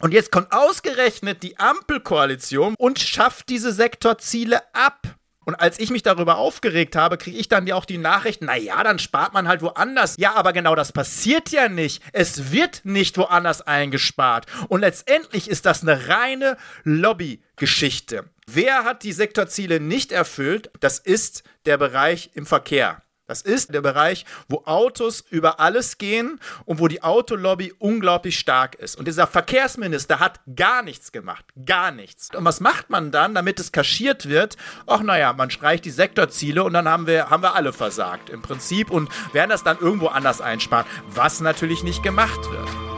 Und 0.00 0.12
jetzt 0.12 0.30
kommt 0.30 0.52
ausgerechnet 0.52 1.42
die 1.42 1.58
Ampelkoalition 1.58 2.74
und 2.78 2.98
schafft 2.98 3.48
diese 3.48 3.72
Sektorziele 3.72 4.62
ab. 4.74 5.16
Und 5.46 5.54
als 5.54 5.78
ich 5.78 5.90
mich 5.90 6.02
darüber 6.02 6.38
aufgeregt 6.38 6.96
habe, 6.96 7.16
kriege 7.16 7.38
ich 7.38 7.48
dann 7.48 7.68
ja 7.68 7.76
auch 7.76 7.84
die 7.84 7.98
Nachricht, 7.98 8.42
naja, 8.42 8.82
dann 8.82 8.98
spart 8.98 9.32
man 9.32 9.46
halt 9.46 9.62
woanders. 9.62 10.16
Ja, 10.18 10.34
aber 10.34 10.52
genau 10.52 10.74
das 10.74 10.90
passiert 10.90 11.50
ja 11.50 11.68
nicht. 11.68 12.02
Es 12.12 12.50
wird 12.50 12.80
nicht 12.82 13.16
woanders 13.16 13.62
eingespart. 13.62 14.46
Und 14.68 14.80
letztendlich 14.80 15.48
ist 15.48 15.64
das 15.64 15.82
eine 15.82 16.08
reine 16.08 16.56
Lobbygeschichte. 16.82 18.24
Wer 18.48 18.82
hat 18.82 19.04
die 19.04 19.12
Sektorziele 19.12 19.78
nicht 19.78 20.10
erfüllt? 20.10 20.70
Das 20.80 20.98
ist 20.98 21.44
der 21.64 21.78
Bereich 21.78 22.30
im 22.34 22.44
Verkehr. 22.44 23.02
Das 23.26 23.42
ist 23.42 23.74
der 23.74 23.80
Bereich, 23.80 24.24
wo 24.48 24.62
Autos 24.66 25.24
über 25.30 25.60
alles 25.60 25.98
gehen 25.98 26.40
und 26.64 26.78
wo 26.78 26.88
die 26.88 27.02
Autolobby 27.02 27.74
unglaublich 27.78 28.38
stark 28.38 28.76
ist. 28.76 28.96
Und 28.96 29.08
dieser 29.08 29.26
Verkehrsminister 29.26 30.20
hat 30.20 30.40
gar 30.54 30.82
nichts 30.82 31.12
gemacht. 31.12 31.44
Gar 31.64 31.90
nichts. 31.90 32.34
Und 32.34 32.44
was 32.44 32.60
macht 32.60 32.90
man 32.90 33.10
dann, 33.10 33.34
damit 33.34 33.58
es 33.60 33.72
kaschiert 33.72 34.28
wird? 34.28 34.56
Ach, 34.86 35.00
naja, 35.00 35.32
man 35.32 35.50
streicht 35.50 35.84
die 35.84 35.90
Sektorziele 35.90 36.62
und 36.62 36.72
dann 36.72 36.88
haben 36.88 37.06
wir, 37.06 37.30
haben 37.30 37.42
wir 37.42 37.54
alle 37.54 37.72
versagt 37.72 38.30
im 38.30 38.42
Prinzip 38.42 38.90
und 38.90 39.10
werden 39.32 39.50
das 39.50 39.64
dann 39.64 39.78
irgendwo 39.78 40.08
anders 40.08 40.40
einsparen, 40.40 40.86
was 41.08 41.40
natürlich 41.40 41.82
nicht 41.82 42.02
gemacht 42.02 42.40
wird. 42.50 42.95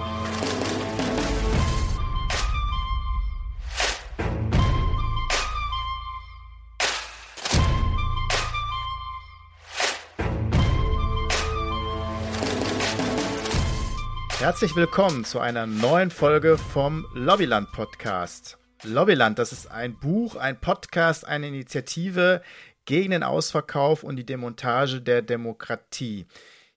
Herzlich 14.49 14.75
willkommen 14.77 15.27
zu 15.27 15.41
einer 15.41 15.67
neuen 15.67 16.11
Folge 16.11 16.57
vom 16.57 17.05
Lobbyland 17.13 17.71
Podcast. 17.71 18.57
Lobbyland, 18.83 19.39
das 19.39 19.53
ist 19.53 19.71
ein 19.71 19.99
Buch, 20.01 20.37
ein 20.37 20.59
Podcast, 20.59 21.29
eine 21.29 21.49
Initiative 21.49 22.41
gegen 22.87 23.11
den 23.11 23.25
Ausverkauf 23.25 24.05
und 24.05 24.17
die 24.17 24.25
Demontage 24.25 25.03
der 25.03 25.21
Demokratie. 25.21 26.25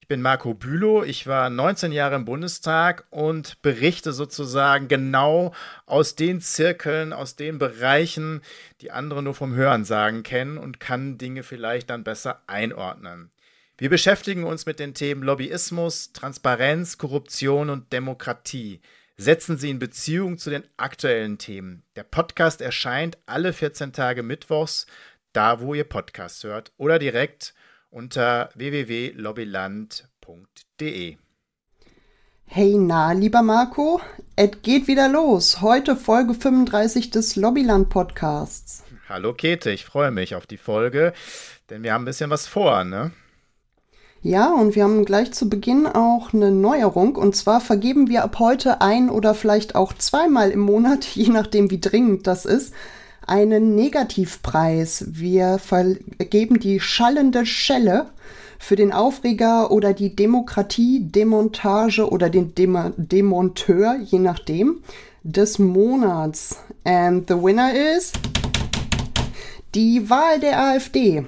Ich 0.01 0.09
bin 0.09 0.21
Marco 0.21 0.53
Bülow, 0.53 1.03
ich 1.05 1.27
war 1.27 1.49
19 1.49 1.93
Jahre 1.93 2.15
im 2.15 2.25
Bundestag 2.25 3.05
und 3.09 3.61
berichte 3.61 4.11
sozusagen 4.11 4.89
genau 4.89 5.53
aus 5.85 6.15
den 6.15 6.41
Zirkeln, 6.41 7.13
aus 7.13 7.37
den 7.37 7.57
Bereichen, 7.57 8.41
die 8.81 8.91
andere 8.91 9.23
nur 9.23 9.33
vom 9.33 9.55
Hörensagen 9.55 10.23
kennen 10.23 10.57
und 10.57 10.81
kann 10.81 11.17
Dinge 11.17 11.43
vielleicht 11.43 11.89
dann 11.89 12.03
besser 12.03 12.41
einordnen. 12.47 13.31
Wir 13.81 13.89
beschäftigen 13.89 14.43
uns 14.43 14.67
mit 14.67 14.77
den 14.77 14.93
Themen 14.93 15.23
Lobbyismus, 15.23 16.13
Transparenz, 16.13 16.99
Korruption 16.99 17.71
und 17.71 17.91
Demokratie. 17.91 18.79
Setzen 19.17 19.57
Sie 19.57 19.71
in 19.71 19.79
Beziehung 19.79 20.37
zu 20.37 20.51
den 20.51 20.63
aktuellen 20.77 21.39
Themen. 21.39 21.81
Der 21.95 22.03
Podcast 22.03 22.61
erscheint 22.61 23.17
alle 23.25 23.53
14 23.53 23.91
Tage 23.91 24.21
Mittwochs, 24.21 24.85
da 25.33 25.61
wo 25.61 25.73
ihr 25.73 25.85
Podcast 25.85 26.43
hört, 26.43 26.71
oder 26.77 26.99
direkt 26.99 27.55
unter 27.89 28.51
www.lobbyland.de. 28.53 31.17
Hey, 32.45 32.75
na, 32.77 33.13
lieber 33.13 33.41
Marco, 33.41 33.99
es 34.35 34.61
geht 34.61 34.87
wieder 34.87 35.09
los. 35.09 35.61
Heute 35.61 35.95
Folge 35.95 36.35
35 36.35 37.09
des 37.09 37.35
Lobbyland 37.35 37.89
Podcasts. 37.89 38.83
Hallo 39.09 39.33
Käthe, 39.33 39.71
ich 39.71 39.85
freue 39.85 40.11
mich 40.11 40.35
auf 40.35 40.45
die 40.45 40.57
Folge, 40.57 41.13
denn 41.71 41.81
wir 41.81 41.93
haben 41.93 42.03
ein 42.03 42.05
bisschen 42.05 42.29
was 42.29 42.45
vor, 42.45 42.83
ne? 42.83 43.11
Ja, 44.23 44.53
und 44.53 44.75
wir 44.75 44.83
haben 44.83 45.03
gleich 45.03 45.31
zu 45.31 45.49
Beginn 45.49 45.87
auch 45.87 46.31
eine 46.31 46.51
Neuerung. 46.51 47.15
Und 47.15 47.35
zwar 47.35 47.59
vergeben 47.59 48.07
wir 48.07 48.23
ab 48.23 48.37
heute 48.37 48.79
ein 48.79 49.09
oder 49.09 49.33
vielleicht 49.33 49.75
auch 49.75 49.93
zweimal 49.93 50.51
im 50.51 50.59
Monat, 50.59 51.05
je 51.15 51.29
nachdem 51.29 51.71
wie 51.71 51.81
dringend 51.81 52.27
das 52.27 52.45
ist, 52.45 52.73
einen 53.25 53.75
Negativpreis. 53.75 55.05
Wir 55.07 55.57
vergeben 55.57 56.59
die 56.59 56.79
schallende 56.79 57.45
Schelle 57.45 58.07
für 58.59 58.75
den 58.75 58.93
Aufreger 58.93 59.71
oder 59.71 59.93
die 59.93 60.15
Demokratie, 60.15 60.99
Demontage 60.99 62.07
oder 62.07 62.29
den 62.29 62.53
Dem 62.53 62.93
Demonteur, 62.97 63.97
je 64.03 64.19
nachdem, 64.19 64.83
des 65.23 65.57
Monats. 65.57 66.57
And 66.83 67.27
the 67.27 67.35
winner 67.35 67.73
is 67.73 68.11
die 69.73 70.09
Wahl 70.09 70.39
der 70.39 70.59
AfD. 70.59 71.25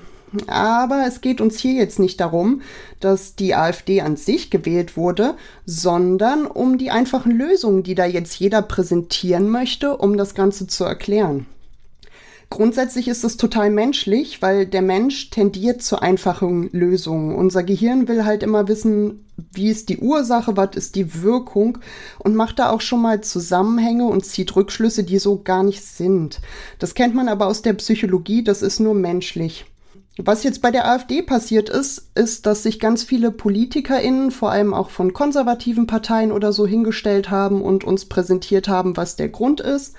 Aber 0.48 1.06
es 1.08 1.22
geht 1.22 1.42
uns 1.42 1.60
hier 1.60 1.74
jetzt 1.74 2.00
nicht 2.00 2.20
darum, 2.20 2.62
dass 3.00 3.36
die 3.36 3.56
AfD 3.56 4.02
an 4.02 4.16
sich 4.16 4.50
gewählt 4.50 4.98
wurde, 4.98 5.36
sondern 5.66 6.46
um 6.46 6.78
die 6.78 6.92
einfachen 6.92 7.32
Lösungen, 7.32 7.84
die 7.84 7.96
da 7.96 8.06
jetzt 8.06 8.40
jeder 8.40 8.62
präsentieren 8.62 9.50
möchte, 9.50 9.98
um 9.98 10.18
das 10.18 10.34
Ganze 10.34 10.68
zu 10.68 10.84
erklären. 10.84 11.46
Grundsätzlich 12.54 13.08
ist 13.08 13.24
es 13.24 13.36
total 13.36 13.72
menschlich, 13.72 14.44
weil 14.44 14.68
der 14.68 14.84
Mensch 14.84 15.32
tendiert 15.32 15.82
zu 15.82 16.00
einfachen 16.00 16.70
Lösungen. 16.72 17.34
Unser 17.34 17.64
Gehirn 17.64 18.08
will 18.08 18.26
halt 18.26 18.44
immer 18.44 18.68
wissen, 18.68 19.26
wie 19.52 19.72
ist 19.72 19.90
die 19.90 19.98
Ursache, 19.98 20.56
was 20.56 20.76
ist 20.76 20.94
die 20.94 21.24
Wirkung 21.24 21.80
und 22.20 22.36
macht 22.36 22.60
da 22.60 22.70
auch 22.70 22.82
schon 22.82 23.02
mal 23.02 23.22
Zusammenhänge 23.22 24.06
und 24.06 24.24
zieht 24.24 24.56
Rückschlüsse, 24.56 25.04
die 25.04 25.18
so 25.18 25.42
gar 25.44 25.64
nicht 25.64 25.84
sind. 25.84 26.42
Das 26.78 26.94
kennt 26.94 27.16
man 27.16 27.28
aber 27.28 27.48
aus 27.48 27.64
der 27.64 27.74
Psychologie, 27.74 28.44
das 28.44 28.62
ist 28.62 28.80
nur 28.80 28.94
menschlich. 28.94 29.66
Was 30.18 30.44
jetzt 30.44 30.62
bei 30.62 30.70
der 30.70 30.88
AfD 30.88 31.24
passiert 31.24 31.70
ist, 31.70 32.10
ist, 32.14 32.46
dass 32.46 32.62
sich 32.62 32.80
ganz 32.80 33.02
viele 33.02 33.32
PolitikerInnen, 33.32 34.30
vor 34.30 34.52
allem 34.52 34.72
auch 34.72 34.92
von 34.92 35.12
konservativen 35.12 35.88
Parteien 35.88 36.32
oder 36.32 36.54
so, 36.54 36.68
hingestellt 36.68 37.32
haben 37.32 37.64
und 37.64 37.84
uns 37.84 38.06
präsentiert 38.06 38.68
haben, 38.68 38.96
was 38.96 39.16
der 39.16 39.30
Grund 39.30 39.60
ist. 39.60 39.96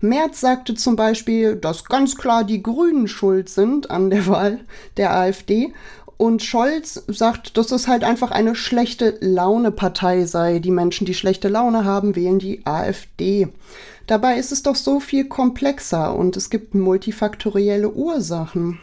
Merz 0.00 0.40
sagte 0.40 0.74
zum 0.74 0.96
Beispiel, 0.96 1.56
dass 1.56 1.84
ganz 1.84 2.16
klar 2.16 2.44
die 2.44 2.62
Grünen 2.62 3.08
schuld 3.08 3.50
sind 3.50 3.90
an 3.90 4.08
der 4.08 4.26
Wahl 4.28 4.60
der 4.96 5.12
AfD. 5.12 5.74
Und 6.16 6.42
Scholz 6.42 7.04
sagt, 7.06 7.58
dass 7.58 7.70
es 7.70 7.86
halt 7.86 8.04
einfach 8.04 8.30
eine 8.30 8.54
schlechte 8.54 9.18
Laune-Partei 9.20 10.24
sei. 10.24 10.60
Die 10.60 10.70
Menschen, 10.70 11.04
die 11.04 11.14
schlechte 11.14 11.48
Laune 11.48 11.84
haben, 11.84 12.16
wählen 12.16 12.38
die 12.38 12.64
AfD. 12.64 13.48
Dabei 14.06 14.38
ist 14.38 14.50
es 14.50 14.62
doch 14.62 14.74
so 14.74 14.98
viel 14.98 15.26
komplexer 15.26 16.16
und 16.16 16.36
es 16.36 16.48
gibt 16.48 16.74
multifaktorielle 16.74 17.90
Ursachen. 17.90 18.80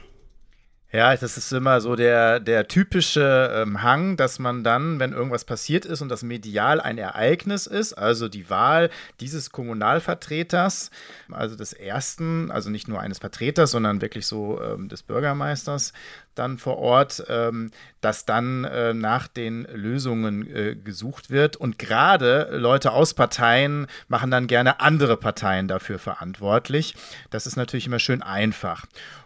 Ja, 0.95 1.13
das 1.13 1.35
ist 1.35 1.51
immer 1.51 1.81
so 1.81 1.97
der, 1.97 2.39
der 2.39 2.69
typische 2.69 3.51
ähm, 3.53 3.83
Hang, 3.83 4.15
dass 4.15 4.39
man 4.39 4.63
dann, 4.63 4.97
wenn 4.97 5.11
irgendwas 5.11 5.43
passiert 5.43 5.83
ist 5.83 6.01
und 6.01 6.07
das 6.07 6.23
medial 6.23 6.79
ein 6.79 6.97
Ereignis 6.97 7.67
ist, 7.67 7.91
also 7.91 8.29
die 8.29 8.49
Wahl 8.49 8.89
dieses 9.19 9.49
Kommunalvertreters, 9.49 10.91
also 11.29 11.57
des 11.57 11.73
ersten, 11.73 12.49
also 12.49 12.69
nicht 12.69 12.87
nur 12.87 13.01
eines 13.01 13.19
Vertreters, 13.19 13.71
sondern 13.71 13.99
wirklich 13.99 14.25
so 14.25 14.61
ähm, 14.61 14.87
des 14.87 15.03
Bürgermeisters, 15.03 15.91
dann 16.35 16.57
vor 16.57 16.77
Ort, 16.77 17.23
ähm, 17.29 17.71
dass 18.01 18.25
dann 18.25 18.63
äh, 18.65 18.93
nach 18.93 19.27
den 19.27 19.63
Lösungen 19.73 20.47
äh, 20.53 20.75
gesucht 20.75 21.29
wird. 21.29 21.55
Und 21.55 21.79
gerade 21.79 22.49
Leute 22.51 22.91
aus 22.91 23.13
Parteien 23.13 23.87
machen 24.07 24.31
dann 24.31 24.47
gerne 24.47 24.79
andere 24.79 25.17
Parteien 25.17 25.67
dafür 25.67 25.99
verantwortlich. 25.99 26.95
Das 27.31 27.47
ist 27.47 27.55
natürlich 27.55 27.87
immer 27.87 27.99
schön 27.99 28.21
einfach. 28.21 28.85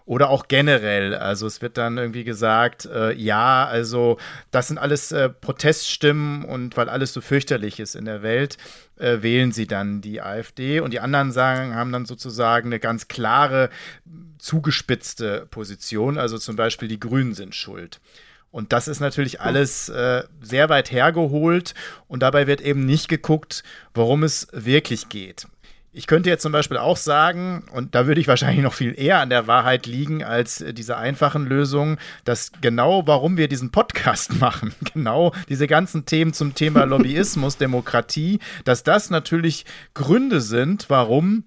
Oder 0.10 0.30
auch 0.32 0.48
generell, 0.48 1.14
also 1.14 1.46
es 1.46 1.62
wird 1.62 1.78
dann 1.78 2.00
irgendwie 2.00 2.24
gesagt, 2.24 2.86
äh, 2.88 3.14
ja, 3.14 3.68
also 3.68 4.18
das 4.50 4.68
sind 4.68 4.80
alles 4.80 5.12
äh, 5.12 5.30
Proteststimmen 5.30 6.46
und 6.46 6.76
weil 6.78 6.90
alles 6.90 7.14
so 7.14 7.22
fürchterlich 7.22 7.80
ist 7.80 7.94
in 7.94 8.06
der 8.06 8.24
Welt, 8.24 8.58
äh, 9.00 9.22
wählen 9.22 9.52
sie 9.52 9.68
dann 9.68 10.02
die 10.02 10.22
AfD 10.22 10.80
und 10.80 10.92
die 10.92 11.00
anderen 11.00 11.32
sagen, 11.32 11.76
haben 11.76 11.92
dann 11.92 12.06
sozusagen 12.06 12.68
eine 12.68 12.80
ganz 12.80 13.08
klare, 13.08 13.70
zugespitzte 14.38 15.48
Position. 15.50 16.18
Also 16.18 16.38
zum 16.38 16.56
Beispiel 16.56 16.88
die 16.88 17.00
Grünen 17.00 17.34
sind 17.34 17.56
schuld. 17.56 18.00
Und 18.52 18.74
das 18.74 18.88
ist 18.88 19.00
natürlich 19.00 19.42
alles 19.42 19.90
äh, 19.90 20.24
sehr 20.42 20.70
weit 20.70 20.92
hergeholt 20.92 21.76
und 22.08 22.24
dabei 22.24 22.48
wird 22.48 22.62
eben 22.62 22.86
nicht 22.86 23.08
geguckt, 23.08 23.64
worum 23.94 24.24
es 24.24 24.48
wirklich 24.52 25.10
geht. 25.10 25.48
Ich 25.92 26.06
könnte 26.06 26.30
jetzt 26.30 26.44
zum 26.44 26.52
Beispiel 26.52 26.78
auch 26.78 26.98
sagen, 26.98 27.66
und 27.74 27.96
da 27.96 28.06
würde 28.06 28.22
ich 28.22 28.28
wahrscheinlich 28.28 28.62
noch 28.62 28.74
viel 28.74 28.94
eher 29.00 29.20
an 29.20 29.32
der 29.32 29.48
Wahrheit 29.48 29.88
liegen 29.88 30.24
als 30.24 30.64
diese 30.74 30.98
einfachen 30.98 31.48
Lösungen, 31.48 31.98
dass 32.26 32.52
genau 32.62 33.08
warum 33.08 33.38
wir 33.38 33.48
diesen 33.48 33.72
Podcast 33.72 34.34
machen, 34.40 34.74
genau 34.94 35.34
diese 35.50 35.66
ganzen 35.66 36.06
Themen 36.06 36.34
zum 36.34 36.54
Thema 36.54 36.84
Lobbyismus, 36.86 37.58
Demokratie, 37.58 38.40
dass 38.66 38.84
das 38.84 39.10
natürlich 39.10 39.66
Gründe 39.96 40.42
sind, 40.42 40.90
warum 40.90 41.46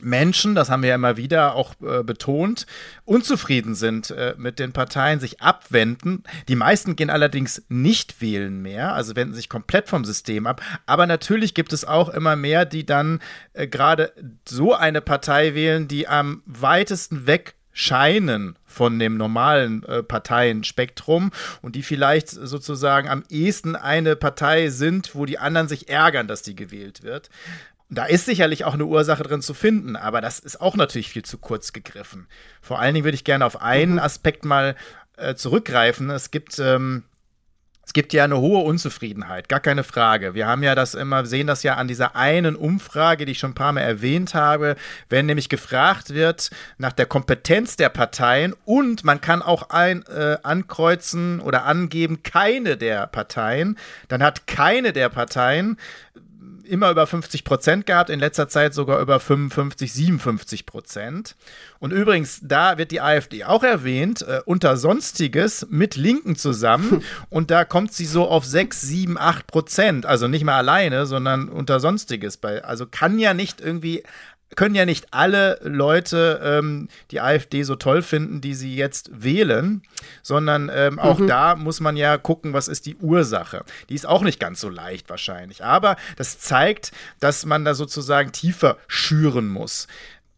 Menschen, 0.00 0.54
das 0.54 0.70
haben 0.70 0.82
wir 0.82 0.90
ja 0.90 0.94
immer 0.94 1.16
wieder 1.16 1.54
auch 1.54 1.74
äh, 1.82 2.02
betont, 2.02 2.66
unzufrieden 3.04 3.74
sind 3.74 4.10
äh, 4.10 4.34
mit 4.38 4.58
den 4.58 4.72
Parteien, 4.72 5.20
sich 5.20 5.40
abwenden. 5.40 6.22
Die 6.48 6.56
meisten 6.56 6.96
gehen 6.96 7.10
allerdings 7.10 7.62
nicht 7.68 8.20
wählen 8.20 8.62
mehr, 8.62 8.94
also 8.94 9.16
wenden 9.16 9.34
sich 9.34 9.48
komplett 9.48 9.88
vom 9.88 10.04
System 10.04 10.46
ab. 10.46 10.62
Aber 10.86 11.06
natürlich 11.06 11.54
gibt 11.54 11.72
es 11.72 11.84
auch 11.84 12.08
immer 12.08 12.36
mehr, 12.36 12.64
die 12.64 12.86
dann 12.86 13.20
äh, 13.52 13.66
gerade 13.66 14.12
so 14.48 14.74
eine 14.74 15.00
Partei 15.00 15.54
wählen, 15.54 15.88
die 15.88 16.08
am 16.08 16.42
weitesten 16.46 17.26
weg 17.26 17.54
scheinen 17.78 18.58
von 18.64 18.98
dem 18.98 19.16
normalen 19.16 19.84
äh, 19.84 20.02
Parteienspektrum 20.02 21.30
und 21.62 21.76
die 21.76 21.84
vielleicht 21.84 22.28
sozusagen 22.28 23.08
am 23.08 23.22
ehesten 23.30 23.76
eine 23.76 24.16
Partei 24.16 24.68
sind, 24.68 25.14
wo 25.14 25.26
die 25.26 25.38
anderen 25.38 25.68
sich 25.68 25.88
ärgern, 25.88 26.26
dass 26.26 26.42
die 26.42 26.56
gewählt 26.56 27.04
wird. 27.04 27.30
Da 27.90 28.04
ist 28.04 28.26
sicherlich 28.26 28.64
auch 28.64 28.74
eine 28.74 28.84
Ursache 28.84 29.22
drin 29.22 29.40
zu 29.40 29.54
finden, 29.54 29.96
aber 29.96 30.20
das 30.20 30.38
ist 30.38 30.60
auch 30.60 30.76
natürlich 30.76 31.08
viel 31.08 31.24
zu 31.24 31.38
kurz 31.38 31.72
gegriffen. 31.72 32.26
Vor 32.60 32.78
allen 32.78 32.94
Dingen 32.94 33.04
würde 33.04 33.14
ich 33.14 33.24
gerne 33.24 33.46
auf 33.46 33.62
einen 33.62 33.92
mhm. 33.92 33.98
Aspekt 33.98 34.44
mal 34.44 34.76
äh, 35.16 35.34
zurückgreifen. 35.34 36.10
Es 36.10 36.30
gibt 36.30 36.58
ähm, 36.58 37.04
es 37.88 37.94
gibt 37.94 38.12
ja 38.12 38.24
eine 38.24 38.38
hohe 38.38 38.64
Unzufriedenheit, 38.64 39.48
gar 39.48 39.60
keine 39.60 39.82
Frage. 39.82 40.34
Wir 40.34 40.46
haben 40.46 40.62
ja 40.62 40.74
das 40.74 40.92
immer, 40.92 41.24
sehen 41.24 41.46
das 41.46 41.62
ja 41.62 41.76
an 41.76 41.88
dieser 41.88 42.16
einen 42.16 42.54
Umfrage, 42.54 43.24
die 43.24 43.32
ich 43.32 43.38
schon 43.38 43.52
ein 43.52 43.54
paar 43.54 43.72
Mal 43.72 43.80
erwähnt 43.80 44.34
habe, 44.34 44.76
wenn 45.08 45.24
nämlich 45.24 45.48
gefragt 45.48 46.12
wird 46.12 46.50
nach 46.76 46.92
der 46.92 47.06
Kompetenz 47.06 47.76
der 47.76 47.88
Parteien 47.88 48.54
und 48.66 49.04
man 49.04 49.22
kann 49.22 49.40
auch 49.40 49.70
ein, 49.70 50.04
äh, 50.04 50.36
ankreuzen 50.42 51.40
oder 51.40 51.64
angeben, 51.64 52.22
keine 52.22 52.76
der 52.76 53.06
Parteien, 53.06 53.78
dann 54.08 54.22
hat 54.22 54.46
keine 54.46 54.92
der 54.92 55.08
Parteien 55.08 55.78
immer 56.68 56.90
über 56.90 57.06
50 57.06 57.44
Prozent 57.44 57.86
gehabt, 57.86 58.10
in 58.10 58.20
letzter 58.20 58.48
Zeit 58.48 58.74
sogar 58.74 59.00
über 59.00 59.20
55, 59.20 59.92
57 59.92 60.66
Prozent. 60.66 61.36
Und 61.78 61.92
übrigens, 61.92 62.40
da 62.42 62.78
wird 62.78 62.90
die 62.90 63.00
AfD 63.00 63.44
auch 63.44 63.62
erwähnt, 63.62 64.22
äh, 64.22 64.40
unter 64.44 64.76
Sonstiges 64.76 65.66
mit 65.70 65.96
Linken 65.96 66.36
zusammen. 66.36 67.02
Und 67.30 67.50
da 67.50 67.64
kommt 67.64 67.92
sie 67.92 68.06
so 68.06 68.28
auf 68.28 68.44
6, 68.44 68.80
7, 68.80 69.18
8 69.18 69.46
Prozent. 69.46 70.06
Also 70.06 70.28
nicht 70.28 70.44
mal 70.44 70.56
alleine, 70.56 71.06
sondern 71.06 71.48
unter 71.48 71.80
Sonstiges. 71.80 72.36
Bei, 72.36 72.64
also 72.64 72.86
kann 72.86 73.18
ja 73.18 73.34
nicht 73.34 73.60
irgendwie 73.60 74.02
können 74.56 74.74
ja 74.74 74.86
nicht 74.86 75.12
alle 75.12 75.58
Leute 75.62 76.40
ähm, 76.42 76.88
die 77.10 77.20
AfD 77.20 77.62
so 77.62 77.76
toll 77.76 78.02
finden, 78.02 78.40
die 78.40 78.54
sie 78.54 78.74
jetzt 78.74 79.10
wählen, 79.12 79.82
sondern 80.22 80.70
ähm, 80.72 80.98
auch 80.98 81.18
mhm. 81.18 81.26
da 81.26 81.54
muss 81.54 81.80
man 81.80 81.96
ja 81.96 82.16
gucken, 82.18 82.52
was 82.52 82.68
ist 82.68 82.86
die 82.86 82.96
Ursache. 82.96 83.64
Die 83.88 83.94
ist 83.94 84.06
auch 84.06 84.22
nicht 84.22 84.40
ganz 84.40 84.60
so 84.60 84.68
leicht 84.68 85.10
wahrscheinlich. 85.10 85.64
Aber 85.64 85.96
das 86.16 86.38
zeigt, 86.38 86.92
dass 87.20 87.44
man 87.46 87.64
da 87.64 87.74
sozusagen 87.74 88.32
tiefer 88.32 88.78
schüren 88.86 89.48
muss. 89.48 89.86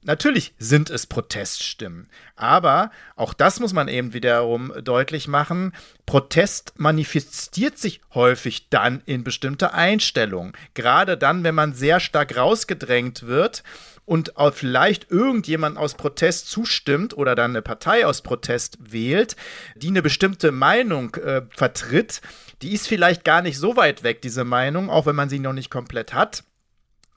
Natürlich 0.03 0.55
sind 0.59 0.89
es 0.89 1.07
Proteststimmen, 1.07 2.09
aber 2.35 2.91
auch 3.17 3.35
das 3.35 3.61
muss 3.61 3.75
man 3.75 3.87
eben 3.87 4.15
wiederum 4.15 4.73
deutlich 4.83 5.29
machen. 5.29 5.75
Protest 6.07 6.73
manifestiert 6.79 7.77
sich 7.77 8.01
häufig 8.15 8.71
dann 8.71 9.03
in 9.05 9.25
bestimmte 9.25 9.75
Einstellungen. 9.75 10.55
Gerade 10.73 11.19
dann, 11.19 11.45
wenn 11.45 11.55
man 11.55 11.75
sehr 11.75 12.01
stark 12.01 12.35
rausgedrängt 12.35 13.27
wird 13.27 13.63
und 14.11 14.33
vielleicht 14.55 15.13
irgendjemand 15.13 15.79
aus 15.79 15.95
Protest 15.95 16.51
zustimmt 16.51 17.17
oder 17.17 17.37
dann 17.37 17.53
eine 17.53 17.63
Partei 17.63 18.05
aus 18.05 18.23
Protest 18.23 18.77
wählt, 18.81 19.37
die 19.77 19.87
eine 19.87 20.03
bestimmte 20.03 20.51
Meinung 20.51 21.15
äh, 21.15 21.43
vertritt, 21.51 22.21
die 22.61 22.73
ist 22.73 22.89
vielleicht 22.89 23.25
gar 23.25 23.41
nicht 23.41 23.57
so 23.57 23.77
weit 23.77 24.03
weg, 24.03 24.21
diese 24.21 24.43
Meinung, 24.43 24.91
auch 24.91 25.07
wenn 25.07 25.15
man 25.15 25.29
sie 25.29 25.39
noch 25.39 25.53
nicht 25.53 25.71
komplett 25.71 26.13
hat. 26.13 26.43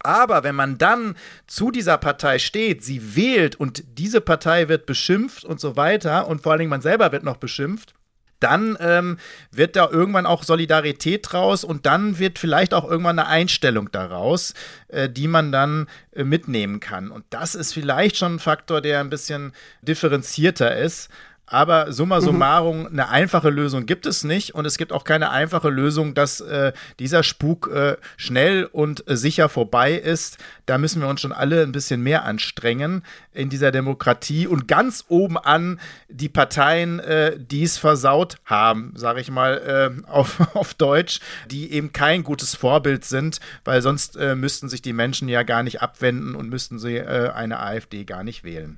Aber 0.01 0.44
wenn 0.44 0.54
man 0.54 0.78
dann 0.78 1.16
zu 1.48 1.72
dieser 1.72 1.98
Partei 1.98 2.38
steht, 2.38 2.84
sie 2.84 3.16
wählt 3.16 3.56
und 3.56 3.84
diese 3.98 4.22
Partei 4.22 4.69
wird 4.69 4.86
beschimpft 4.86 5.46
und 5.46 5.60
so 5.60 5.75
weiter 5.75 6.28
und 6.28 6.44
vor 6.44 6.51
allen 6.51 6.60
Dingen 6.60 6.69
man 6.69 6.81
selber 6.81 7.12
wird 7.12 7.24
noch 7.24 7.38
beschimpft, 7.38 7.96
dann 8.44 8.78
ähm, 8.80 9.18
wird 9.51 9.75
da 9.75 9.90
irgendwann 9.90 10.25
auch 10.25 10.44
Solidarität 10.44 11.31
draus 11.31 11.63
und 11.63 11.86
dann 11.86 12.19
wird 12.19 12.40
vielleicht 12.40 12.74
auch 12.74 12.90
irgendwann 12.90 13.19
eine 13.19 13.28
Einstellung 13.28 13.92
daraus, 13.92 14.54
äh, 14.90 15.10
die 15.10 15.28
man 15.28 15.51
dann 15.51 15.88
äh, 16.12 16.24
mitnehmen 16.24 16.80
kann. 16.80 17.10
Und 17.10 17.25
das 17.30 17.56
ist 17.56 17.74
vielleicht 17.74 18.18
schon 18.18 18.36
ein 18.36 18.40
Faktor, 18.40 18.81
der 18.81 19.00
ein 19.00 19.10
bisschen 19.10 19.54
differenzierter 19.81 20.75
ist 20.75 21.10
aber 21.45 21.92
summa 21.92 22.19
mhm. 22.19 22.24
summarum, 22.24 22.88
eine 22.88 23.10
einfache 23.10 23.50
Lösung 23.50 23.86
gibt 23.86 24.06
es 24.06 24.24
nicht 24.24 24.56
und 24.56 24.66
es 24.66 24.78
gibt 24.78 24.94
auch 24.94 25.04
keine 25.04 25.30
einfache 25.30 25.69
Lösung, 25.69 26.13
dass 26.13 26.40
äh, 26.42 26.72
dieser 27.00 27.24
Spuk 27.24 27.69
äh, 27.74 27.98
schnell 28.18 28.66
und 28.72 29.07
äh, 29.10 29.18
sicher 29.18 29.50
vorbei 29.50 29.94
ist. 29.94 30.38
Da 30.66 30.78
müssen 30.78 31.01
wir 31.01 31.10
uns 31.10 31.22
schon 31.22 31.34
alle 31.34 31.62
ein 31.62 31.74
bisschen 31.74 32.01
mehr 32.01 32.24
anstrengen 32.24 33.04
in 33.34 33.50
dieser 33.50 33.72
Demokratie 33.72 34.48
und 34.48 34.68
ganz 34.68 35.06
oben 35.10 35.38
an 35.38 35.80
die 36.07 36.30
Parteien, 36.30 37.00
äh, 37.00 37.38
die 37.38 37.63
es 37.63 37.78
versaut 37.78 38.38
haben, 38.46 38.94
sage 38.96 39.19
ich 39.19 39.30
mal 39.30 39.94
äh, 40.06 40.07
auf, 40.10 40.56
auf 40.56 40.74
Deutsch, 40.74 41.19
die 41.51 41.74
eben 41.74 41.92
kein 41.92 42.24
gutes 42.24 42.56
Vorbild 42.56 43.04
sind, 43.04 43.39
weil 43.66 43.81
sonst 43.81 44.16
äh, 44.16 44.36
müssten 44.36 44.69
sich 44.69 44.81
die 44.81 44.94
Menschen 44.94 45.28
ja 45.28 45.44
gar 45.44 45.63
nicht 45.63 45.81
abwenden 45.81 46.36
und 46.36 46.50
müssten 46.50 46.80
sie 46.80 47.01
eine 47.01 47.60
AfD 47.60 48.06
gar 48.06 48.24
nicht 48.24 48.44
wählen. 48.44 48.78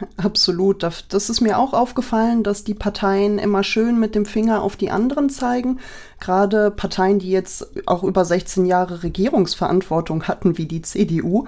Absolut. 0.16 0.82
Das 0.82 1.30
ist 1.30 1.40
mir 1.40 1.58
auch 1.58 1.72
aufgefallen, 1.72 2.42
dass 2.42 2.64
die 2.64 2.74
Parteien 2.74 3.38
immer 3.38 3.62
schön 3.62 3.98
mit 3.98 4.14
dem 4.14 4.26
Finger 4.26 4.62
auf 4.62 4.76
die 4.76 4.90
anderen 4.90 5.30
zeigen. 5.30 5.78
Gerade 6.20 6.70
Parteien, 6.70 7.18
die 7.18 7.30
jetzt 7.30 7.70
auch 7.86 8.02
über 8.02 8.24
16 8.24 8.66
Jahre 8.66 9.02
Regierungsverantwortung 9.02 10.24
hatten, 10.24 10.58
wie 10.58 10.66
die 10.66 10.82
CDU 10.82 11.46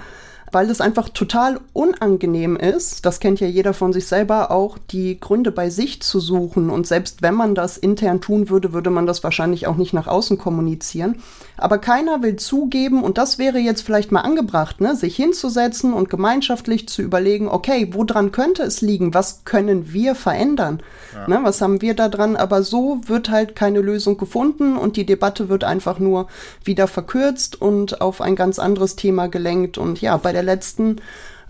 weil 0.53 0.71
es 0.71 0.81
einfach 0.81 1.09
total 1.09 1.61
unangenehm 1.73 2.57
ist, 2.57 3.05
das 3.07 3.21
kennt 3.21 3.41
ja 3.41 3.47
jeder 3.47 3.75
von 3.75 3.93
sich 3.93 4.07
selber, 4.07 4.51
auch 4.51 4.79
die 4.79 5.19
Gründe 5.19 5.51
bei 5.51 5.71
sich 5.71 6.03
zu 6.03 6.21
suchen. 6.21 6.71
Und 6.71 6.87
selbst 6.87 7.23
wenn 7.23 7.35
man 7.35 7.55
das 7.55 7.79
intern 7.79 8.21
tun 8.21 8.51
würde, 8.51 8.73
würde 8.73 8.91
man 8.91 9.07
das 9.07 9.25
wahrscheinlich 9.25 9.67
auch 9.67 9.77
nicht 9.77 9.95
nach 9.95 10.07
außen 10.07 10.39
kommunizieren. 10.39 11.17
Aber 11.57 11.79
keiner 11.79 12.23
will 12.23 12.37
zugeben, 12.37 13.03
und 13.03 13.19
das 13.19 13.39
wäre 13.39 13.59
jetzt 13.59 13.83
vielleicht 13.83 14.13
mal 14.13 14.21
angebracht, 14.21 14.81
ne, 14.81 14.97
sich 14.97 15.17
hinzusetzen 15.17 15.93
und 15.93 16.11
gemeinschaftlich 16.11 16.89
zu 16.89 17.03
überlegen, 17.03 17.49
okay, 17.49 17.89
woran 17.93 18.33
könnte 18.33 18.63
es 18.63 18.81
liegen? 18.81 19.15
Was 19.15 19.45
können 19.45 19.93
wir 19.93 20.15
verändern? 20.15 20.83
Ja. 21.15 21.29
Ne, 21.29 21.41
was 21.43 21.61
haben 21.61 21.81
wir 21.81 21.95
da 21.95 22.09
dran? 22.09 22.37
Aber 22.37 22.63
so 22.63 23.01
wird 23.07 23.31
halt 23.31 23.55
keine 23.57 23.81
Lösung 23.81 24.17
gefunden 24.19 24.77
und 24.77 24.97
die 24.97 25.07
Debatte 25.07 25.49
wird 25.49 25.65
einfach 25.65 25.99
nur 25.99 26.27
wieder 26.65 26.89
verkürzt 26.89 27.61
und 27.61 28.01
auf 28.01 28.21
ein 28.21 28.37
ganz 28.37 28.59
anderes 28.59 28.97
Thema 28.97 29.29
gelenkt. 29.29 29.79
Und 29.79 30.01
ja, 30.01 30.17
bei 30.17 30.33
der 30.33 30.42
der 30.43 30.55
letzten 30.55 31.01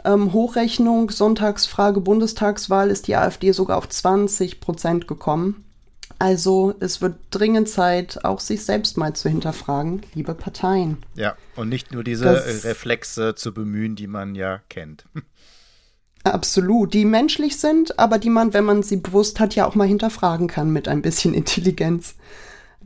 ähm, 0.05 0.33
Hochrechnung, 0.33 1.11
Sonntagsfrage 1.11 2.01
Bundestagswahl, 2.01 2.91
ist 2.91 3.09
die 3.09 3.17
AfD 3.17 3.53
sogar 3.53 3.79
auf 3.79 3.89
20 3.89 4.61
Prozent 4.61 5.09
gekommen. 5.09 5.65
Also 6.19 6.75
es 6.79 7.01
wird 7.01 7.17
dringend 7.31 7.69
Zeit, 7.69 8.25
auch 8.25 8.39
sich 8.39 8.65
selbst 8.65 8.97
mal 8.97 9.13
zu 9.15 9.29
hinterfragen, 9.29 10.03
liebe 10.15 10.35
Parteien. 10.35 10.99
Ja, 11.15 11.37
und 11.57 11.69
nicht 11.69 11.93
nur 11.93 12.05
diese 12.05 12.25
das, 12.25 12.65
Reflexe 12.65 13.35
zu 13.35 13.53
bemühen, 13.53 13.97
die 13.97 14.07
man 14.07 14.35
ja 14.35 14.61
kennt. 14.69 15.05
Absolut, 16.25 16.95
die 16.95 17.05
menschlich 17.05 17.57
sind, 17.57 17.99
aber 17.99 18.19
die 18.19 18.31
man, 18.31 18.55
wenn 18.55 18.65
man 18.65 18.85
sie 18.85 18.99
bewusst 18.99 19.41
hat, 19.41 19.57
ja 19.57 19.67
auch 19.67 19.75
mal 19.75 19.89
hinterfragen 19.89 20.47
kann 20.47 20.71
mit 20.71 20.87
ein 20.87 21.03
bisschen 21.03 21.35
Intelligenz. 21.35 22.15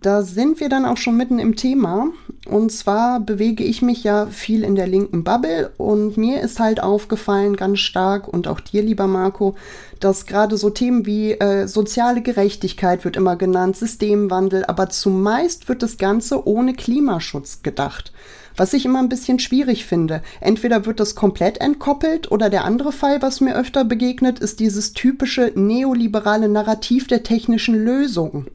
Da 0.03 0.23
sind 0.23 0.61
wir 0.61 0.69
dann 0.69 0.85
auch 0.85 0.97
schon 0.97 1.17
mitten 1.17 1.39
im 1.39 1.57
Thema. 1.57 2.09
Und 2.49 2.71
zwar 2.71 3.19
bewege 3.19 3.65
ich 3.65 3.83
mich 3.83 4.05
ja 4.05 4.27
viel 4.27 4.63
in 4.63 4.77
der 4.77 4.87
linken 4.87 5.25
Bubble 5.25 5.73
und 5.79 6.17
mir 6.17 6.41
ist 6.41 6.61
halt 6.61 6.81
aufgefallen 6.81 7.57
ganz 7.57 7.81
stark 7.81 8.29
und 8.29 8.47
auch 8.47 8.61
dir, 8.61 8.83
lieber 8.83 9.09
Marco, 9.09 9.57
dass 9.99 10.27
gerade 10.27 10.57
so 10.57 10.71
Themen 10.71 11.07
wie 11.07 11.33
äh, 11.33 11.67
soziale 11.67 12.23
Gerechtigkeit 12.23 13.05
wird 13.05 13.17
immer 13.17 13.35
genannt, 13.35 13.77
Systemwandel, 13.77 14.65
aber 14.67 14.91
zumeist 14.91 15.69
wird 15.69 15.83
das 15.83 15.99
Ganze 15.99 16.47
ohne 16.47 16.75
Klimaschutz 16.75 17.63
gedacht. 17.63 18.13
Was 18.57 18.73
ich 18.73 18.85
immer 18.87 19.01
ein 19.01 19.11
bisschen 19.11 19.39
schwierig 19.39 19.85
finde. 19.85 20.23
Entweder 20.41 20.87
wird 20.87 21.01
das 21.01 21.15
komplett 21.15 21.61
entkoppelt 21.61 22.31
oder 22.31 22.49
der 22.49 22.65
andere 22.65 22.93
Fall, 22.93 23.21
was 23.21 23.41
mir 23.41 23.57
öfter 23.57 23.85
begegnet, 23.85 24.39
ist 24.39 24.61
dieses 24.61 24.93
typische 24.93 25.53
neoliberale 25.57 26.49
Narrativ 26.49 27.07
der 27.09 27.23
technischen 27.23 27.75
Lösung 27.75 28.47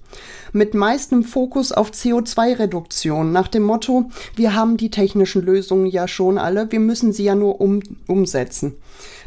mit 0.53 0.74
meistem 0.74 1.24
Fokus 1.24 1.72
auf 1.72 1.91
CO2-Reduktion, 1.91 3.31
nach 3.31 3.48
dem 3.48 3.63
Motto, 3.63 4.10
wir 4.36 4.55
haben 4.55 4.77
die 4.77 4.91
technischen 4.91 5.43
Lösungen 5.43 5.86
ja 5.86 6.08
schon 6.08 6.38
alle, 6.38 6.72
wir 6.72 6.79
müssen 6.79 7.13
sie 7.13 7.24
ja 7.24 7.36
nur 7.36 7.62
um, 7.62 7.81
umsetzen. 8.08 8.75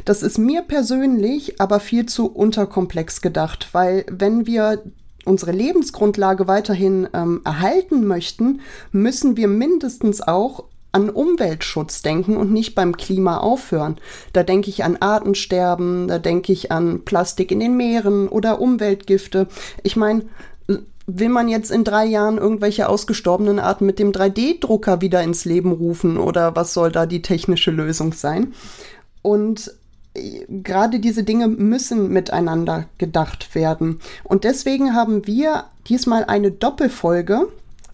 Das 0.05 0.23
ist 0.23 0.37
mir 0.37 0.61
persönlich 0.61 1.59
aber 1.59 1.79
viel 1.79 2.05
zu 2.05 2.27
unterkomplex 2.27 3.21
gedacht, 3.21 3.69
weil 3.71 4.05
wenn 4.09 4.45
wir 4.45 4.83
unsere 5.25 5.51
Lebensgrundlage 5.51 6.47
weiterhin 6.47 7.09
ähm, 7.13 7.41
erhalten 7.43 8.05
möchten, 8.05 8.61
müssen 8.91 9.37
wir 9.37 9.47
mindestens 9.47 10.21
auch 10.21 10.65
an 10.91 11.09
Umweltschutz 11.09 12.03
denken 12.03 12.37
und 12.37 12.53
nicht 12.53 12.73
beim 12.73 12.95
Klima 12.95 13.39
aufhören. 13.39 13.97
Da 14.31 14.43
denke 14.43 14.69
ich 14.69 14.85
an 14.85 14.95
Artensterben, 14.97 16.07
da 16.07 16.19
denke 16.19 16.53
ich 16.53 16.71
an 16.71 17.03
Plastik 17.03 17.51
in 17.51 17.59
den 17.59 17.75
Meeren 17.75 18.29
oder 18.29 18.61
Umweltgifte. 18.61 19.47
Ich 19.83 19.97
meine, 19.97 20.23
will 21.07 21.29
man 21.29 21.47
jetzt 21.47 21.71
in 21.71 21.83
drei 21.83 22.05
Jahren 22.05 22.37
irgendwelche 22.37 22.89
ausgestorbenen 22.89 23.59
Arten 23.59 23.85
mit 23.85 23.99
dem 23.99 24.11
3D-Drucker 24.11 25.01
wieder 25.01 25.21
ins 25.21 25.45
Leben 25.45 25.71
rufen 25.71 26.17
oder 26.17 26.55
was 26.55 26.73
soll 26.73 26.91
da 26.91 27.05
die 27.05 27.21
technische 27.21 27.71
Lösung 27.71 28.13
sein? 28.13 28.53
Und 29.21 29.71
äh, 30.15 30.45
gerade 30.49 30.99
diese 30.99 31.23
Dinge 31.23 31.47
müssen 31.47 32.09
miteinander 32.09 32.85
gedacht 32.97 33.53
werden. 33.53 33.99
Und 34.23 34.43
deswegen 34.43 34.95
haben 34.95 35.27
wir 35.27 35.65
diesmal 35.87 36.25
eine 36.25 36.51
Doppelfolge 36.51 37.47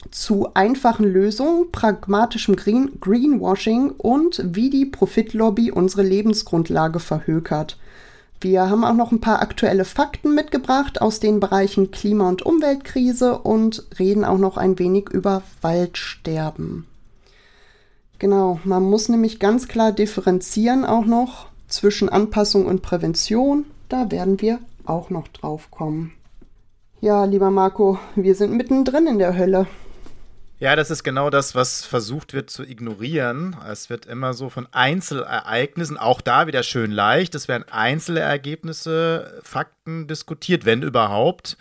zu 0.10 0.48
einfachen 0.54 1.06
Lösungen, 1.06 1.72
pragmatischem 1.72 2.56
Green 2.56 3.00
Greenwashing 3.00 3.92
und 3.92 4.42
wie 4.44 4.70
die 4.70 4.86
Profitlobby 4.86 5.72
unsere 5.72 6.04
Lebensgrundlage 6.04 7.00
verhökert. 7.00 7.78
Wir 8.42 8.72
haben 8.72 8.84
auch 8.84 8.96
noch 8.96 9.12
ein 9.12 9.22
paar 9.22 9.40
aktuelle 9.40 9.86
Fakten 9.86 10.34
mitgebracht 10.34 11.00
aus 11.00 11.20
den 11.20 11.40
Bereichen 11.40 11.92
Klima- 11.92 12.28
und 12.28 12.42
Umweltkrise 12.42 13.38
und 13.38 13.86
reden 14.00 14.26
auch 14.26 14.40
noch 14.40 14.58
ein 14.58 14.80
wenig 14.80 15.10
über 15.10 15.44
Waldsterben. 15.62 16.88
Genau, 18.18 18.60
man 18.64 18.82
muss 18.82 19.10
nämlich 19.10 19.40
ganz 19.40 19.68
klar 19.68 19.92
differenzieren 19.92 20.86
auch 20.86 21.06
noch 21.06 21.48
zwischen 21.68 22.10
Anpassung 22.10 22.66
und 22.66 22.82
Prävention. 22.82 23.66
Da 23.90 24.10
werden 24.10 24.42
wir 24.42 24.58
auch 24.86 25.12
noch 25.12 25.28
drauf 25.28 25.70
kommen. 25.70 26.12
Ja, 27.00 27.26
lieber 27.26 27.52
Marco, 27.52 28.00
wir 28.16 28.34
sind 28.34 28.54
mittendrin 28.54 29.06
in 29.06 29.20
der 29.20 29.38
Hölle. 29.38 29.68
Ja, 30.62 30.76
das 30.76 30.92
ist 30.92 31.02
genau 31.04 31.32
das, 31.32 31.56
was 31.56 31.84
versucht 31.84 32.34
wird 32.34 32.52
zu 32.52 32.62
ignorieren. 32.62 33.56
Es 33.68 33.90
wird 33.90 34.06
immer 34.06 34.36
so 34.36 34.52
von 34.52 34.68
Einzelereignissen, 34.72 35.98
auch 35.98 36.22
da 36.22 36.46
wieder 36.46 36.62
schön 36.62 36.92
leicht, 36.92 37.34
es 37.34 37.48
werden 37.48 37.66
Einzelergebnisse, 37.68 39.42
Fakten 39.42 40.06
diskutiert, 40.06 40.64
wenn 40.64 40.84
überhaupt. 40.84 41.58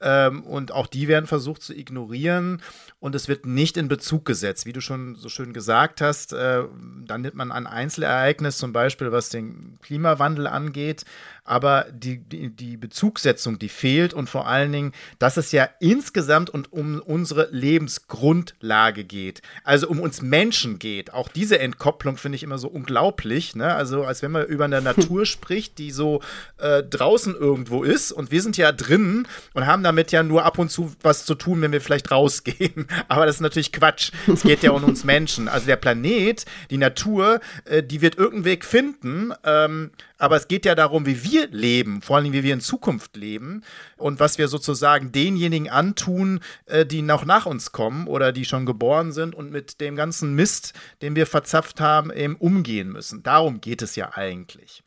Ähm, 0.00 0.42
und 0.42 0.72
auch 0.72 0.88
die 0.88 1.06
werden 1.06 1.26
versucht 1.28 1.62
zu 1.62 1.72
ignorieren 1.72 2.60
und 2.98 3.14
es 3.14 3.28
wird 3.28 3.46
nicht 3.46 3.76
in 3.76 3.86
Bezug 3.86 4.24
gesetzt. 4.24 4.66
Wie 4.66 4.72
du 4.72 4.80
schon 4.80 5.14
so 5.14 5.28
schön 5.28 5.52
gesagt 5.52 6.00
hast, 6.00 6.32
äh, 6.32 6.64
dann 7.06 7.20
nimmt 7.20 7.36
man 7.36 7.52
ein 7.52 7.68
Einzelereignis, 7.68 8.58
zum 8.58 8.72
Beispiel 8.72 9.12
was 9.12 9.28
den 9.28 9.78
Klimawandel 9.82 10.48
angeht, 10.48 11.04
aber 11.44 11.86
die, 11.92 12.18
die, 12.18 12.50
die 12.50 12.76
Bezugssetzung, 12.76 13.58
die 13.58 13.68
fehlt 13.68 14.14
und 14.14 14.30
vor 14.30 14.46
allen 14.46 14.70
Dingen, 14.70 14.92
dass 15.18 15.36
es 15.36 15.50
ja 15.50 15.68
insgesamt 15.80 16.50
und 16.50 16.72
um 16.72 17.00
unsere 17.00 17.48
Lebensgrundlage 17.50 19.04
geht, 19.04 19.42
also 19.64 19.88
um 19.88 19.98
uns 19.98 20.22
Menschen 20.22 20.78
geht. 20.78 21.12
Auch 21.12 21.28
diese 21.28 21.58
Entkopplung 21.58 22.16
finde 22.16 22.36
ich 22.36 22.44
immer 22.44 22.58
so 22.58 22.68
unglaublich, 22.68 23.56
ne? 23.56 23.74
also 23.74 24.04
als 24.04 24.22
wenn 24.22 24.30
man 24.30 24.46
über 24.46 24.66
eine 24.66 24.80
Natur 24.80 25.26
spricht, 25.26 25.78
die 25.78 25.90
so 25.90 26.20
äh, 26.58 26.84
draußen 26.84 27.34
irgendwo 27.34 27.82
ist 27.82 28.12
und 28.12 28.30
wir 28.30 28.40
sind 28.40 28.56
ja 28.56 28.70
drinnen 28.70 29.26
und 29.54 29.66
haben 29.66 29.82
damit 29.82 30.12
ja 30.12 30.22
nur 30.22 30.44
ab 30.44 30.58
und 30.58 30.70
zu 30.70 30.94
was 31.02 31.24
zu 31.24 31.34
tun, 31.34 31.60
wenn 31.60 31.72
wir 31.72 31.80
vielleicht 31.80 32.12
rausgehen. 32.12 32.86
Aber 33.08 33.26
das 33.26 33.36
ist 33.36 33.40
natürlich 33.40 33.72
Quatsch. 33.72 34.12
Es 34.32 34.42
geht 34.42 34.62
ja 34.62 34.70
um 34.70 34.84
uns 34.84 35.04
Menschen. 35.04 35.48
Also 35.48 35.66
der 35.66 35.76
Planet, 35.76 36.44
die 36.70 36.78
Natur, 36.78 37.40
äh, 37.64 37.82
die 37.82 38.00
wird 38.00 38.16
irgendeinen 38.16 38.44
Weg 38.44 38.64
finden, 38.64 39.32
ähm, 39.44 39.90
aber 40.22 40.36
es 40.36 40.46
geht 40.46 40.64
ja 40.64 40.76
darum, 40.76 41.04
wie 41.04 41.24
wir 41.24 41.31
leben, 41.50 42.02
vor 42.02 42.16
allem 42.16 42.32
wie 42.32 42.42
wir 42.42 42.54
in 42.54 42.60
Zukunft 42.60 43.16
leben 43.16 43.62
und 43.96 44.20
was 44.20 44.38
wir 44.38 44.48
sozusagen 44.48 45.12
denjenigen 45.12 45.68
antun, 45.68 46.40
äh, 46.66 46.86
die 46.86 47.02
noch 47.02 47.24
nach 47.24 47.46
uns 47.46 47.72
kommen 47.72 48.06
oder 48.06 48.32
die 48.32 48.44
schon 48.44 48.66
geboren 48.66 49.12
sind 49.12 49.34
und 49.34 49.50
mit 49.50 49.80
dem 49.80 49.96
ganzen 49.96 50.34
Mist, 50.34 50.74
den 51.02 51.16
wir 51.16 51.26
verzapft 51.26 51.80
haben, 51.80 52.12
eben 52.12 52.36
umgehen 52.36 52.90
müssen. 52.92 53.22
Darum 53.22 53.60
geht 53.60 53.82
es 53.82 53.96
ja 53.96 54.12
eigentlich. 54.14 54.82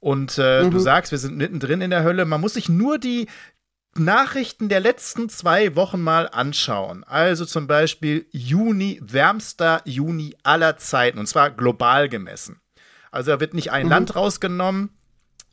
Und 0.00 0.38
äh, 0.38 0.64
mhm. 0.64 0.70
du 0.70 0.78
sagst, 0.78 1.10
wir 1.10 1.18
sind 1.18 1.36
mittendrin 1.36 1.80
in 1.80 1.90
der 1.90 2.04
Hölle. 2.04 2.24
Man 2.24 2.40
muss 2.40 2.54
sich 2.54 2.68
nur 2.68 2.98
die 2.98 3.26
Nachrichten 3.96 4.68
der 4.68 4.80
letzten 4.80 5.28
zwei 5.28 5.74
Wochen 5.74 6.00
mal 6.00 6.28
anschauen. 6.28 7.04
Also 7.04 7.44
zum 7.44 7.66
Beispiel 7.66 8.26
Juni, 8.30 9.00
wärmster 9.02 9.82
Juni 9.84 10.36
aller 10.42 10.76
Zeiten, 10.76 11.18
und 11.18 11.26
zwar 11.26 11.50
global 11.50 12.08
gemessen. 12.08 12.60
Also 13.10 13.32
da 13.32 13.40
wird 13.40 13.54
nicht 13.54 13.72
ein 13.72 13.86
mhm. 13.86 13.90
Land 13.90 14.16
rausgenommen. 14.16 14.90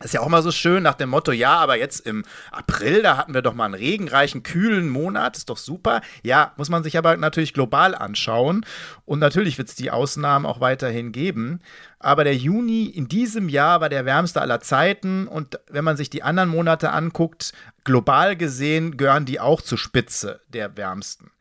Ist 0.03 0.13
ja 0.13 0.19
auch 0.19 0.27
mal 0.27 0.43
so 0.43 0.51
schön 0.51 0.83
nach 0.83 0.95
dem 0.95 1.09
Motto, 1.09 1.31
ja, 1.31 1.55
aber 1.55 1.77
jetzt 1.77 2.05
im 2.05 2.25
April, 2.51 3.01
da 3.01 3.15
hatten 3.15 3.33
wir 3.33 3.41
doch 3.41 3.53
mal 3.53 3.65
einen 3.65 3.75
regenreichen, 3.75 4.43
kühlen 4.43 4.89
Monat, 4.89 5.37
ist 5.37 5.49
doch 5.49 5.57
super. 5.57 6.01
Ja, 6.21 6.51
muss 6.57 6.69
man 6.69 6.83
sich 6.83 6.97
aber 6.97 7.15
natürlich 7.15 7.53
global 7.53 7.95
anschauen. 7.95 8.65
Und 9.05 9.19
natürlich 9.19 9.57
wird 9.57 9.69
es 9.69 9.75
die 9.75 9.91
Ausnahmen 9.91 10.45
auch 10.45 10.59
weiterhin 10.59 11.13
geben. 11.13 11.61
Aber 11.97 12.25
der 12.25 12.35
Juni 12.35 12.87
in 12.87 13.07
diesem 13.07 13.47
Jahr 13.47 13.79
war 13.79 13.87
der 13.87 14.05
wärmste 14.05 14.41
aller 14.41 14.59
Zeiten. 14.59 15.27
Und 15.27 15.59
wenn 15.69 15.85
man 15.85 15.95
sich 15.95 16.09
die 16.09 16.23
anderen 16.23 16.49
Monate 16.49 16.91
anguckt, 16.91 17.53
global 17.85 18.35
gesehen 18.35 18.97
gehören 18.97 19.25
die 19.25 19.39
auch 19.39 19.61
zur 19.61 19.77
Spitze 19.77 20.41
der 20.49 20.75
wärmsten. 20.75 21.31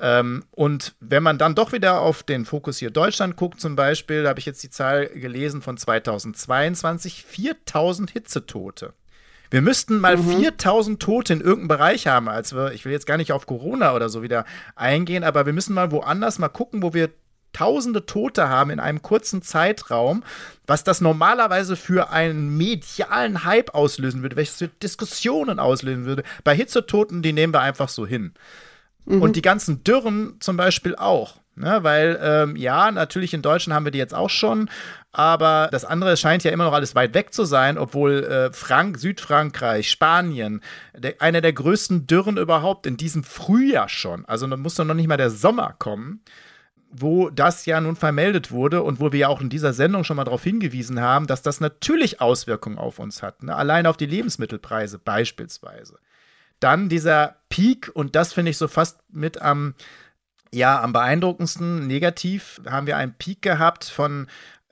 Ähm, 0.00 0.44
und 0.52 0.94
wenn 1.00 1.22
man 1.22 1.38
dann 1.38 1.54
doch 1.54 1.72
wieder 1.72 2.00
auf 2.00 2.22
den 2.22 2.44
Fokus 2.44 2.78
hier 2.78 2.90
Deutschland 2.90 3.36
guckt, 3.36 3.60
zum 3.60 3.74
Beispiel, 3.74 4.22
da 4.22 4.30
habe 4.30 4.38
ich 4.38 4.46
jetzt 4.46 4.62
die 4.62 4.70
Zahl 4.70 5.06
gelesen 5.06 5.60
von 5.62 5.76
2022, 5.76 7.24
4000 7.24 8.10
Hitzetote. 8.10 8.92
Wir 9.50 9.62
müssten 9.62 9.98
mal 9.98 10.16
mhm. 10.16 10.40
4000 10.40 11.00
Tote 11.00 11.32
in 11.32 11.40
irgendeinem 11.40 11.68
Bereich 11.68 12.06
haben, 12.06 12.28
als 12.28 12.54
wir, 12.54 12.72
ich 12.72 12.84
will 12.84 12.92
jetzt 12.92 13.06
gar 13.06 13.16
nicht 13.16 13.32
auf 13.32 13.46
Corona 13.46 13.94
oder 13.94 14.08
so 14.08 14.22
wieder 14.22 14.44
eingehen, 14.76 15.24
aber 15.24 15.46
wir 15.46 15.52
müssen 15.52 15.74
mal 15.74 15.90
woanders 15.90 16.38
mal 16.38 16.48
gucken, 16.48 16.82
wo 16.82 16.92
wir 16.92 17.10
tausende 17.54 18.04
Tote 18.04 18.48
haben 18.50 18.70
in 18.70 18.78
einem 18.78 19.00
kurzen 19.00 19.42
Zeitraum, 19.42 20.22
was 20.66 20.84
das 20.84 21.00
normalerweise 21.00 21.76
für 21.76 22.10
einen 22.10 22.56
medialen 22.56 23.44
Hype 23.44 23.74
auslösen 23.74 24.22
würde, 24.22 24.36
welches 24.36 24.56
für 24.56 24.68
Diskussionen 24.68 25.58
auslösen 25.58 26.04
würde. 26.04 26.24
Bei 26.44 26.54
Hitzetoten, 26.54 27.22
die 27.22 27.32
nehmen 27.32 27.54
wir 27.54 27.60
einfach 27.60 27.88
so 27.88 28.06
hin. 28.06 28.34
Mhm. 29.08 29.22
Und 29.22 29.36
die 29.36 29.42
ganzen 29.42 29.82
Dürren 29.84 30.36
zum 30.40 30.56
Beispiel 30.56 30.94
auch. 30.94 31.36
Ne, 31.56 31.80
weil, 31.82 32.20
ähm, 32.22 32.54
ja, 32.54 32.92
natürlich 32.92 33.34
in 33.34 33.42
Deutschland 33.42 33.74
haben 33.74 33.84
wir 33.84 33.90
die 33.90 33.98
jetzt 33.98 34.14
auch 34.14 34.30
schon, 34.30 34.70
aber 35.10 35.68
das 35.72 35.84
andere 35.84 36.16
scheint 36.16 36.44
ja 36.44 36.52
immer 36.52 36.62
noch 36.62 36.72
alles 36.72 36.94
weit 36.94 37.14
weg 37.14 37.34
zu 37.34 37.44
sein, 37.44 37.78
obwohl 37.78 38.22
äh, 38.22 38.52
Frank, 38.52 38.96
Südfrankreich, 38.96 39.90
Spanien, 39.90 40.62
der, 40.96 41.20
einer 41.20 41.40
der 41.40 41.52
größten 41.52 42.06
Dürren 42.06 42.36
überhaupt 42.36 42.86
in 42.86 42.96
diesem 42.96 43.24
Frühjahr 43.24 43.88
schon, 43.88 44.24
also 44.26 44.46
da 44.46 44.56
muss 44.56 44.76
doch 44.76 44.84
noch 44.84 44.94
nicht 44.94 45.08
mal 45.08 45.16
der 45.16 45.30
Sommer 45.30 45.74
kommen, 45.80 46.20
wo 46.92 47.28
das 47.28 47.66
ja 47.66 47.80
nun 47.80 47.96
vermeldet 47.96 48.52
wurde 48.52 48.84
und 48.84 49.00
wo 49.00 49.10
wir 49.10 49.18
ja 49.18 49.28
auch 49.28 49.40
in 49.40 49.50
dieser 49.50 49.72
Sendung 49.72 50.04
schon 50.04 50.16
mal 50.16 50.24
darauf 50.24 50.44
hingewiesen 50.44 51.00
haben, 51.00 51.26
dass 51.26 51.42
das 51.42 51.58
natürlich 51.58 52.20
Auswirkungen 52.20 52.78
auf 52.78 53.00
uns 53.00 53.20
hat, 53.20 53.42
ne? 53.42 53.56
allein 53.56 53.86
auf 53.86 53.96
die 53.96 54.06
Lebensmittelpreise 54.06 55.00
beispielsweise. 55.00 55.98
Dann 56.60 56.88
dieser 56.88 57.36
Peak, 57.48 57.90
und 57.94 58.16
das 58.16 58.32
finde 58.32 58.50
ich 58.50 58.58
so 58.58 58.68
fast 58.68 58.98
mit 59.10 59.40
am, 59.40 59.74
ja, 60.52 60.80
am 60.80 60.92
beeindruckendsten. 60.92 61.86
Negativ, 61.86 62.60
haben 62.68 62.86
wir 62.86 62.96
einen 62.96 63.14
Peak 63.14 63.42
gehabt 63.42 63.84
von 63.84 64.26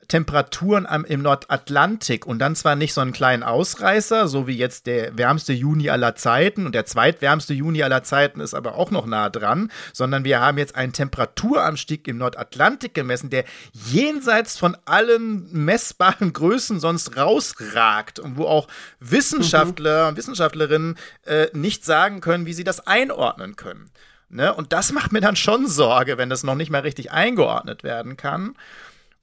Temperaturen 0.09 0.87
am, 0.87 1.05
im 1.05 1.23
Nordatlantik 1.23 2.27
und 2.27 2.39
dann 2.39 2.55
zwar 2.55 2.77
nicht 2.77 2.95
so 2.95 3.01
einen 3.01 3.13
kleinen 3.13 3.43
Ausreißer, 3.43 4.29
so 4.29 4.47
wie 4.47 4.57
jetzt 4.57 4.87
der 4.87 5.17
wärmste 5.19 5.53
Juni 5.53 5.91
aller 5.91 6.15
Zeiten 6.15 6.67
und 6.67 6.75
der 6.75 6.87
zweitwärmste 6.87 7.55
Juni 7.55 7.83
aller 7.83 8.03
Zeiten 8.03 8.41
ist 8.41 8.55
aber 8.55 8.77
auch 8.77 8.91
noch 8.91 9.07
nah 9.07 9.29
dran, 9.31 9.71
sondern 9.93 10.25
wir 10.25 10.41
haben 10.41 10.59
jetzt 10.59 10.77
einen 10.77 10.93
Temperaturanstieg 10.93 12.07
im 12.09 12.19
Nordatlantik 12.19 12.95
gemessen, 12.95 13.31
der 13.31 13.45
jenseits 13.73 14.59
von 14.59 14.77
allen 14.85 15.53
messbaren 15.53 16.33
Größen 16.33 16.81
sonst 16.81 17.17
rausragt 17.17 18.19
und 18.19 18.37
wo 18.37 18.47
auch 18.47 18.69
Wissenschaftler 19.01 20.05
mhm. 20.05 20.09
und 20.09 20.17
Wissenschaftlerinnen 20.17 20.97
äh, 21.25 21.47
nicht 21.53 21.85
sagen 21.85 22.21
können, 22.21 22.47
wie 22.47 22.53
sie 22.53 22.65
das 22.65 22.87
einordnen 22.87 23.57
können. 23.57 23.91
Ne? 24.29 24.53
Und 24.53 24.73
das 24.73 24.93
macht 24.93 25.13
mir 25.13 25.21
dann 25.21 25.37
schon 25.37 25.67
Sorge, 25.67 26.19
wenn 26.19 26.31
das 26.31 26.43
noch 26.43 26.57
nicht 26.57 26.71
mal 26.71 26.81
richtig 26.81 27.13
eingeordnet 27.13 27.85
werden 27.85 28.17
kann. 28.17 28.57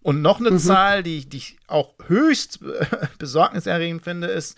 Und 0.04 0.22
noch 0.22 0.40
eine 0.40 0.52
mhm. 0.52 0.60
Zahl, 0.60 1.02
die, 1.02 1.28
die 1.28 1.38
ich 1.38 1.58
auch 1.68 1.96
höchst 2.08 2.60
besorgniserregend 3.18 4.04
finde, 4.04 4.28
ist 4.28 4.58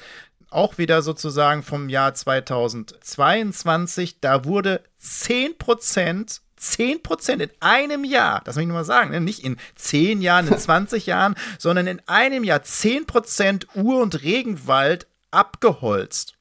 auch 0.50 0.78
wieder 0.78 1.02
sozusagen 1.02 1.64
vom 1.64 1.90
Jahr 1.90 2.14
2022. 2.14 4.20
Da 4.20 4.46
wurde 4.46 4.82
10 4.98 5.58
Prozent 5.58 6.42
10 6.58 7.04
Prozent 7.04 7.42
in 7.42 7.52
einem 7.60 8.04
Jahr, 8.04 8.42
das 8.44 8.56
muss 8.56 8.62
ich 8.62 8.68
nur 8.68 8.78
mal 8.78 8.86
sagen, 8.86 9.12
ne? 9.12 9.22
nicht 9.22 9.44
in 9.44 9.58
10 9.76 10.22
Jahren, 10.22 10.48
in 10.48 10.58
20 10.58 11.06
Jahren, 11.06 11.36
sondern 11.60 11.88
in 11.88 12.02
einem 12.08 12.44
Jahr 12.44 12.64
10 12.64 13.06
Prozent 13.06 13.68
Ur- 13.76 14.02
und 14.02 14.24
Regenwald 14.24 15.08
abgeholzt. 15.32 16.34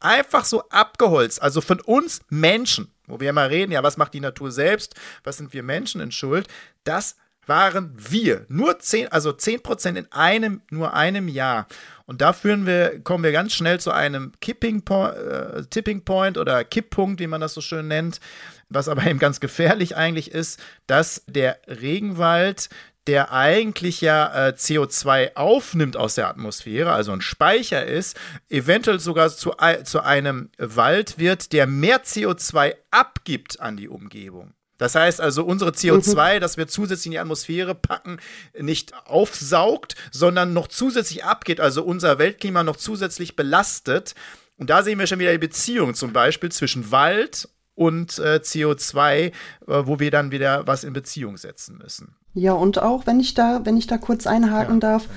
Einfach 0.00 0.44
so 0.44 0.68
abgeholzt. 0.68 1.40
Also 1.40 1.60
von 1.60 1.80
uns 1.80 2.20
Menschen, 2.28 2.92
wo 3.06 3.20
wir 3.20 3.30
immer 3.30 3.48
reden, 3.48 3.72
ja, 3.72 3.82
was 3.82 3.96
macht 3.96 4.14
die 4.14 4.20
Natur 4.20 4.50
selbst? 4.50 4.94
Was 5.24 5.38
sind 5.38 5.54
wir 5.54 5.62
Menschen 5.62 6.00
in 6.00 6.12
Schuld? 6.12 6.48
Das 6.84 7.16
waren 7.46 7.94
wir. 7.96 8.44
Nur 8.48 8.78
10, 8.78 9.08
also 9.08 9.32
10 9.32 9.62
Prozent 9.62 9.98
in 9.98 10.10
einem, 10.12 10.62
nur 10.70 10.94
einem 10.94 11.28
Jahr. 11.28 11.66
Und 12.06 12.20
da 12.20 12.32
führen 12.32 12.66
wir, 12.66 13.00
kommen 13.02 13.24
wir 13.24 13.32
ganz 13.32 13.52
schnell 13.52 13.80
zu 13.80 13.90
einem 13.90 14.32
Kipping 14.40 14.82
Point, 14.82 15.16
äh, 15.16 15.64
Tipping 15.64 16.04
Point 16.04 16.38
oder 16.38 16.64
Kipppunkt, 16.64 17.20
wie 17.20 17.26
man 17.26 17.40
das 17.40 17.54
so 17.54 17.60
schön 17.60 17.88
nennt, 17.88 18.20
was 18.68 18.88
aber 18.88 19.04
eben 19.06 19.18
ganz 19.18 19.40
gefährlich 19.40 19.96
eigentlich 19.96 20.30
ist, 20.30 20.60
dass 20.86 21.22
der 21.26 21.58
Regenwald 21.66 22.68
der 23.06 23.32
eigentlich 23.32 24.00
ja 24.00 24.48
äh, 24.48 24.50
CO2 24.50 25.36
aufnimmt 25.36 25.96
aus 25.96 26.16
der 26.16 26.28
Atmosphäre, 26.28 26.92
also 26.92 27.12
ein 27.12 27.20
Speicher 27.20 27.84
ist, 27.84 28.18
eventuell 28.48 28.98
sogar 28.98 29.30
zu, 29.30 29.52
zu 29.84 30.02
einem 30.02 30.50
Wald 30.58 31.18
wird, 31.18 31.52
der 31.52 31.66
mehr 31.66 32.02
CO2 32.02 32.74
abgibt 32.90 33.60
an 33.60 33.76
die 33.76 33.88
Umgebung. 33.88 34.54
Das 34.78 34.94
heißt 34.94 35.20
also, 35.20 35.44
unsere 35.44 35.70
CO2, 35.70 36.36
mhm. 36.36 36.40
das 36.40 36.56
wir 36.56 36.68
zusätzlich 36.68 37.06
in 37.06 37.12
die 37.12 37.18
Atmosphäre 37.18 37.74
packen, 37.74 38.18
nicht 38.58 38.92
aufsaugt, 39.06 39.94
sondern 40.10 40.52
noch 40.52 40.68
zusätzlich 40.68 41.24
abgeht, 41.24 41.60
also 41.60 41.82
unser 41.82 42.18
Weltklima 42.18 42.62
noch 42.62 42.76
zusätzlich 42.76 43.36
belastet. 43.36 44.14
Und 44.58 44.70
da 44.70 44.82
sehen 44.82 44.98
wir 44.98 45.06
schon 45.06 45.18
wieder 45.18 45.32
die 45.32 45.38
Beziehung 45.38 45.94
zum 45.94 46.12
Beispiel 46.12 46.50
zwischen 46.50 46.90
Wald 46.90 47.48
und 47.74 48.18
äh, 48.18 48.40
CO2, 48.42 49.02
äh, 49.06 49.32
wo 49.66 50.00
wir 50.00 50.10
dann 50.10 50.30
wieder 50.30 50.66
was 50.66 50.82
in 50.82 50.92
Beziehung 50.92 51.36
setzen 51.36 51.78
müssen. 51.78 52.16
Ja, 52.34 52.52
und 52.52 52.80
auch, 52.80 53.06
wenn 53.06 53.20
ich 53.20 53.34
da, 53.34 53.60
wenn 53.64 53.76
ich 53.76 53.86
da 53.86 53.98
kurz 53.98 54.26
einhaken 54.26 54.76
ja. 54.76 54.80
darf, 54.80 55.08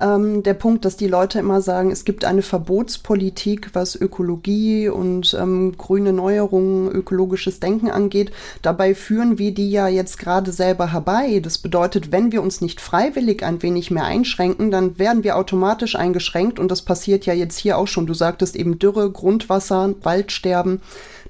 ähm, 0.00 0.42
der 0.42 0.54
Punkt, 0.54 0.84
dass 0.84 0.96
die 0.96 1.06
Leute 1.06 1.38
immer 1.38 1.60
sagen, 1.60 1.90
es 1.90 2.04
gibt 2.04 2.24
eine 2.24 2.42
Verbotspolitik, 2.42 3.70
was 3.72 3.96
Ökologie 3.96 4.88
und 4.88 5.36
ähm, 5.38 5.76
grüne 5.76 6.12
Neuerungen, 6.12 6.90
ökologisches 6.90 7.60
Denken 7.60 7.90
angeht. 7.90 8.32
Dabei 8.62 8.94
führen 8.94 9.38
wir 9.38 9.52
die 9.52 9.70
ja 9.70 9.88
jetzt 9.88 10.18
gerade 10.18 10.52
selber 10.52 10.92
herbei. 10.92 11.40
Das 11.40 11.58
bedeutet, 11.58 12.12
wenn 12.12 12.32
wir 12.32 12.42
uns 12.42 12.60
nicht 12.60 12.80
freiwillig 12.80 13.42
ein 13.42 13.62
wenig 13.62 13.90
mehr 13.90 14.04
einschränken, 14.04 14.70
dann 14.70 14.98
werden 14.98 15.24
wir 15.24 15.36
automatisch 15.36 15.96
eingeschränkt 15.96 16.58
und 16.58 16.70
das 16.70 16.82
passiert 16.82 17.26
ja 17.26 17.34
jetzt 17.34 17.58
hier 17.58 17.78
auch 17.78 17.88
schon. 17.88 18.06
Du 18.06 18.14
sagtest 18.14 18.56
eben 18.56 18.78
Dürre, 18.78 19.10
Grundwasser, 19.10 19.94
Waldsterben. 20.02 20.80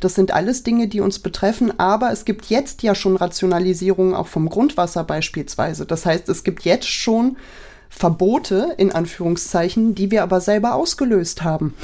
Das 0.01 0.15
sind 0.15 0.33
alles 0.33 0.63
Dinge, 0.63 0.89
die 0.89 1.01
uns 1.01 1.19
betreffen, 1.19 1.79
aber 1.79 2.11
es 2.11 2.25
gibt 2.25 2.47
jetzt 2.47 2.83
ja 2.83 2.95
schon 2.95 3.17
Rationalisierungen 3.17 4.15
auch 4.15 4.29
vom 4.29 4.49
Grundwasser 4.49 5.05
beispielsweise. 5.05 5.85
Das 5.87 6.07
heißt, 6.07 6.29
es 6.29 6.43
gibt 6.43 6.65
jetzt 6.65 6.89
schon 6.89 7.37
Verbote 7.93 8.75
in 8.79 8.93
Anführungszeichen, 8.93 9.97
die 9.97 10.13
wir 10.13 10.23
aber 10.23 10.41
selber 10.41 10.75
ausgelöst 10.75 11.43
haben. 11.43 11.75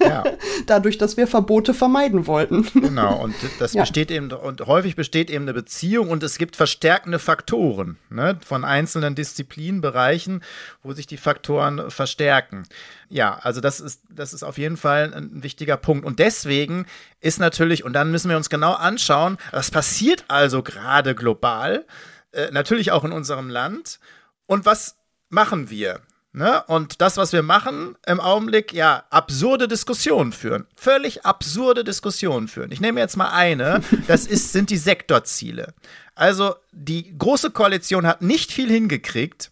Ja. 0.00 0.22
Dadurch, 0.66 0.98
dass 0.98 1.16
wir 1.16 1.26
Verbote 1.26 1.72
vermeiden 1.72 2.26
wollten. 2.26 2.68
Genau, 2.74 3.24
und 3.24 3.34
das 3.58 3.72
ja. 3.72 3.80
besteht 3.82 4.10
eben, 4.10 4.30
und 4.30 4.60
häufig 4.66 4.96
besteht 4.96 5.30
eben 5.30 5.44
eine 5.44 5.54
Beziehung 5.54 6.10
und 6.10 6.22
es 6.22 6.36
gibt 6.36 6.56
verstärkende 6.56 7.18
Faktoren 7.18 7.96
ne, 8.10 8.38
von 8.44 8.64
einzelnen 8.64 9.14
Disziplinbereichen, 9.14 10.44
wo 10.82 10.92
sich 10.92 11.06
die 11.06 11.16
Faktoren 11.16 11.90
verstärken. 11.90 12.64
Ja, 13.08 13.38
also 13.42 13.62
das 13.62 13.80
ist, 13.80 14.02
das 14.10 14.34
ist 14.34 14.42
auf 14.42 14.58
jeden 14.58 14.76
Fall 14.76 15.14
ein 15.14 15.42
wichtiger 15.42 15.78
Punkt. 15.78 16.04
Und 16.04 16.18
deswegen 16.18 16.84
ist 17.20 17.40
natürlich, 17.40 17.82
und 17.82 17.94
dann 17.94 18.10
müssen 18.10 18.28
wir 18.28 18.36
uns 18.36 18.50
genau 18.50 18.74
anschauen, 18.74 19.38
was 19.52 19.70
passiert 19.70 20.26
also 20.28 20.62
gerade 20.62 21.14
global, 21.14 21.86
äh, 22.32 22.50
natürlich 22.50 22.92
auch 22.92 23.04
in 23.04 23.12
unserem 23.12 23.48
Land. 23.48 24.00
Und 24.46 24.64
was 24.64 24.96
machen 25.28 25.70
wir? 25.70 26.00
Ne? 26.36 26.62
Und 26.66 27.00
das, 27.00 27.16
was 27.16 27.32
wir 27.32 27.42
machen 27.42 27.96
im 28.06 28.20
Augenblick, 28.20 28.74
ja, 28.74 29.04
absurde 29.08 29.68
Diskussionen 29.68 30.32
führen. 30.32 30.66
Völlig 30.76 31.24
absurde 31.24 31.82
Diskussionen 31.82 32.46
führen. 32.46 32.70
Ich 32.72 32.80
nehme 32.80 33.00
jetzt 33.00 33.16
mal 33.16 33.30
eine, 33.30 33.80
das 34.06 34.26
ist, 34.26 34.52
sind 34.52 34.68
die 34.68 34.76
Sektorziele. 34.76 35.72
Also 36.14 36.54
die 36.72 37.16
Große 37.16 37.52
Koalition 37.52 38.06
hat 38.06 38.20
nicht 38.20 38.52
viel 38.52 38.68
hingekriegt, 38.68 39.50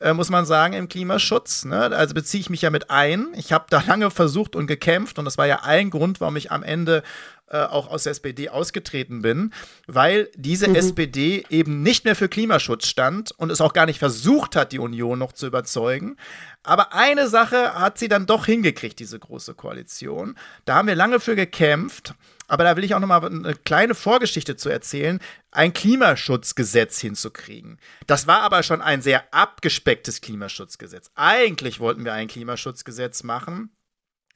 äh, 0.00 0.12
muss 0.12 0.28
man 0.28 0.44
sagen, 0.44 0.74
im 0.74 0.88
Klimaschutz. 0.90 1.64
Ne? 1.64 1.96
Also 1.96 2.12
beziehe 2.12 2.42
ich 2.42 2.50
mich 2.50 2.60
ja 2.60 2.68
mit 2.68 2.90
ein. 2.90 3.28
Ich 3.34 3.52
habe 3.52 3.64
da 3.70 3.82
lange 3.86 4.10
versucht 4.10 4.54
und 4.54 4.66
gekämpft 4.66 5.18
und 5.18 5.24
das 5.24 5.38
war 5.38 5.46
ja 5.46 5.62
ein 5.62 5.88
Grund, 5.88 6.20
warum 6.20 6.36
ich 6.36 6.52
am 6.52 6.62
Ende 6.62 7.02
äh, 7.50 7.58
auch 7.58 7.88
aus 7.88 8.04
der 8.04 8.12
SPD 8.12 8.48
ausgetreten 8.48 9.22
bin, 9.22 9.52
weil 9.86 10.30
diese 10.34 10.68
mhm. 10.68 10.74
SPD 10.74 11.44
eben 11.50 11.82
nicht 11.82 12.04
mehr 12.04 12.16
für 12.16 12.28
Klimaschutz 12.28 12.86
stand 12.86 13.32
und 13.32 13.50
es 13.50 13.60
auch 13.60 13.72
gar 13.72 13.86
nicht 13.86 13.98
versucht 13.98 14.56
hat, 14.56 14.72
die 14.72 14.78
Union 14.78 15.18
noch 15.18 15.32
zu 15.32 15.46
überzeugen. 15.46 16.16
Aber 16.62 16.92
eine 16.92 17.28
Sache 17.28 17.74
hat 17.74 17.98
sie 17.98 18.08
dann 18.08 18.26
doch 18.26 18.46
hingekriegt, 18.46 18.98
diese 18.98 19.18
große 19.18 19.54
Koalition. 19.54 20.36
Da 20.64 20.74
haben 20.74 20.88
wir 20.88 20.94
lange 20.94 21.20
für 21.20 21.36
gekämpft. 21.36 22.14
Aber 22.48 22.64
da 22.64 22.76
will 22.76 22.84
ich 22.84 22.94
auch 22.94 23.00
noch 23.00 23.08
mal 23.08 23.24
eine 23.24 23.54
kleine 23.54 23.94
Vorgeschichte 23.94 24.56
zu 24.56 24.70
erzählen, 24.70 25.20
ein 25.50 25.74
Klimaschutzgesetz 25.74 26.98
hinzukriegen. 26.98 27.78
Das 28.06 28.26
war 28.26 28.40
aber 28.40 28.62
schon 28.62 28.80
ein 28.80 29.02
sehr 29.02 29.32
abgespecktes 29.34 30.22
Klimaschutzgesetz. 30.22 31.10
Eigentlich 31.14 31.78
wollten 31.78 32.06
wir 32.06 32.14
ein 32.14 32.28
Klimaschutzgesetz 32.28 33.22
machen, 33.22 33.70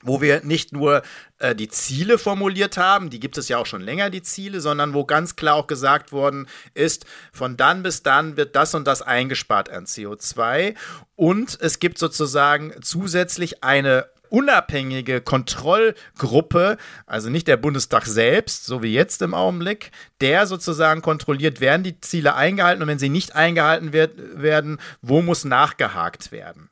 wo 0.02 0.20
wir 0.20 0.42
nicht 0.44 0.72
nur 0.72 1.02
äh, 1.38 1.54
die 1.54 1.68
Ziele 1.68 2.18
formuliert 2.18 2.76
haben, 2.76 3.10
die 3.10 3.20
gibt 3.20 3.38
es 3.38 3.48
ja 3.48 3.58
auch 3.58 3.66
schon 3.66 3.82
länger, 3.82 4.10
die 4.10 4.22
Ziele, 4.22 4.60
sondern 4.60 4.94
wo 4.94 5.04
ganz 5.04 5.36
klar 5.36 5.54
auch 5.54 5.66
gesagt 5.66 6.12
worden 6.12 6.48
ist, 6.74 7.06
von 7.32 7.56
dann 7.56 7.82
bis 7.82 8.02
dann 8.02 8.36
wird 8.36 8.54
das 8.56 8.74
und 8.74 8.86
das 8.86 9.02
eingespart 9.02 9.70
an 9.70 9.86
CO2. 9.86 10.74
Und 11.16 11.58
es 11.60 11.78
gibt 11.78 11.98
sozusagen 11.98 12.72
zusätzlich 12.82 13.62
eine 13.64 14.06
unabhängige 14.32 15.20
Kontrollgruppe, 15.20 16.78
also 17.06 17.28
nicht 17.28 17.46
der 17.48 17.58
Bundestag 17.58 18.06
selbst, 18.06 18.64
so 18.64 18.82
wie 18.82 18.94
jetzt 18.94 19.20
im 19.20 19.34
Augenblick, 19.34 19.90
der 20.22 20.46
sozusagen 20.46 21.02
kontrolliert, 21.02 21.60
werden 21.60 21.82
die 21.82 22.00
Ziele 22.00 22.34
eingehalten 22.34 22.82
und 22.82 22.88
wenn 22.88 22.98
sie 22.98 23.10
nicht 23.10 23.36
eingehalten 23.36 23.92
wird, 23.92 24.40
werden, 24.40 24.80
wo 25.02 25.20
muss 25.20 25.44
nachgehakt 25.44 26.32
werden. 26.32 26.70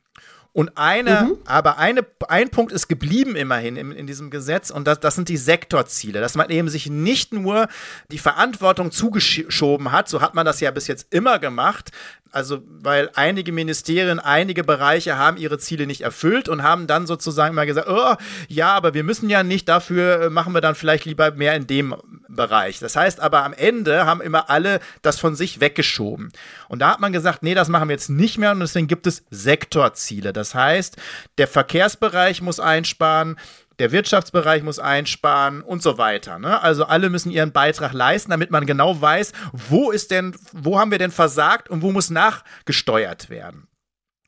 Und 0.52 0.76
eine, 0.76 1.22
mhm. 1.22 1.38
aber 1.44 1.78
eine, 1.78 2.04
ein 2.28 2.50
Punkt 2.50 2.72
ist 2.72 2.88
geblieben 2.88 3.36
immerhin 3.36 3.76
in, 3.76 3.92
in 3.92 4.08
diesem 4.08 4.30
Gesetz 4.30 4.70
und 4.70 4.84
das, 4.84 4.98
das 4.98 5.14
sind 5.14 5.28
die 5.28 5.36
Sektorziele, 5.36 6.20
dass 6.20 6.34
man 6.34 6.50
eben 6.50 6.68
sich 6.68 6.90
nicht 6.90 7.32
nur 7.32 7.68
die 8.10 8.18
Verantwortung 8.18 8.90
zugeschoben 8.90 9.92
hat, 9.92 10.08
so 10.08 10.20
hat 10.20 10.34
man 10.34 10.44
das 10.44 10.58
ja 10.58 10.72
bis 10.72 10.88
jetzt 10.88 11.06
immer 11.14 11.38
gemacht, 11.38 11.92
also 12.32 12.62
weil 12.82 13.10
einige 13.14 13.52
Ministerien, 13.52 14.20
einige 14.20 14.64
Bereiche 14.64 15.18
haben 15.18 15.36
ihre 15.36 15.58
Ziele 15.58 15.86
nicht 15.86 16.02
erfüllt 16.02 16.48
und 16.48 16.62
haben 16.62 16.86
dann 16.86 17.06
sozusagen 17.06 17.54
mal 17.54 17.66
gesagt, 17.66 17.88
oh, 17.88 18.14
ja, 18.48 18.72
aber 18.72 18.94
wir 18.94 19.04
müssen 19.04 19.28
ja 19.28 19.42
nicht, 19.42 19.68
dafür 19.68 20.22
äh, 20.22 20.30
machen 20.30 20.52
wir 20.52 20.60
dann 20.60 20.74
vielleicht 20.74 21.04
lieber 21.04 21.32
mehr 21.32 21.54
in 21.54 21.66
dem 21.66 21.94
Bereich. 22.28 22.78
Das 22.78 22.94
heißt 22.96 23.20
aber 23.20 23.44
am 23.44 23.52
Ende 23.52 24.06
haben 24.06 24.20
immer 24.20 24.50
alle 24.50 24.80
das 25.02 25.18
von 25.18 25.34
sich 25.34 25.60
weggeschoben. 25.60 26.32
Und 26.68 26.80
da 26.80 26.92
hat 26.92 27.00
man 27.00 27.12
gesagt, 27.12 27.42
nee, 27.42 27.54
das 27.54 27.68
machen 27.68 27.88
wir 27.88 27.94
jetzt 27.94 28.10
nicht 28.10 28.38
mehr 28.38 28.52
und 28.52 28.60
deswegen 28.60 28.86
gibt 28.86 29.06
es 29.06 29.24
Sektorziele. 29.30 30.32
Das 30.32 30.54
heißt, 30.54 30.96
der 31.38 31.48
Verkehrsbereich 31.48 32.42
muss 32.42 32.60
einsparen, 32.60 33.36
der 33.80 33.92
Wirtschaftsbereich 33.92 34.62
muss 34.62 34.78
einsparen 34.78 35.62
und 35.62 35.82
so 35.82 35.98
weiter. 35.98 36.38
Ne? 36.38 36.60
Also 36.62 36.84
alle 36.84 37.10
müssen 37.10 37.30
ihren 37.30 37.52
Beitrag 37.52 37.92
leisten, 37.92 38.30
damit 38.30 38.50
man 38.50 38.66
genau 38.66 39.00
weiß, 39.00 39.32
wo 39.52 39.90
ist 39.90 40.10
denn, 40.10 40.36
wo 40.52 40.78
haben 40.78 40.90
wir 40.90 40.98
denn 40.98 41.10
versagt 41.10 41.68
und 41.68 41.82
wo 41.82 41.90
muss 41.90 42.10
nachgesteuert 42.10 43.30
werden. 43.30 43.66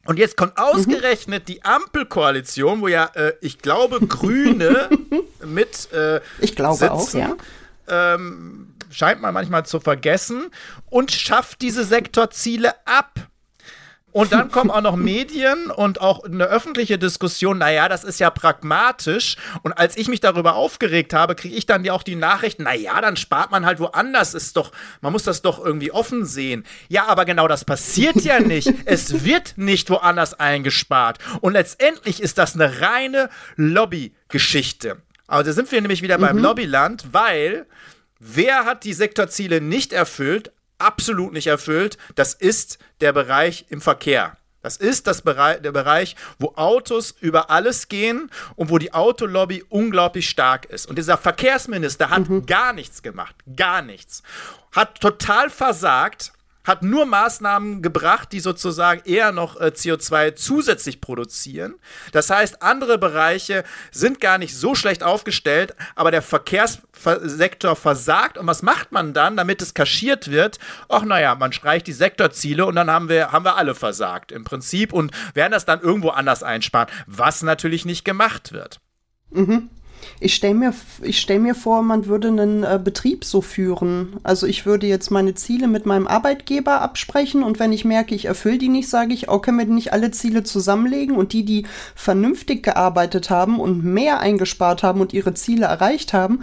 Und 0.05 0.19
jetzt 0.19 0.37
kommt 0.37 0.59
ausgerechnet 0.59 1.45
mhm. 1.45 1.53
die 1.53 1.65
Ampelkoalition, 1.65 2.81
wo 2.81 2.89
ja, 2.89 3.11
äh, 3.15 3.35
ich 3.41 3.59
glaube, 3.59 4.05
Grüne 4.07 4.89
mit 5.45 5.93
äh, 5.93 6.21
Ich 6.41 6.57
glaube 6.57 6.79
sitzen, 6.79 6.91
auch, 6.91 7.15
ja. 7.15 8.15
Ähm, 8.15 8.75
scheint 8.91 9.21
man 9.21 9.35
manchmal 9.35 9.65
zu 9.65 9.81
vergessen 9.81 10.51
und 10.91 11.13
schafft 11.13 11.63
diese 11.63 11.85
Sektorziele 11.85 12.75
ab. 12.87 13.29
Und 14.13 14.33
dann 14.33 14.51
kommen 14.51 14.71
auch 14.71 14.83
noch 14.83 14.97
Medien 14.97 15.71
und 15.71 16.01
auch 16.01 16.25
eine 16.25 16.45
öffentliche 16.45 16.99
Diskussion. 16.99 17.59
Naja, 17.59 17.89
das 17.89 18.05
ist 18.05 18.21
ja 18.21 18.31
pragmatisch. 18.31 19.37
Und 19.63 19.73
als 19.73 19.97
ich 19.97 20.09
mich 20.09 20.21
darüber 20.21 20.55
aufgeregt 20.55 21.15
habe, 21.15 21.35
kriege 21.35 21.57
ich 21.57 21.65
dann 21.65 21.85
ja 21.85 21.95
auch 21.95 22.03
die 22.03 22.15
Nachricht, 22.15 22.61
naja, 22.61 23.01
dann 23.01 23.17
spart 23.17 23.51
man 23.51 23.65
halt 23.65 23.81
woanders. 23.81 24.35
Ist 24.35 24.57
doch, 24.57 24.71
man 25.01 25.13
muss 25.13 25.23
das 25.23 25.41
doch 25.41 25.65
irgendwie 25.65 25.93
offen 25.93 26.27
sehen. 26.27 26.65
Ja, 26.89 27.07
aber 27.07 27.25
genau 27.25 27.49
das 27.49 27.65
passiert 27.65 28.17
ja 28.17 28.39
nicht. 28.41 28.73
es 28.85 29.25
wird 29.25 29.55
nicht 29.57 29.89
woanders 29.89 30.39
eingespart. 30.39 31.19
Und 31.41 31.55
letztendlich 31.55 32.23
ist 32.23 32.37
das 32.37 32.55
eine 32.55 32.83
reine 32.83 33.31
Lobbygeschichte. 33.57 34.99
Also 35.27 35.51
da 35.51 35.55
sind 35.55 35.73
wir 35.73 35.81
nämlich 35.81 36.03
wieder 36.03 36.19
mhm. 36.19 36.23
beim 36.23 36.39
Lobbyland, 36.39 37.07
weil 37.13 37.65
wer 38.19 38.67
hat 38.67 38.85
die 38.85 38.93
Sektorziele 38.93 39.63
nicht 39.63 39.95
erfüllt? 39.95 40.53
Absolut 40.85 41.33
nicht 41.33 41.47
erfüllt, 41.47 41.99
das 42.15 42.35
ist 42.35 42.79
der 43.01 43.13
Bereich 43.13 43.67
im 43.69 43.81
Verkehr. 43.81 44.37
Das 44.63 44.77
ist 44.77 45.09
das 45.09 45.23
Bereich, 45.23 45.61
der 45.61 45.73
Bereich, 45.73 46.15
wo 46.39 46.53
Autos 46.55 47.11
über 47.21 47.51
alles 47.51 47.89
gehen 47.89 48.31
und 48.55 48.71
wo 48.71 48.79
die 48.79 48.95
Autolobby 48.95 49.65
unglaublich 49.69 50.29
stark 50.29 50.67
ist. 50.67 50.87
Und 50.87 50.97
dieser 50.97 51.19
Verkehrsminister 51.19 52.11
hat 52.11 52.29
mhm. 52.29 52.47
gar 52.47 52.73
nichts 52.73 53.03
gemacht. 53.03 53.35
Gar 53.57 53.83
nichts. 53.83 54.23
Hat 54.71 55.01
total 55.01 55.51
versagt 55.51 56.33
hat 56.65 56.83
nur 56.83 57.07
Maßnahmen 57.07 57.83
gebracht, 57.83 58.33
die 58.33 58.41
sozusagen 58.41 59.03
eher 59.05 59.33
noch 59.33 59.61
äh, 59.61 59.73
CO2 59.75 60.35
zusätzlich 60.35 61.01
produzieren. 61.01 61.75
Das 62.13 62.31
heißt, 62.31 62.63
andere 62.63 62.99
Bereiche 62.99 63.65
sind 63.91 64.21
gar 64.21 64.39
nicht 64.39 64.57
so 64.57 64.75
schlecht 64.75 65.03
aufgestellt, 65.03 65.75
aber 65.95 66.11
der 66.11 66.23
Verkehrssektor 66.23 67.77
versagt. 67.77 68.39
Und 68.39 68.47
was 68.47 68.63
macht 68.63 68.93
man 68.93 69.13
dann, 69.13 69.37
damit 69.37 69.63
es 69.63 69.75
kaschiert 69.75 70.31
wird? 70.31 70.59
Ach 70.89 71.03
naja, 71.03 71.35
man 71.35 71.53
streicht 71.53 71.87
die 71.87 71.93
Sektorziele 71.93 72.67
und 72.67 72.77
dann 72.77 72.91
haben 72.91 73.09
wir, 73.09 73.33
haben 73.33 73.45
wir 73.45 73.57
alle 73.57 73.75
versagt 73.75 74.33
im 74.33 74.45
Prinzip 74.45 74.93
und 74.93 75.13
werden 75.35 75.53
das 75.53 75.65
dann 75.65 75.81
irgendwo 75.81 76.11
anders 76.11 76.43
einsparen, 76.43 76.89
was 77.07 77.43
natürlich 77.43 77.85
nicht 77.85 78.05
gemacht 78.05 78.53
wird. 78.53 78.81
Mhm. 79.31 79.71
Ich 80.21 80.35
stelle 80.35 80.55
mir, 80.55 80.75
stell 81.11 81.39
mir 81.39 81.55
vor, 81.55 81.83
man 81.83 82.07
würde 82.07 82.29
einen 82.29 82.63
äh, 82.65 82.81
Betrieb 82.83 83.25
so 83.25 83.41
führen. 83.41 84.17
Also 84.23 84.47
ich 84.47 84.67
würde 84.67 84.87
jetzt 84.87 85.11
meine 85.11 85.35
Ziele 85.35 85.69
mit 85.69 85.87
meinem 85.87 86.07
Arbeitgeber 86.07 86.81
absprechen 86.81 87.43
und 87.43 87.59
wenn 87.59 87.73
ich 87.73 87.85
merke, 87.85 88.15
ich 88.15 88.27
erfülle 88.27 88.59
die 88.59 88.69
nicht, 88.69 88.89
sage 88.89 89.15
ich, 89.15 89.29
oh, 89.29 89.39
können 89.39 89.59
wir 89.59 89.67
nicht 89.67 89.93
alle 89.93 90.11
Ziele 90.11 90.43
zusammenlegen 90.43 91.17
und 91.17 91.33
die, 91.33 91.45
die 91.45 91.67
vernünftig 91.95 92.63
gearbeitet 92.63 93.31
haben 93.31 93.61
und 93.61 93.85
mehr 93.85 94.21
eingespart 94.21 94.83
haben 94.83 95.01
und 95.01 95.13
ihre 95.13 95.35
Ziele 95.35 95.67
erreicht 95.67 96.13
haben, 96.13 96.41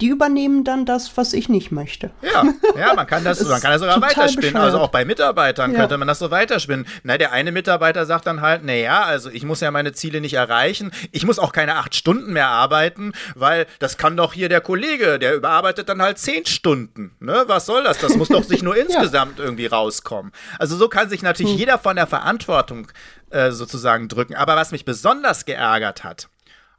die 0.00 0.08
übernehmen 0.08 0.64
dann 0.64 0.86
das, 0.86 1.16
was 1.16 1.32
ich 1.32 1.48
nicht 1.48 1.70
möchte. 1.70 2.10
Ja, 2.22 2.44
ja 2.76 2.94
man 2.94 3.06
kann 3.06 3.24
das, 3.24 3.40
man 3.48 3.60
kann 3.60 3.72
das 3.72 3.80
sogar 3.80 4.00
weiterspinnen. 4.00 4.52
Bescheuert. 4.52 4.64
Also 4.64 4.78
auch 4.78 4.88
bei 4.88 5.04
Mitarbeitern 5.04 5.72
ja. 5.72 5.78
könnte 5.78 5.98
man 5.98 6.08
das 6.08 6.18
so 6.18 6.30
weiterspinnen. 6.30 6.86
Na, 7.02 7.18
der 7.18 7.32
eine 7.32 7.52
Mitarbeiter 7.52 8.06
sagt 8.06 8.26
dann 8.26 8.40
halt, 8.40 8.64
naja, 8.64 9.02
also 9.02 9.30
ich 9.30 9.44
muss 9.44 9.60
ja 9.60 9.70
meine 9.70 9.92
Ziele 9.92 10.20
nicht 10.20 10.34
erreichen. 10.34 10.90
Ich 11.12 11.24
muss 11.24 11.38
auch 11.38 11.52
keine 11.52 11.76
acht 11.76 11.94
Stunden 11.94 12.32
mehr 12.32 12.48
arbeiten, 12.48 13.12
weil 13.34 13.66
das 13.78 13.98
kann 13.98 14.16
doch 14.16 14.32
hier 14.32 14.48
der 14.48 14.60
Kollege, 14.60 15.18
der 15.18 15.34
überarbeitet 15.34 15.88
dann 15.88 16.00
halt 16.02 16.18
zehn 16.18 16.46
Stunden. 16.46 17.16
Ne? 17.20 17.44
Was 17.46 17.66
soll 17.66 17.84
das? 17.84 17.98
Das 17.98 18.16
muss 18.16 18.28
doch 18.28 18.44
sich 18.44 18.62
nur 18.62 18.76
insgesamt 18.80 19.38
ja. 19.38 19.44
irgendwie 19.44 19.66
rauskommen. 19.66 20.32
Also 20.58 20.76
so 20.76 20.88
kann 20.88 21.08
sich 21.08 21.22
natürlich 21.22 21.52
hm. 21.52 21.58
jeder 21.58 21.78
von 21.78 21.96
der 21.96 22.06
Verantwortung 22.06 22.88
äh, 23.30 23.50
sozusagen 23.52 24.08
drücken. 24.08 24.34
Aber 24.34 24.56
was 24.56 24.72
mich 24.72 24.84
besonders 24.84 25.44
geärgert 25.44 26.04
hat, 26.04 26.28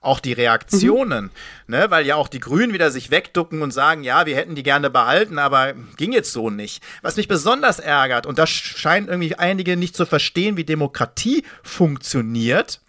auch 0.01 0.19
die 0.19 0.33
Reaktionen, 0.33 1.25
mhm. 1.25 1.31
ne, 1.67 1.85
weil 1.89 2.05
ja 2.05 2.15
auch 2.15 2.27
die 2.27 2.39
Grünen 2.39 2.73
wieder 2.73 2.89
sich 2.89 3.11
wegducken 3.11 3.61
und 3.61 3.71
sagen, 3.71 4.03
ja, 4.03 4.25
wir 4.25 4.35
hätten 4.35 4.55
die 4.55 4.63
gerne 4.63 4.89
behalten, 4.89 5.37
aber 5.37 5.73
ging 5.95 6.11
jetzt 6.11 6.33
so 6.33 6.49
nicht. 6.49 6.83
Was 7.03 7.15
mich 7.15 7.27
besonders 7.27 7.79
ärgert, 7.79 8.25
und 8.25 8.39
das 8.39 8.49
scheinen 8.49 9.07
irgendwie 9.07 9.35
einige 9.35 9.77
nicht 9.77 9.95
zu 9.95 10.07
verstehen, 10.07 10.57
wie 10.57 10.63
Demokratie 10.63 11.45
funktioniert, 11.61 12.81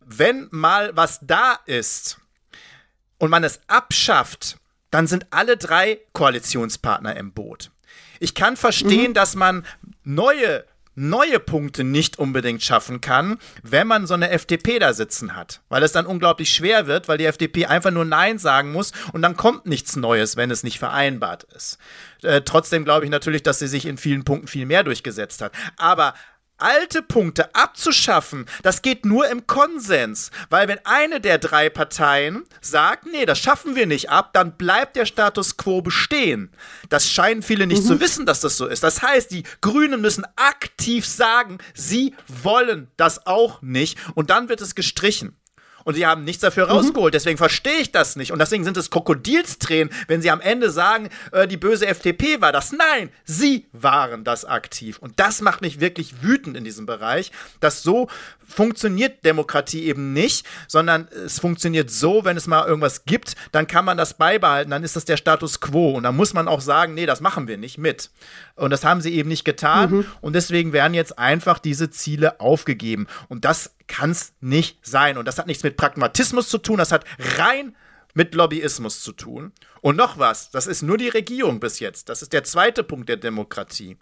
wenn 0.00 0.48
mal 0.50 0.90
was 0.96 1.20
da 1.22 1.58
ist 1.66 2.18
und 3.18 3.30
man 3.30 3.44
es 3.44 3.60
abschafft, 3.68 4.58
dann 4.90 5.06
sind 5.06 5.26
alle 5.30 5.56
drei 5.56 6.00
Koalitionspartner 6.12 7.16
im 7.16 7.32
Boot. 7.32 7.70
Ich 8.18 8.34
kann 8.34 8.56
verstehen, 8.56 9.10
mhm. 9.10 9.14
dass 9.14 9.36
man 9.36 9.64
neue 10.02 10.64
neue 10.98 11.38
Punkte 11.38 11.84
nicht 11.84 12.18
unbedingt 12.18 12.62
schaffen 12.62 13.00
kann, 13.00 13.38
wenn 13.62 13.86
man 13.86 14.06
so 14.06 14.14
eine 14.14 14.30
FDP 14.30 14.78
da 14.78 14.92
sitzen 14.92 15.36
hat. 15.36 15.60
Weil 15.68 15.82
es 15.82 15.92
dann 15.92 16.06
unglaublich 16.06 16.50
schwer 16.50 16.86
wird, 16.86 17.08
weil 17.08 17.18
die 17.18 17.26
FDP 17.26 17.66
einfach 17.66 17.90
nur 17.90 18.04
Nein 18.04 18.38
sagen 18.38 18.72
muss 18.72 18.92
und 19.12 19.22
dann 19.22 19.36
kommt 19.36 19.66
nichts 19.66 19.96
Neues, 19.96 20.36
wenn 20.36 20.50
es 20.50 20.62
nicht 20.62 20.78
vereinbart 20.78 21.44
ist. 21.54 21.78
Äh, 22.22 22.42
trotzdem 22.42 22.84
glaube 22.84 23.04
ich 23.04 23.10
natürlich, 23.10 23.42
dass 23.42 23.58
sie 23.58 23.68
sich 23.68 23.86
in 23.86 23.96
vielen 23.96 24.24
Punkten 24.24 24.48
viel 24.48 24.66
mehr 24.66 24.84
durchgesetzt 24.84 25.40
hat. 25.40 25.52
Aber 25.76 26.14
alte 26.58 27.02
Punkte 27.02 27.54
abzuschaffen, 27.54 28.46
das 28.62 28.82
geht 28.82 29.04
nur 29.04 29.28
im 29.28 29.46
Konsens. 29.46 30.30
Weil 30.50 30.68
wenn 30.68 30.84
eine 30.84 31.20
der 31.20 31.38
drei 31.38 31.70
Parteien 31.70 32.44
sagt, 32.60 33.06
nee, 33.06 33.24
das 33.26 33.38
schaffen 33.38 33.76
wir 33.76 33.86
nicht 33.86 34.10
ab, 34.10 34.30
dann 34.32 34.56
bleibt 34.56 34.96
der 34.96 35.06
Status 35.06 35.56
quo 35.56 35.80
bestehen. 35.80 36.50
Das 36.88 37.08
scheinen 37.08 37.42
viele 37.42 37.66
nicht 37.66 37.82
mhm. 37.82 37.86
zu 37.86 38.00
wissen, 38.00 38.26
dass 38.26 38.40
das 38.40 38.56
so 38.56 38.66
ist. 38.66 38.82
Das 38.82 39.02
heißt, 39.02 39.30
die 39.30 39.44
Grünen 39.60 40.00
müssen 40.00 40.24
aktiv 40.36 41.06
sagen, 41.06 41.58
sie 41.74 42.14
wollen 42.26 42.88
das 42.96 43.26
auch 43.26 43.62
nicht 43.62 43.98
und 44.14 44.30
dann 44.30 44.48
wird 44.48 44.60
es 44.60 44.74
gestrichen 44.74 45.37
und 45.88 45.94
sie 45.94 46.04
haben 46.04 46.22
nichts 46.22 46.42
dafür 46.42 46.66
mhm. 46.66 46.72
rausgeholt. 46.72 47.14
Deswegen 47.14 47.38
verstehe 47.38 47.80
ich 47.80 47.90
das 47.90 48.14
nicht. 48.14 48.30
Und 48.30 48.40
deswegen 48.40 48.62
sind 48.62 48.76
es 48.76 48.90
Krokodilstränen, 48.90 49.90
wenn 50.06 50.20
sie 50.20 50.30
am 50.30 50.42
Ende 50.42 50.70
sagen, 50.70 51.08
äh, 51.32 51.48
die 51.48 51.56
böse 51.56 51.86
FDP 51.86 52.42
war 52.42 52.52
das. 52.52 52.72
Nein, 52.72 53.08
sie 53.24 53.64
waren 53.72 54.22
das 54.22 54.44
aktiv. 54.44 54.98
Und 54.98 55.18
das 55.18 55.40
macht 55.40 55.62
mich 55.62 55.80
wirklich 55.80 56.22
wütend 56.22 56.58
in 56.58 56.64
diesem 56.64 56.84
Bereich, 56.84 57.32
dass 57.60 57.82
so 57.82 58.08
funktioniert 58.46 59.24
Demokratie 59.24 59.84
eben 59.84 60.12
nicht, 60.12 60.44
sondern 60.66 61.08
es 61.08 61.40
funktioniert 61.40 61.90
so, 61.90 62.22
wenn 62.22 62.36
es 62.36 62.46
mal 62.46 62.66
irgendwas 62.66 63.06
gibt, 63.06 63.34
dann 63.52 63.66
kann 63.66 63.86
man 63.86 63.96
das 63.96 64.12
beibehalten, 64.12 64.70
dann 64.70 64.84
ist 64.84 64.94
das 64.94 65.06
der 65.06 65.16
Status 65.16 65.60
quo 65.60 65.92
und 65.92 66.02
dann 66.02 66.16
muss 66.16 66.34
man 66.34 66.48
auch 66.48 66.60
sagen, 66.60 66.92
nee, 66.92 67.06
das 67.06 67.22
machen 67.22 67.48
wir 67.48 67.56
nicht 67.56 67.78
mit. 67.78 68.10
Und 68.56 68.70
das 68.70 68.84
haben 68.84 69.00
sie 69.00 69.14
eben 69.14 69.28
nicht 69.30 69.44
getan 69.44 69.90
mhm. 69.90 70.06
und 70.20 70.34
deswegen 70.34 70.74
werden 70.74 70.92
jetzt 70.92 71.18
einfach 71.18 71.58
diese 71.58 71.90
Ziele 71.90 72.40
aufgegeben 72.40 73.06
und 73.28 73.46
das 73.46 73.70
kann 73.88 74.10
es 74.10 74.34
nicht 74.40 74.86
sein 74.86 75.18
und 75.18 75.26
das 75.26 75.38
hat 75.38 75.46
nichts 75.46 75.64
mit 75.64 75.76
Pragmatismus 75.76 76.48
zu 76.48 76.58
tun, 76.58 76.78
das 76.78 76.92
hat 76.92 77.04
rein 77.36 77.74
mit 78.14 78.34
Lobbyismus 78.34 79.02
zu 79.02 79.12
tun. 79.12 79.52
Und 79.80 79.96
noch 79.96 80.18
was, 80.18 80.50
das 80.50 80.66
ist 80.66 80.82
nur 80.82 80.98
die 80.98 81.08
Regierung 81.08 81.60
bis 81.60 81.80
jetzt. 81.80 82.08
Das 82.08 82.22
ist 82.22 82.32
der 82.32 82.44
zweite 82.44 82.82
Punkt 82.82 83.08
der 83.08 83.16
Demokratie. 83.16 83.96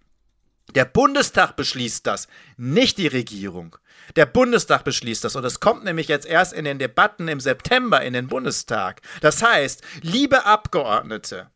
Der 0.75 0.85
Bundestag 0.85 1.57
beschließt 1.57 2.07
das, 2.07 2.27
nicht 2.57 2.99
die 2.99 3.07
Regierung. 3.07 3.77
Der 4.17 4.27
Bundestag 4.27 4.85
beschließt 4.85 5.25
das 5.25 5.37
und 5.37 5.45
es 5.45 5.61
kommt 5.61 5.85
nämlich 5.85 6.09
jetzt 6.09 6.27
erst 6.27 6.53
in 6.53 6.65
den 6.65 6.79
Debatten 6.79 7.29
im 7.29 7.41
September 7.41 8.03
in 8.03 8.13
den 8.13 8.27
Bundestag. 8.27 9.01
Das 9.21 9.43
heißt, 9.43 9.83
liebe 10.03 10.45
Abgeordnete, 10.45 11.51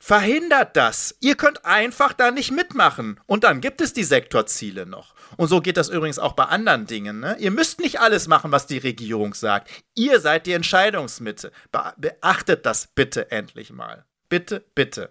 verhindert 0.00 0.76
das. 0.76 1.14
Ihr 1.20 1.36
könnt 1.36 1.64
einfach 1.64 2.12
da 2.14 2.32
nicht 2.32 2.50
mitmachen. 2.50 3.20
Und 3.26 3.44
dann 3.44 3.60
gibt 3.60 3.80
es 3.80 3.92
die 3.92 4.02
Sektorziele 4.02 4.86
noch. 4.86 5.14
Und 5.36 5.46
so 5.48 5.60
geht 5.60 5.76
das 5.76 5.90
übrigens 5.90 6.18
auch 6.18 6.32
bei 6.32 6.44
anderen 6.44 6.86
Dingen. 6.86 7.20
Ne? 7.20 7.36
Ihr 7.38 7.52
müsst 7.52 7.78
nicht 7.78 8.00
alles 8.00 8.26
machen, 8.26 8.50
was 8.50 8.66
die 8.66 8.78
Regierung 8.78 9.34
sagt. 9.34 9.70
Ihr 9.94 10.18
seid 10.18 10.46
die 10.46 10.54
Entscheidungsmitte. 10.54 11.52
Beachtet 11.98 12.66
das 12.66 12.88
bitte 12.94 13.30
endlich 13.30 13.70
mal. 13.70 14.04
Bitte, 14.28 14.64
bitte. 14.74 15.10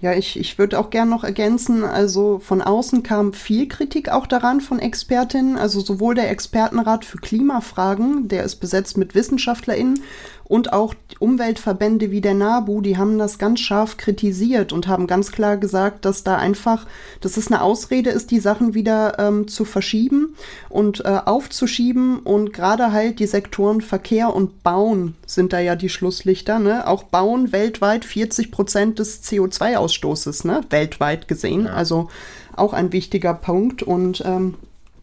Ja, 0.00 0.12
ich, 0.12 0.38
ich 0.38 0.58
würde 0.58 0.78
auch 0.78 0.90
gern 0.90 1.08
noch 1.08 1.24
ergänzen, 1.24 1.82
also 1.82 2.38
von 2.38 2.60
außen 2.60 3.02
kam 3.02 3.32
viel 3.32 3.66
Kritik 3.66 4.10
auch 4.10 4.26
daran 4.26 4.60
von 4.60 4.78
Expertinnen, 4.78 5.56
also 5.56 5.80
sowohl 5.80 6.14
der 6.14 6.30
Expertenrat 6.30 7.06
für 7.06 7.16
Klimafragen, 7.16 8.28
der 8.28 8.44
ist 8.44 8.56
besetzt 8.56 8.98
mit 8.98 9.14
WissenschaftlerInnen, 9.14 10.02
und 10.48 10.72
auch 10.72 10.94
Umweltverbände 11.18 12.10
wie 12.10 12.20
der 12.20 12.34
NABU, 12.34 12.80
die 12.80 12.96
haben 12.96 13.18
das 13.18 13.38
ganz 13.38 13.60
scharf 13.60 13.96
kritisiert 13.96 14.72
und 14.72 14.86
haben 14.86 15.06
ganz 15.06 15.32
klar 15.32 15.56
gesagt, 15.56 16.04
dass 16.04 16.22
da 16.22 16.36
einfach, 16.36 16.86
dass 17.20 17.36
es 17.36 17.48
eine 17.48 17.62
Ausrede 17.62 18.10
ist, 18.10 18.30
die 18.30 18.38
Sachen 18.38 18.74
wieder 18.74 19.18
ähm, 19.18 19.48
zu 19.48 19.64
verschieben 19.64 20.36
und 20.68 21.04
äh, 21.04 21.20
aufzuschieben 21.24 22.20
und 22.20 22.52
gerade 22.52 22.92
halt 22.92 23.18
die 23.18 23.26
Sektoren 23.26 23.80
Verkehr 23.80 24.34
und 24.34 24.62
Bauen 24.62 25.16
sind 25.26 25.52
da 25.52 25.58
ja 25.58 25.74
die 25.74 25.88
Schlusslichter, 25.88 26.58
ne? 26.58 26.86
Auch 26.86 27.04
Bauen 27.04 27.52
weltweit 27.52 28.04
40 28.04 28.52
Prozent 28.52 28.98
des 28.98 29.24
CO2-Ausstoßes, 29.24 30.46
ne? 30.46 30.60
Weltweit 30.70 31.28
gesehen. 31.28 31.64
Ja. 31.64 31.72
Also 31.72 32.08
auch 32.54 32.72
ein 32.72 32.92
wichtiger 32.92 33.34
Punkt 33.34 33.82
und 33.82 34.22
ähm, 34.24 34.54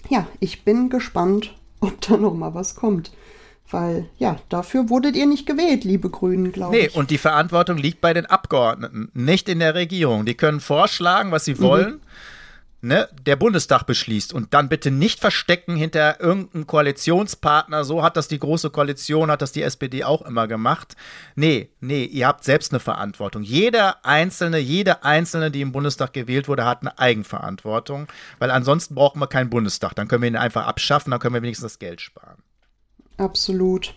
ja, 0.10 0.28
ich 0.40 0.64
bin 0.64 0.90
gespannt, 0.90 1.54
ob 1.82 2.00
da 2.02 2.18
noch 2.18 2.34
mal 2.34 2.54
was 2.54 2.76
kommt. 2.76 3.12
Weil, 3.74 4.06
ja, 4.20 4.38
dafür 4.50 4.90
wurdet 4.90 5.16
ihr 5.16 5.26
nicht 5.26 5.48
gewählt, 5.48 5.84
liebe 5.84 6.12
Grünen, 6.12 6.52
glaube 6.52 6.76
nee, 6.76 6.86
ich. 6.86 6.94
Nee, 6.94 7.00
und 7.00 7.10
die 7.10 7.18
Verantwortung 7.18 7.78
liegt 7.78 8.02
bei 8.02 8.14
den 8.14 8.28
Abgeordneten, 8.28 9.10
nicht 9.16 9.50
in 9.50 9.58
der 9.58 9.74
Regierung. 9.74 10.26
Die 10.26 10.36
können 10.36 10.60
vorschlagen, 10.60 11.32
was 11.32 11.46
sie 11.46 11.56
mhm. 11.56 11.60
wollen. 11.62 12.02
Ne, 12.82 13.08
der 13.26 13.38
Bundestag 13.38 13.86
beschließt 13.86 14.34
und 14.34 14.54
dann 14.54 14.68
bitte 14.68 14.92
nicht 14.92 15.22
verstecken 15.22 15.78
hinter 15.78 16.20
irgendeinem 16.20 16.68
Koalitionspartner. 16.68 17.86
So 17.86 18.04
hat 18.04 18.18
das 18.18 18.28
die 18.28 18.38
Große 18.38 18.70
Koalition, 18.72 19.32
hat 19.32 19.42
das 19.42 19.54
die 19.54 19.64
SPD 19.64 20.04
auch 20.04 20.22
immer 20.22 20.50
gemacht. 20.50 20.98
Nee, 21.36 21.70
nee, 21.80 22.04
ihr 22.04 22.28
habt 22.28 22.44
selbst 22.44 22.74
eine 22.74 22.82
Verantwortung. 22.82 23.42
Jeder 23.42 24.06
Einzelne, 24.06 24.60
jede 24.60 25.04
Einzelne, 25.04 25.50
die 25.50 25.62
im 25.62 25.72
Bundestag 25.72 26.12
gewählt 26.12 26.50
wurde, 26.50 26.66
hat 26.66 26.82
eine 26.82 27.00
Eigenverantwortung, 27.00 28.08
weil 28.38 28.52
ansonsten 28.52 28.96
brauchen 28.96 29.20
wir 29.20 29.28
keinen 29.28 29.50
Bundestag. 29.50 29.96
Dann 29.96 30.10
können 30.10 30.22
wir 30.22 30.30
ihn 30.30 30.36
einfach 30.36 30.68
abschaffen, 30.68 31.10
dann 31.10 31.22
können 31.22 31.34
wir 31.34 31.42
wenigstens 31.42 31.72
das 31.72 31.80
Geld 31.80 32.02
sparen. 32.02 32.43
Absolut. 33.18 33.94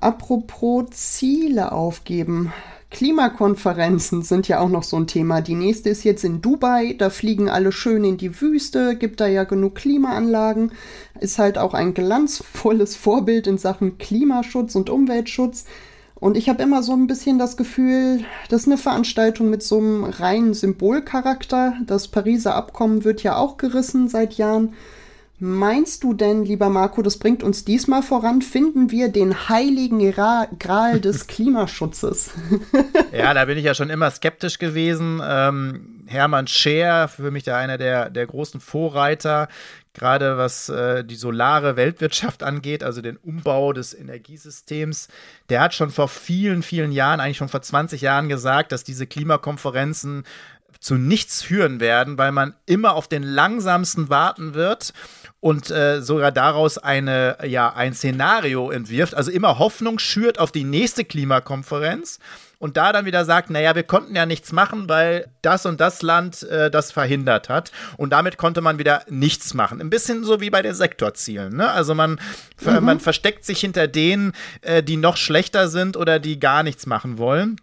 Apropos 0.00 0.90
Ziele 0.90 1.72
aufgeben. 1.72 2.52
Klimakonferenzen 2.90 4.22
sind 4.22 4.48
ja 4.48 4.60
auch 4.60 4.68
noch 4.68 4.82
so 4.82 4.96
ein 4.96 5.06
Thema. 5.06 5.40
Die 5.40 5.54
nächste 5.54 5.90
ist 5.90 6.04
jetzt 6.04 6.24
in 6.24 6.40
Dubai. 6.40 6.94
Da 6.96 7.10
fliegen 7.10 7.50
alle 7.50 7.72
schön 7.72 8.04
in 8.04 8.16
die 8.16 8.40
Wüste, 8.40 8.96
gibt 8.96 9.20
da 9.20 9.26
ja 9.26 9.44
genug 9.44 9.74
Klimaanlagen. 9.74 10.72
Ist 11.20 11.38
halt 11.38 11.58
auch 11.58 11.74
ein 11.74 11.94
glanzvolles 11.94 12.96
Vorbild 12.96 13.46
in 13.46 13.58
Sachen 13.58 13.98
Klimaschutz 13.98 14.74
und 14.74 14.90
Umweltschutz. 14.90 15.64
Und 16.14 16.36
ich 16.36 16.48
habe 16.48 16.62
immer 16.62 16.82
so 16.82 16.92
ein 16.92 17.06
bisschen 17.06 17.38
das 17.38 17.58
Gefühl, 17.58 18.24
das 18.48 18.62
ist 18.62 18.68
eine 18.68 18.78
Veranstaltung 18.78 19.50
mit 19.50 19.62
so 19.62 19.78
einem 19.78 20.04
reinen 20.04 20.54
Symbolcharakter. 20.54 21.74
Das 21.86 22.08
Pariser 22.08 22.54
Abkommen 22.54 23.04
wird 23.04 23.22
ja 23.22 23.36
auch 23.36 23.58
gerissen 23.58 24.08
seit 24.08 24.34
Jahren. 24.34 24.72
Meinst 25.38 26.02
du 26.02 26.14
denn, 26.14 26.46
lieber 26.46 26.70
Marco, 26.70 27.02
das 27.02 27.18
bringt 27.18 27.42
uns 27.42 27.62
diesmal 27.62 28.02
voran? 28.02 28.40
Finden 28.40 28.90
wir 28.90 29.10
den 29.10 29.50
heiligen 29.50 29.98
Gral 30.10 31.00
des 31.00 31.26
Klimaschutzes? 31.26 32.30
ja, 33.12 33.34
da 33.34 33.44
bin 33.44 33.58
ich 33.58 33.64
ja 33.64 33.74
schon 33.74 33.90
immer 33.90 34.10
skeptisch 34.10 34.58
gewesen. 34.58 35.20
Ähm, 35.22 36.04
Hermann 36.06 36.46
Scheer, 36.46 37.08
für 37.08 37.30
mich 37.30 37.42
da 37.42 37.58
einer 37.58 37.76
der, 37.76 38.08
der 38.08 38.26
großen 38.26 38.60
Vorreiter, 38.60 39.48
gerade 39.92 40.38
was 40.38 40.70
äh, 40.70 41.04
die 41.04 41.16
solare 41.16 41.76
Weltwirtschaft 41.76 42.42
angeht, 42.42 42.82
also 42.82 43.02
den 43.02 43.18
Umbau 43.18 43.74
des 43.74 43.92
Energiesystems, 43.92 45.08
der 45.50 45.60
hat 45.60 45.74
schon 45.74 45.90
vor 45.90 46.08
vielen, 46.08 46.62
vielen 46.62 46.92
Jahren, 46.92 47.20
eigentlich 47.20 47.36
schon 47.36 47.50
vor 47.50 47.60
20 47.60 48.00
Jahren 48.00 48.30
gesagt, 48.30 48.72
dass 48.72 48.84
diese 48.84 49.06
Klimakonferenzen 49.06 50.24
zu 50.80 50.94
nichts 50.94 51.42
führen 51.42 51.80
werden, 51.80 52.18
weil 52.18 52.32
man 52.32 52.54
immer 52.66 52.94
auf 52.94 53.08
den 53.08 53.22
langsamsten 53.22 54.08
warten 54.08 54.54
wird 54.54 54.92
und 55.40 55.70
äh, 55.70 56.00
sogar 56.02 56.32
daraus 56.32 56.78
eine, 56.78 57.38
ja, 57.44 57.72
ein 57.74 57.94
Szenario 57.94 58.70
entwirft, 58.70 59.14
also 59.14 59.30
immer 59.30 59.58
Hoffnung 59.58 59.98
schürt 59.98 60.38
auf 60.38 60.50
die 60.50 60.64
nächste 60.64 61.04
Klimakonferenz 61.04 62.18
und 62.58 62.76
da 62.76 62.92
dann 62.92 63.04
wieder 63.04 63.24
sagt, 63.24 63.50
naja, 63.50 63.74
wir 63.74 63.82
konnten 63.82 64.16
ja 64.16 64.24
nichts 64.24 64.50
machen, 64.50 64.88
weil 64.88 65.28
das 65.42 65.66
und 65.66 65.80
das 65.80 66.00
Land 66.00 66.42
äh, 66.44 66.70
das 66.70 66.90
verhindert 66.90 67.48
hat. 67.48 67.70
Und 67.98 68.10
damit 68.10 68.38
konnte 68.38 68.62
man 68.62 68.78
wieder 68.78 69.02
nichts 69.08 69.52
machen. 69.52 69.80
Ein 69.80 69.90
bisschen 69.90 70.24
so 70.24 70.40
wie 70.40 70.48
bei 70.48 70.62
den 70.62 70.74
Sektorzielen. 70.74 71.54
Ne? 71.54 71.70
Also 71.70 71.94
man, 71.94 72.18
mhm. 72.62 72.84
man 72.84 73.00
versteckt 73.00 73.44
sich 73.44 73.60
hinter 73.60 73.88
denen, 73.88 74.32
äh, 74.62 74.82
die 74.82 74.96
noch 74.96 75.18
schlechter 75.18 75.68
sind 75.68 75.96
oder 75.96 76.18
die 76.18 76.40
gar 76.40 76.62
nichts 76.62 76.86
machen 76.86 77.18
wollen. 77.18 77.60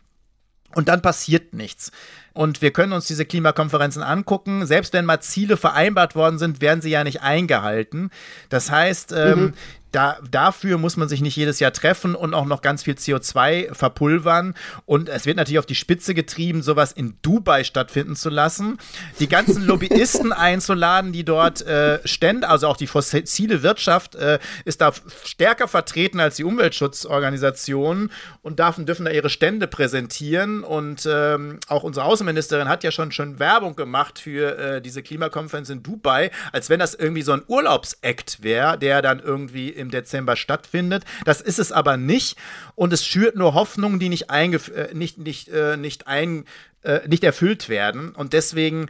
Und 0.75 0.89
dann 0.89 1.01
passiert 1.01 1.53
nichts. 1.53 1.91
Und 2.34 2.62
wir 2.62 2.72
können 2.72 2.93
uns 2.93 3.08
diese 3.08 3.26
Klimakonferenzen 3.26 4.02
angucken. 4.02 4.65
Selbst 4.65 4.93
wenn 4.93 5.06
mal 5.06 5.22
Ziele 5.22 5.56
vereinbart 5.56 6.15
worden 6.15 6.39
sind, 6.39 6.62
werden 6.62 6.82
sie 6.82 6.89
ja 6.89 7.04
nicht 7.04 7.22
eingehalten. 7.22 8.10
Das 8.50 8.72
heißt, 8.72 9.13
ähm, 9.15 9.39
mhm 9.39 9.54
da, 9.93 10.17
dafür 10.30 10.78
muss 10.80 10.98
man 10.98 11.08
sich 11.08 11.22
nicht 11.22 11.36
jedes 11.36 11.60
Jahr 11.60 11.72
treffen 11.72 12.15
und 12.15 12.34
auch 12.34 12.46
noch 12.46 12.62
ganz 12.62 12.84
viel 12.84 12.96
CO2 12.96 13.74
verpulvern. 13.74 14.56
Und 14.86 15.08
es 15.08 15.26
wird 15.26 15.38
natürlich 15.38 15.60
auf 15.60 15.67
die 15.67 15.76
Spitze 15.76 16.15
getrieben, 16.15 16.63
sowas 16.63 16.91
in 16.91 17.15
Dubai 17.22 17.63
stattfinden 17.63 18.15
zu 18.15 18.30
lassen. 18.30 18.80
Die 19.19 19.30
ganzen 19.30 19.63
Lobbyisten 19.67 20.34
einzuladen, 20.34 21.13
die 21.13 21.24
dort 21.24 21.62
äh, 21.62 22.00
Stände, 22.06 22.50
also 22.50 22.67
auch 22.67 22.78
die 22.78 22.88
fossile 22.88 23.62
Wirtschaft 23.62 24.15
äh, 24.15 24.39
ist 24.65 24.82
da 24.82 24.91
stärker 25.24 25.67
vertreten 25.67 26.19
als 26.19 26.38
die 26.38 26.43
Umweltschutzorganisationen 26.43 28.12
und 28.41 28.60
dürfen, 28.60 28.88
dürfen 28.88 29.06
da 29.06 29.12
ihre 29.12 29.30
Stände 29.30 29.67
präsentieren. 29.67 30.63
Und 30.63 31.08
ähm, 31.10 31.60
auch 31.67 31.84
unsere 31.84 32.08
Außenministerin 32.23 32.69
hat 32.69 32.86
ja 32.86 32.91
schon, 32.91 33.12
schon 33.12 33.38
Werbung 33.38 33.75
gemacht 33.75 34.17
für 34.17 34.57
äh, 34.57 34.81
diese 34.81 35.03
Klimakonferenz 35.03 35.69
in 35.69 35.83
Dubai, 35.83 36.31
als 36.53 36.69
wenn 36.69 36.79
das 36.79 36.93
irgendwie 36.93 37.21
so 37.21 37.33
ein 37.33 37.41
Urlaubsakt 37.47 38.41
wäre, 38.41 38.77
der 38.77 39.01
dann 39.01 39.19
irgendwie 39.19 39.67
im 39.67 39.91
Dezember 39.91 40.38
stattfindet. 40.38 41.03
Das 41.25 41.41
ist 41.41 41.59
es 41.59 41.73
aber 41.73 41.97
nicht 41.97 42.38
und 42.75 42.93
es 42.93 43.05
schürt 43.05 43.36
nur 43.36 43.53
Hoffnungen, 43.53 43.99
die 43.99 44.07
nicht, 44.07 44.29
eingef 44.29 44.69
äh, 44.69 44.93
nicht, 44.93 45.17
nicht, 45.17 45.49
äh, 45.49 45.75
nicht, 45.75 46.07
ein, 46.07 46.45
äh, 46.83 47.05
nicht 47.09 47.25
erfüllt 47.25 47.67
werden. 47.67 48.12
Und 48.15 48.31
deswegen 48.31 48.88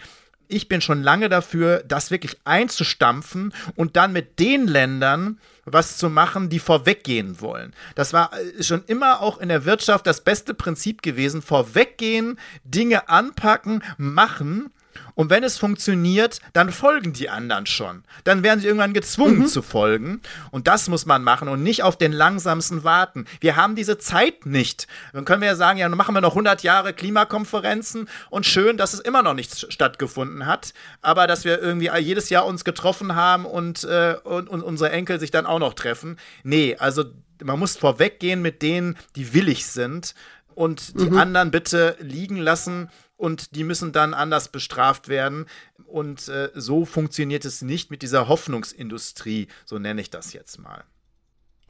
ich 0.47 0.67
bin 0.67 0.81
schon 0.81 1.01
lange 1.01 1.29
dafür, 1.29 1.83
das 1.87 2.11
wirklich 2.11 2.37
einzustampfen 2.43 3.53
und 3.75 3.95
dann 3.95 4.13
mit 4.13 4.39
den 4.39 4.67
Ländern 4.67 5.39
was 5.65 5.97
zu 5.97 6.09
machen, 6.09 6.49
die 6.49 6.59
vorweggehen 6.59 7.41
wollen. 7.41 7.73
Das 7.95 8.13
war 8.13 8.31
äh, 8.33 8.63
schon 8.63 8.83
immer 8.87 9.21
auch 9.21 9.37
in 9.37 9.49
der 9.49 9.65
Wirtschaft 9.65 10.07
das 10.07 10.21
beste 10.21 10.53
Prinzip 10.53 11.01
gewesen. 11.01 11.41
Vorweggehen, 11.41 12.39
Dinge 12.63 13.09
anpacken, 13.09 13.83
machen 13.97 14.71
und 15.15 15.29
wenn 15.29 15.43
es 15.43 15.57
funktioniert, 15.57 16.39
dann 16.53 16.71
folgen 16.71 17.13
die 17.13 17.29
anderen 17.29 17.65
schon. 17.65 18.03
Dann 18.23 18.43
werden 18.43 18.59
sie 18.59 18.67
irgendwann 18.67 18.93
gezwungen 18.93 19.39
mhm. 19.39 19.47
zu 19.47 19.61
folgen. 19.61 20.21
Und 20.51 20.67
das 20.67 20.89
muss 20.89 21.05
man 21.05 21.23
machen 21.23 21.47
und 21.47 21.63
nicht 21.63 21.83
auf 21.83 21.97
den 21.97 22.11
langsamsten 22.11 22.83
warten. 22.83 23.25
Wir 23.39 23.55
haben 23.55 23.75
diese 23.75 23.97
Zeit 23.97 24.45
nicht. 24.45 24.87
Dann 25.13 25.25
können 25.25 25.41
wir 25.41 25.49
ja 25.49 25.55
sagen, 25.55 25.79
ja, 25.79 25.87
dann 25.87 25.97
machen 25.97 26.15
wir 26.15 26.21
noch 26.21 26.31
100 26.31 26.63
Jahre 26.63 26.93
Klimakonferenzen 26.93 28.09
und 28.29 28.45
schön, 28.45 28.77
dass 28.77 28.93
es 28.93 28.99
immer 28.99 29.21
noch 29.21 29.33
nichts 29.33 29.65
stattgefunden 29.69 30.45
hat. 30.45 30.73
Aber 31.01 31.27
dass 31.27 31.45
wir 31.45 31.61
irgendwie 31.61 31.89
jedes 31.99 32.29
Jahr 32.29 32.45
uns 32.45 32.63
getroffen 32.63 33.15
haben 33.15 33.45
und, 33.45 33.83
äh, 33.83 34.15
und, 34.23 34.49
und 34.49 34.61
unsere 34.61 34.91
Enkel 34.91 35.19
sich 35.19 35.31
dann 35.31 35.45
auch 35.45 35.59
noch 35.59 35.73
treffen. 35.73 36.17
Nee, 36.43 36.75
also 36.77 37.05
man 37.43 37.59
muss 37.59 37.77
vorweggehen 37.77 38.41
mit 38.41 38.61
denen, 38.61 38.97
die 39.15 39.33
willig 39.33 39.67
sind 39.67 40.15
und 40.55 40.99
die 40.99 41.09
mhm. 41.09 41.17
anderen 41.17 41.51
bitte 41.51 41.95
liegen 41.99 42.37
lassen 42.37 42.89
und 43.23 43.55
die 43.55 43.63
müssen 43.63 43.93
dann 43.93 44.13
anders 44.13 44.49
bestraft 44.49 45.07
werden. 45.07 45.45
Und 45.85 46.27
äh, 46.27 46.49
so 46.55 46.83
funktioniert 46.83 47.45
es 47.45 47.61
nicht 47.61 47.89
mit 47.89 48.01
dieser 48.01 48.27
Hoffnungsindustrie, 48.27 49.47
so 49.63 49.79
nenne 49.79 50.01
ich 50.01 50.09
das 50.09 50.33
jetzt 50.33 50.59
mal. 50.59 50.83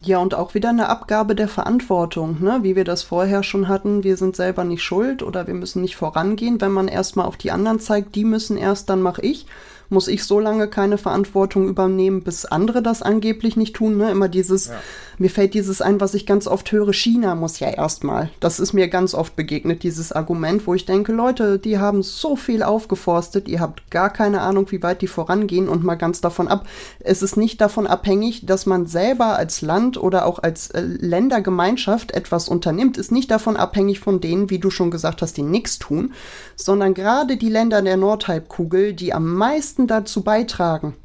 Ja, 0.01 0.17
und 0.17 0.33
auch 0.33 0.55
wieder 0.55 0.69
eine 0.69 0.89
Abgabe 0.89 1.35
der 1.35 1.47
Verantwortung, 1.47 2.41
ne? 2.41 2.61
wie 2.63 2.75
wir 2.75 2.85
das 2.85 3.03
vorher 3.03 3.43
schon 3.43 3.67
hatten. 3.67 4.03
Wir 4.03 4.17
sind 4.17 4.35
selber 4.35 4.63
nicht 4.63 4.81
schuld 4.81 5.21
oder 5.21 5.45
wir 5.45 5.53
müssen 5.53 5.83
nicht 5.83 5.95
vorangehen. 5.95 6.59
Wenn 6.59 6.71
man 6.71 6.87
erstmal 6.87 7.27
auf 7.27 7.37
die 7.37 7.51
anderen 7.51 7.79
zeigt, 7.79 8.15
die 8.15 8.25
müssen 8.25 8.57
erst, 8.57 8.89
dann 8.89 9.03
mache 9.03 9.21
ich 9.21 9.45
muss 9.89 10.07
ich 10.07 10.23
so 10.23 10.39
lange 10.39 10.67
keine 10.67 10.97
Verantwortung 10.97 11.67
übernehmen, 11.67 12.23
bis 12.23 12.45
andere 12.45 12.81
das 12.81 13.01
angeblich 13.01 13.55
nicht 13.55 13.75
tun. 13.75 13.97
Ne? 13.97 14.11
Immer 14.11 14.27
dieses, 14.27 14.67
ja. 14.67 14.73
mir 15.17 15.29
fällt 15.29 15.53
dieses 15.53 15.81
ein, 15.81 16.01
was 16.01 16.13
ich 16.13 16.25
ganz 16.25 16.47
oft 16.47 16.71
höre, 16.71 16.93
China 16.93 17.35
muss 17.35 17.59
ja 17.59 17.69
erstmal. 17.69 18.29
Das 18.39 18.59
ist 18.59 18.73
mir 18.73 18.87
ganz 18.87 19.13
oft 19.13 19.35
begegnet, 19.35 19.83
dieses 19.83 20.11
Argument, 20.11 20.65
wo 20.67 20.73
ich 20.73 20.85
denke, 20.85 21.11
Leute, 21.11 21.59
die 21.59 21.79
haben 21.79 22.03
so 22.03 22.35
viel 22.35 22.63
aufgeforstet, 22.63 23.47
ihr 23.47 23.59
habt 23.59 23.91
gar 23.91 24.09
keine 24.09 24.41
Ahnung, 24.41 24.71
wie 24.71 24.83
weit 24.83 25.01
die 25.01 25.07
vorangehen 25.07 25.69
und 25.69 25.83
mal 25.83 25.95
ganz 25.95 26.21
davon 26.21 26.47
ab. 26.47 26.67
Es 26.99 27.21
ist 27.21 27.37
nicht 27.37 27.61
davon 27.61 27.87
abhängig, 27.87 28.45
dass 28.45 28.65
man 28.65 28.85
selber 28.87 29.37
als 29.37 29.61
Land 29.61 29.97
oder 29.97 30.25
auch 30.25 30.39
als 30.39 30.71
äh, 30.71 30.81
Ländergemeinschaft 30.81 32.11
etwas 32.11 32.49
unternimmt, 32.49 32.97
ist 32.97 33.11
nicht 33.11 33.31
davon 33.31 33.57
abhängig 33.57 33.99
von 33.99 34.19
denen, 34.19 34.49
wie 34.49 34.59
du 34.59 34.69
schon 34.69 34.91
gesagt 34.91 35.21
hast, 35.21 35.37
die 35.37 35.43
nichts 35.43 35.79
tun, 35.79 36.13
sondern 36.55 36.93
gerade 36.93 37.37
die 37.37 37.49
Länder 37.49 37.81
der 37.81 37.97
Nordhalbkugel, 37.97 38.93
die 38.93 39.13
am 39.13 39.33
meisten 39.33 39.82
dazu 39.87 40.23
beitragen, 40.23 40.95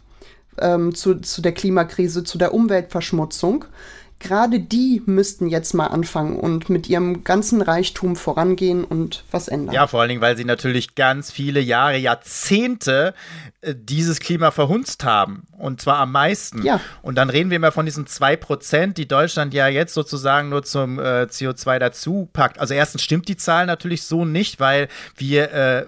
ähm, 0.58 0.94
zu, 0.94 1.20
zu 1.20 1.42
der 1.42 1.52
Klimakrise, 1.52 2.24
zu 2.24 2.38
der 2.38 2.54
Umweltverschmutzung, 2.54 3.64
gerade 4.20 4.58
die 4.58 5.02
müssten 5.06 5.46
jetzt 5.46 5.74
mal 5.74 5.86
anfangen 5.86 6.38
und 6.38 6.68
mit 6.68 6.88
ihrem 6.88 7.22
ganzen 7.22 7.62
Reichtum 7.62 8.16
vorangehen 8.16 8.84
und 8.84 9.24
was 9.30 9.48
ändern. 9.48 9.74
Ja, 9.74 9.86
vor 9.86 10.00
allen 10.00 10.08
Dingen, 10.08 10.20
weil 10.20 10.36
sie 10.36 10.44
natürlich 10.44 10.94
ganz 10.96 11.30
viele 11.30 11.60
Jahre, 11.60 11.96
Jahrzehnte 11.96 13.14
äh, 13.60 13.74
dieses 13.76 14.18
Klima 14.18 14.50
verhunzt 14.50 15.04
haben. 15.04 15.44
Und 15.56 15.80
zwar 15.80 15.98
am 15.98 16.12
meisten. 16.12 16.62
Ja. 16.62 16.80
Und 17.02 17.16
dann 17.16 17.30
reden 17.30 17.50
wir 17.50 17.56
immer 17.56 17.72
von 17.72 17.86
diesen 17.86 18.06
zwei 18.06 18.36
Prozent, 18.36 18.98
die 18.98 19.06
Deutschland 19.06 19.54
ja 19.54 19.68
jetzt 19.68 19.94
sozusagen 19.94 20.48
nur 20.48 20.64
zum 20.64 20.98
äh, 20.98 21.26
CO2 21.30 21.78
dazu 21.78 22.28
packt. 22.32 22.58
Also 22.58 22.74
erstens 22.74 23.02
stimmt 23.02 23.28
die 23.28 23.36
Zahl 23.36 23.66
natürlich 23.66 24.02
so 24.02 24.24
nicht, 24.24 24.58
weil 24.58 24.88
wir 25.16 25.52
äh, 25.52 25.86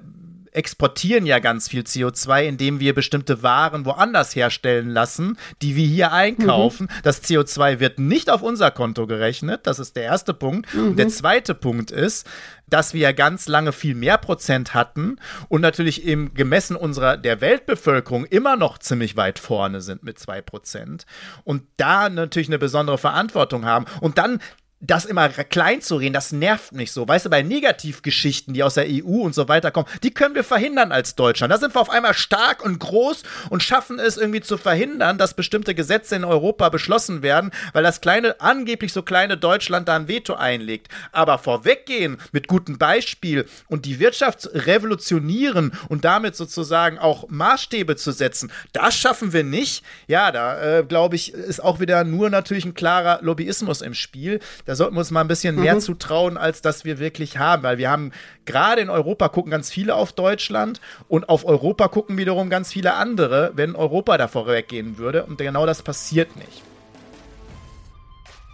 exportieren 0.52 1.26
ja 1.26 1.38
ganz 1.38 1.68
viel 1.68 1.82
CO2, 1.82 2.44
indem 2.44 2.80
wir 2.80 2.94
bestimmte 2.94 3.42
Waren 3.42 3.84
woanders 3.84 4.34
herstellen 4.34 4.90
lassen, 4.90 5.38
die 5.62 5.76
wir 5.76 5.86
hier 5.86 6.12
einkaufen. 6.12 6.88
Mhm. 6.90 7.02
Das 7.02 7.22
CO2 7.22 7.80
wird 7.80 7.98
nicht 7.98 8.30
auf 8.30 8.42
unser 8.42 8.70
Konto 8.70 9.06
gerechnet. 9.06 9.66
Das 9.66 9.78
ist 9.78 9.96
der 9.96 10.04
erste 10.04 10.34
Punkt. 10.34 10.72
Mhm. 10.74 10.88
Und 10.88 10.96
der 10.98 11.08
zweite 11.08 11.54
Punkt 11.54 11.90
ist, 11.90 12.26
dass 12.70 12.94
wir 12.94 13.00
ja 13.00 13.12
ganz 13.12 13.48
lange 13.48 13.72
viel 13.72 13.94
mehr 13.94 14.16
Prozent 14.16 14.74
hatten 14.74 15.16
und 15.48 15.60
natürlich 15.60 16.04
im 16.04 16.34
gemessen 16.34 16.76
unserer 16.76 17.16
der 17.16 17.40
Weltbevölkerung 17.40 18.24
immer 18.24 18.56
noch 18.56 18.78
ziemlich 18.78 19.16
weit 19.16 19.38
vorne 19.38 19.80
sind 19.80 20.02
mit 20.02 20.18
zwei 20.18 20.40
Prozent 20.40 21.04
und 21.44 21.64
da 21.76 22.08
natürlich 22.08 22.48
eine 22.48 22.58
besondere 22.58 22.98
Verantwortung 22.98 23.64
haben 23.64 23.86
und 24.00 24.18
dann 24.18 24.40
das 24.80 25.04
immer 25.04 25.28
klein 25.28 25.82
zu 25.82 25.96
reden, 25.96 26.14
das 26.14 26.32
nervt 26.32 26.72
mich 26.72 26.92
so. 26.92 27.06
Weißt 27.06 27.26
du, 27.26 27.30
bei 27.30 27.42
Negativgeschichten, 27.42 28.54
die 28.54 28.62
aus 28.62 28.74
der 28.74 28.86
EU 28.88 29.20
und 29.20 29.34
so 29.34 29.46
weiter 29.46 29.70
kommen, 29.70 29.86
die 30.02 30.10
können 30.10 30.34
wir 30.34 30.42
verhindern 30.44 30.90
als 30.90 31.14
Deutschland. 31.14 31.52
Da 31.52 31.58
sind 31.58 31.74
wir 31.74 31.80
auf 31.80 31.90
einmal 31.90 32.14
stark 32.14 32.64
und 32.64 32.78
groß 32.78 33.22
und 33.50 33.62
schaffen 33.62 33.98
es 33.98 34.16
irgendwie 34.16 34.40
zu 34.40 34.56
verhindern, 34.56 35.18
dass 35.18 35.34
bestimmte 35.34 35.74
Gesetze 35.74 36.16
in 36.16 36.24
Europa 36.24 36.70
beschlossen 36.70 37.20
werden, 37.20 37.50
weil 37.74 37.82
das 37.82 38.00
kleine, 38.00 38.40
angeblich 38.40 38.94
so 38.94 39.02
kleine 39.02 39.36
Deutschland 39.36 39.86
da 39.86 39.96
ein 39.96 40.08
Veto 40.08 40.34
einlegt. 40.34 40.88
Aber 41.12 41.38
vorweggehen 41.38 42.16
mit 42.32 42.48
gutem 42.48 42.78
Beispiel 42.78 43.46
und 43.68 43.84
die 43.84 44.00
Wirtschaft 44.00 44.48
revolutionieren 44.54 45.72
und 45.88 46.06
damit 46.06 46.36
sozusagen 46.36 46.98
auch 46.98 47.28
Maßstäbe 47.28 47.96
zu 47.96 48.12
setzen, 48.12 48.50
das 48.72 48.96
schaffen 48.96 49.34
wir 49.34 49.44
nicht. 49.44 49.84
Ja, 50.06 50.32
da 50.32 50.78
äh, 50.78 50.84
glaube 50.84 51.16
ich, 51.16 51.34
ist 51.34 51.62
auch 51.62 51.80
wieder 51.80 52.04
nur 52.04 52.30
natürlich 52.30 52.64
ein 52.64 52.72
klarer 52.72 53.18
Lobbyismus 53.20 53.82
im 53.82 53.92
Spiel 53.92 54.40
da 54.70 54.76
sollten 54.76 54.94
wir 54.94 55.00
uns 55.00 55.10
mal 55.10 55.22
ein 55.22 55.26
bisschen 55.26 55.56
mhm. 55.56 55.62
mehr 55.62 55.80
zutrauen, 55.80 56.36
als 56.36 56.62
dass 56.62 56.84
wir 56.84 57.00
wirklich 57.00 57.38
haben. 57.38 57.64
Weil 57.64 57.78
wir 57.78 57.90
haben 57.90 58.12
gerade 58.44 58.80
in 58.80 58.88
Europa 58.88 59.28
gucken 59.28 59.50
ganz 59.50 59.68
viele 59.68 59.96
auf 59.96 60.12
Deutschland 60.12 60.80
und 61.08 61.28
auf 61.28 61.44
Europa 61.44 61.88
gucken 61.88 62.16
wiederum 62.18 62.50
ganz 62.50 62.70
viele 62.70 62.94
andere, 62.94 63.50
wenn 63.56 63.74
Europa 63.74 64.16
da 64.16 64.28
vorweggehen 64.28 64.96
würde. 64.96 65.24
Und 65.24 65.38
genau 65.38 65.66
das 65.66 65.82
passiert 65.82 66.36
nicht. 66.36 66.62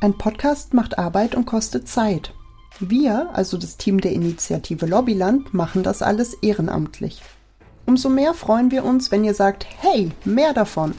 Ein 0.00 0.16
Podcast 0.16 0.72
macht 0.72 0.98
Arbeit 0.98 1.34
und 1.34 1.44
kostet 1.44 1.86
Zeit. 1.86 2.32
Wir, 2.80 3.28
also 3.34 3.58
das 3.58 3.76
Team 3.76 4.00
der 4.00 4.12
Initiative 4.12 4.86
Lobbyland, 4.86 5.52
machen 5.52 5.82
das 5.82 6.00
alles 6.00 6.32
ehrenamtlich. 6.32 7.20
Umso 7.84 8.08
mehr 8.08 8.32
freuen 8.32 8.70
wir 8.70 8.86
uns, 8.86 9.10
wenn 9.10 9.22
ihr 9.22 9.34
sagt, 9.34 9.66
hey, 9.82 10.12
mehr 10.24 10.54
davon. 10.54 10.94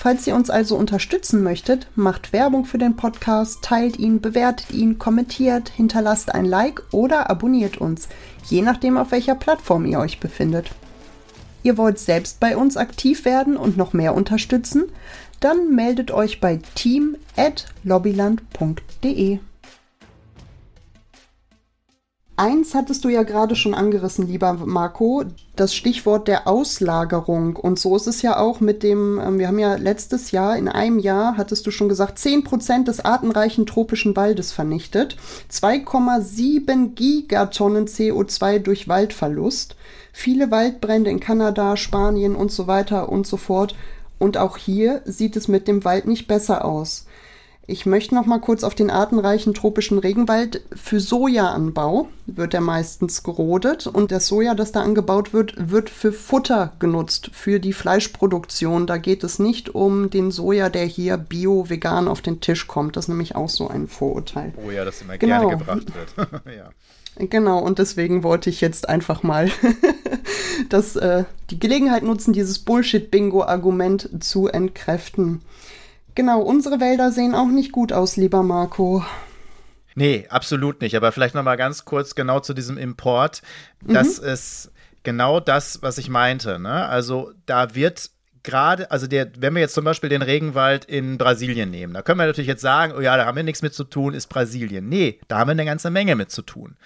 Falls 0.00 0.28
ihr 0.28 0.36
uns 0.36 0.48
also 0.48 0.76
unterstützen 0.76 1.42
möchtet, 1.42 1.88
macht 1.96 2.32
Werbung 2.32 2.66
für 2.66 2.78
den 2.78 2.94
Podcast, 2.94 3.62
teilt 3.62 3.98
ihn, 3.98 4.20
bewertet 4.20 4.70
ihn, 4.70 5.00
kommentiert, 5.00 5.70
hinterlasst 5.70 6.32
ein 6.32 6.44
Like 6.44 6.84
oder 6.92 7.28
abonniert 7.28 7.78
uns, 7.78 8.06
je 8.44 8.62
nachdem 8.62 8.96
auf 8.96 9.10
welcher 9.10 9.34
Plattform 9.34 9.84
ihr 9.86 9.98
euch 9.98 10.20
befindet. 10.20 10.70
Ihr 11.64 11.76
wollt 11.76 11.98
selbst 11.98 12.38
bei 12.38 12.56
uns 12.56 12.76
aktiv 12.76 13.24
werden 13.24 13.56
und 13.56 13.76
noch 13.76 13.92
mehr 13.92 14.14
unterstützen? 14.14 14.84
Dann 15.40 15.74
meldet 15.74 16.12
euch 16.12 16.40
bei 16.40 16.60
team@lobbyland.de. 16.76 19.40
Eins 22.38 22.72
hattest 22.72 23.04
du 23.04 23.08
ja 23.08 23.24
gerade 23.24 23.56
schon 23.56 23.74
angerissen, 23.74 24.28
lieber 24.28 24.52
Marco, 24.52 25.24
das 25.56 25.74
Stichwort 25.74 26.28
der 26.28 26.46
Auslagerung. 26.46 27.56
Und 27.56 27.80
so 27.80 27.96
ist 27.96 28.06
es 28.06 28.22
ja 28.22 28.38
auch 28.38 28.60
mit 28.60 28.84
dem, 28.84 29.18
ähm, 29.18 29.40
wir 29.40 29.48
haben 29.48 29.58
ja 29.58 29.74
letztes 29.74 30.30
Jahr, 30.30 30.56
in 30.56 30.68
einem 30.68 31.00
Jahr, 31.00 31.36
hattest 31.36 31.66
du 31.66 31.72
schon 31.72 31.88
gesagt, 31.88 32.20
10 32.20 32.44
Prozent 32.44 32.86
des 32.86 33.04
artenreichen 33.04 33.66
tropischen 33.66 34.14
Waldes 34.14 34.52
vernichtet, 34.52 35.16
2,7 35.50 36.94
Gigatonnen 36.94 37.88
CO2 37.88 38.60
durch 38.60 38.86
Waldverlust, 38.86 39.74
viele 40.12 40.52
Waldbrände 40.52 41.10
in 41.10 41.18
Kanada, 41.18 41.76
Spanien 41.76 42.36
und 42.36 42.52
so 42.52 42.68
weiter 42.68 43.08
und 43.08 43.26
so 43.26 43.36
fort. 43.36 43.74
Und 44.20 44.36
auch 44.36 44.58
hier 44.58 45.02
sieht 45.04 45.34
es 45.34 45.48
mit 45.48 45.66
dem 45.66 45.84
Wald 45.84 46.06
nicht 46.06 46.28
besser 46.28 46.64
aus. 46.64 47.07
Ich 47.70 47.84
möchte 47.84 48.14
noch 48.14 48.24
mal 48.24 48.38
kurz 48.38 48.64
auf 48.64 48.74
den 48.74 48.88
artenreichen 48.88 49.52
tropischen 49.52 49.98
Regenwald. 49.98 50.62
Für 50.74 51.00
Sojaanbau 51.00 52.08
wird 52.24 52.54
er 52.54 52.62
meistens 52.62 53.22
gerodet 53.22 53.86
und 53.86 54.10
das 54.10 54.26
Soja, 54.26 54.54
das 54.54 54.72
da 54.72 54.80
angebaut 54.80 55.34
wird, 55.34 55.52
wird 55.70 55.90
für 55.90 56.10
Futter 56.10 56.72
genutzt, 56.78 57.28
für 57.34 57.60
die 57.60 57.74
Fleischproduktion. 57.74 58.86
Da 58.86 58.96
geht 58.96 59.22
es 59.22 59.38
nicht 59.38 59.74
um 59.74 60.08
den 60.08 60.30
Soja, 60.30 60.70
der 60.70 60.86
hier 60.86 61.18
bio-vegan 61.18 62.08
auf 62.08 62.22
den 62.22 62.40
Tisch 62.40 62.66
kommt. 62.68 62.96
Das 62.96 63.04
ist 63.04 63.08
nämlich 63.10 63.36
auch 63.36 63.50
so 63.50 63.68
ein 63.68 63.86
Vorurteil. 63.86 64.54
Oh 64.66 64.70
ja, 64.70 64.86
das 64.86 65.02
immer 65.02 65.18
genau. 65.18 65.48
gerne 65.48 65.58
gebracht 65.58 65.88
wird. 65.94 66.42
ja. 66.56 66.70
Genau, 67.18 67.58
und 67.58 67.78
deswegen 67.78 68.22
wollte 68.22 68.48
ich 68.48 68.62
jetzt 68.62 68.88
einfach 68.88 69.22
mal 69.22 69.50
das, 70.70 70.96
äh, 70.96 71.24
die 71.50 71.60
Gelegenheit 71.60 72.02
nutzen, 72.02 72.32
dieses 72.32 72.60
Bullshit-Bingo-Argument 72.60 74.08
zu 74.24 74.48
entkräften. 74.48 75.42
Genau, 76.18 76.40
unsere 76.40 76.80
Wälder 76.80 77.12
sehen 77.12 77.32
auch 77.32 77.46
nicht 77.46 77.70
gut 77.70 77.92
aus, 77.92 78.16
lieber 78.16 78.42
Marco. 78.42 79.04
Nee, 79.94 80.26
absolut 80.30 80.80
nicht. 80.80 80.96
Aber 80.96 81.12
vielleicht 81.12 81.36
noch 81.36 81.44
mal 81.44 81.54
ganz 81.54 81.84
kurz 81.84 82.16
genau 82.16 82.40
zu 82.40 82.54
diesem 82.54 82.76
Import. 82.76 83.40
Das 83.80 84.20
mhm. 84.20 84.26
ist 84.26 84.72
genau 85.04 85.38
das, 85.38 85.80
was 85.80 85.96
ich 85.96 86.08
meinte. 86.08 86.58
Ne? 86.58 86.86
Also 86.86 87.30
da 87.46 87.76
wird 87.76 88.10
gerade, 88.42 88.90
also 88.90 89.06
der, 89.06 89.30
wenn 89.38 89.54
wir 89.54 89.60
jetzt 89.60 89.74
zum 89.74 89.84
Beispiel 89.84 90.10
den 90.10 90.22
Regenwald 90.22 90.86
in 90.86 91.18
Brasilien 91.18 91.70
nehmen, 91.70 91.94
da 91.94 92.02
können 92.02 92.18
wir 92.18 92.26
natürlich 92.26 92.48
jetzt 92.48 92.62
sagen, 92.62 92.94
oh 92.98 93.00
ja, 93.00 93.16
da 93.16 93.24
haben 93.24 93.36
wir 93.36 93.44
nichts 93.44 93.62
mit 93.62 93.72
zu 93.72 93.84
tun, 93.84 94.12
ist 94.12 94.26
Brasilien. 94.26 94.88
Nee, 94.88 95.20
da 95.28 95.38
haben 95.38 95.46
wir 95.46 95.52
eine 95.52 95.66
ganze 95.66 95.90
Menge 95.90 96.16
mit 96.16 96.32
zu 96.32 96.42
tun 96.42 96.76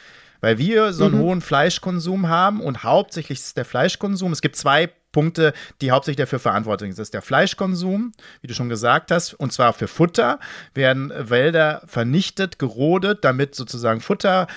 weil 0.42 0.58
wir 0.58 0.92
so 0.92 1.04
einen 1.04 1.18
mhm. 1.18 1.20
hohen 1.20 1.40
Fleischkonsum 1.40 2.28
haben 2.28 2.60
und 2.60 2.82
hauptsächlich 2.82 3.38
ist 3.38 3.56
der 3.56 3.64
Fleischkonsum. 3.64 4.32
Es 4.32 4.42
gibt 4.42 4.56
zwei 4.56 4.90
Punkte, 5.12 5.52
die 5.80 5.90
hauptsächlich 5.90 6.24
dafür 6.24 6.38
verantwortlich 6.38 6.90
sind. 6.90 6.98
Das 6.98 7.08
ist 7.08 7.14
der 7.14 7.22
Fleischkonsum, 7.22 8.12
wie 8.40 8.46
du 8.46 8.54
schon 8.54 8.68
gesagt 8.68 9.10
hast, 9.10 9.34
und 9.34 9.52
zwar 9.52 9.72
für 9.72 9.88
Futter 9.88 10.40
werden 10.74 11.12
Wälder 11.14 11.82
vernichtet, 11.86 12.58
gerodet, 12.58 13.24
damit 13.24 13.54
sozusagen 13.54 14.00
Futter 14.00 14.48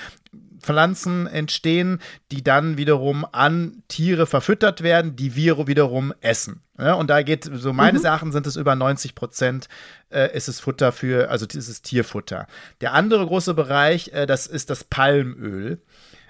Pflanzen 0.66 1.28
entstehen, 1.28 2.02
die 2.32 2.44
dann 2.44 2.78
wiederum 2.78 3.26
an 3.32 3.84
Tiere 3.88 4.26
verfüttert 4.26 4.82
werden, 4.82 5.16
die 5.16 5.36
wir 5.36 5.68
wiederum 5.68 6.14
essen. 6.22 6.62
Ja, 6.78 6.94
und 6.94 7.10
da 7.10 7.22
geht, 7.22 7.50
so 7.54 7.72
meines 7.72 8.02
mhm. 8.02 8.08
Erachtens 8.08 8.34
sind 8.34 8.48
es 8.48 8.56
über 8.56 8.76
90 8.76 9.14
Prozent, 9.14 9.70
äh, 10.10 10.36
ist 10.36 10.48
es 10.48 10.60
Futter 10.60 10.92
für, 10.92 11.30
also 11.30 11.46
dieses 11.46 11.84
Tierfutter. 11.84 12.48
Der 12.82 12.94
andere 12.94 13.26
große 13.28 13.54
Bereich, 13.54 14.10
äh, 14.14 14.26
das 14.26 14.48
ist 14.48 14.72
das 14.72 14.84
Palmöl 14.84 15.80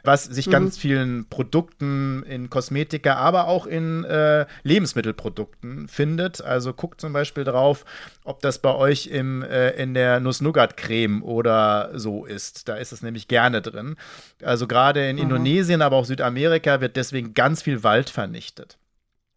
was 0.05 0.23
sich 0.23 0.47
mhm. 0.47 0.51
ganz 0.51 0.77
vielen 0.77 1.29
Produkten 1.29 2.23
in 2.23 2.49
Kosmetika, 2.49 3.15
aber 3.15 3.47
auch 3.47 3.65
in 3.65 4.03
äh, 4.03 4.45
Lebensmittelprodukten 4.63 5.87
findet. 5.87 6.43
Also 6.43 6.73
guckt 6.73 7.01
zum 7.01 7.13
Beispiel 7.13 7.43
drauf, 7.43 7.85
ob 8.23 8.41
das 8.41 8.59
bei 8.59 8.73
euch 8.73 9.07
im, 9.07 9.43
äh, 9.43 9.71
in 9.71 9.93
der 9.93 10.19
Nuss-Nougat-Creme 10.19 11.23
oder 11.23 11.91
so 11.93 12.25
ist. 12.25 12.67
Da 12.67 12.75
ist 12.75 12.91
es 12.91 13.01
nämlich 13.01 13.27
gerne 13.27 13.61
drin. 13.61 13.95
Also 14.43 14.67
gerade 14.67 15.09
in 15.09 15.17
mhm. 15.17 15.23
Indonesien, 15.23 15.81
aber 15.81 15.95
auch 15.97 16.05
Südamerika 16.05 16.81
wird 16.81 16.95
deswegen 16.95 17.33
ganz 17.33 17.61
viel 17.61 17.83
Wald 17.83 18.09
vernichtet. 18.09 18.77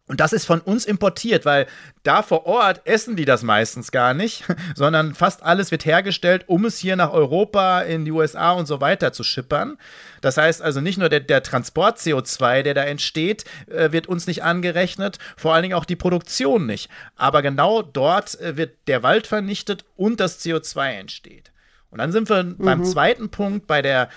Und 0.09 0.19
das 0.19 0.33
ist 0.33 0.45
von 0.45 0.59
uns 0.59 0.85
importiert, 0.85 1.45
weil 1.45 1.67
da 2.01 2.23
vor 2.23 2.47
Ort 2.47 2.81
essen 2.85 3.15
die 3.15 3.25
das 3.25 3.43
meistens 3.43 3.91
gar 3.91 4.15
nicht, 4.15 4.43
sondern 4.75 5.13
fast 5.13 5.43
alles 5.43 5.69
wird 5.69 5.85
hergestellt, 5.85 6.45
um 6.47 6.65
es 6.65 6.79
hier 6.79 6.95
nach 6.95 7.13
Europa, 7.13 7.81
in 7.81 8.05
die 8.05 8.11
USA 8.11 8.53
und 8.53 8.65
so 8.65 8.81
weiter 8.81 9.13
zu 9.13 9.23
schippern. 9.23 9.77
Das 10.21 10.37
heißt 10.37 10.63
also 10.63 10.81
nicht 10.81 10.97
nur 10.97 11.09
der, 11.09 11.19
der 11.19 11.43
Transport 11.43 11.99
CO2, 11.99 12.63
der 12.63 12.73
da 12.73 12.83
entsteht, 12.85 13.45
äh, 13.67 13.91
wird 13.91 14.07
uns 14.07 14.25
nicht 14.25 14.43
angerechnet, 14.43 15.19
vor 15.37 15.53
allen 15.53 15.61
Dingen 15.61 15.75
auch 15.75 15.85
die 15.85 15.95
Produktion 15.95 16.65
nicht. 16.65 16.89
Aber 17.15 17.43
genau 17.43 17.83
dort 17.83 18.39
äh, 18.41 18.57
wird 18.57 18.77
der 18.87 19.03
Wald 19.03 19.27
vernichtet 19.27 19.85
und 19.95 20.19
das 20.19 20.43
CO2 20.43 20.89
entsteht. 20.89 21.51
Und 21.91 21.99
dann 21.99 22.11
sind 22.11 22.29
wir 22.29 22.43
mhm. 22.43 22.57
beim 22.57 22.83
zweiten 22.83 23.29
Punkt, 23.29 23.67
bei 23.67 23.83
der 23.83 24.09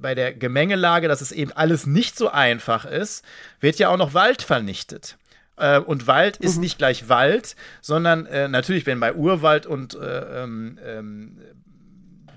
bei 0.00 0.14
der 0.14 0.32
Gemengelage, 0.32 1.08
dass 1.08 1.20
es 1.20 1.32
eben 1.32 1.52
alles 1.52 1.86
nicht 1.86 2.16
so 2.16 2.28
einfach 2.28 2.84
ist, 2.84 3.24
wird 3.60 3.78
ja 3.78 3.88
auch 3.88 3.96
noch 3.96 4.14
Wald 4.14 4.42
vernichtet. 4.42 5.16
Äh, 5.56 5.80
und 5.80 6.06
Wald 6.06 6.36
ist 6.38 6.56
mhm. 6.56 6.62
nicht 6.62 6.78
gleich 6.78 7.08
Wald, 7.08 7.56
sondern 7.80 8.26
äh, 8.26 8.48
natürlich, 8.48 8.86
wenn 8.86 9.00
bei 9.00 9.14
Urwald 9.14 9.66
und 9.66 9.94
äh, 9.94 10.42
ähm, 10.42 10.78
ähm, 10.84 11.38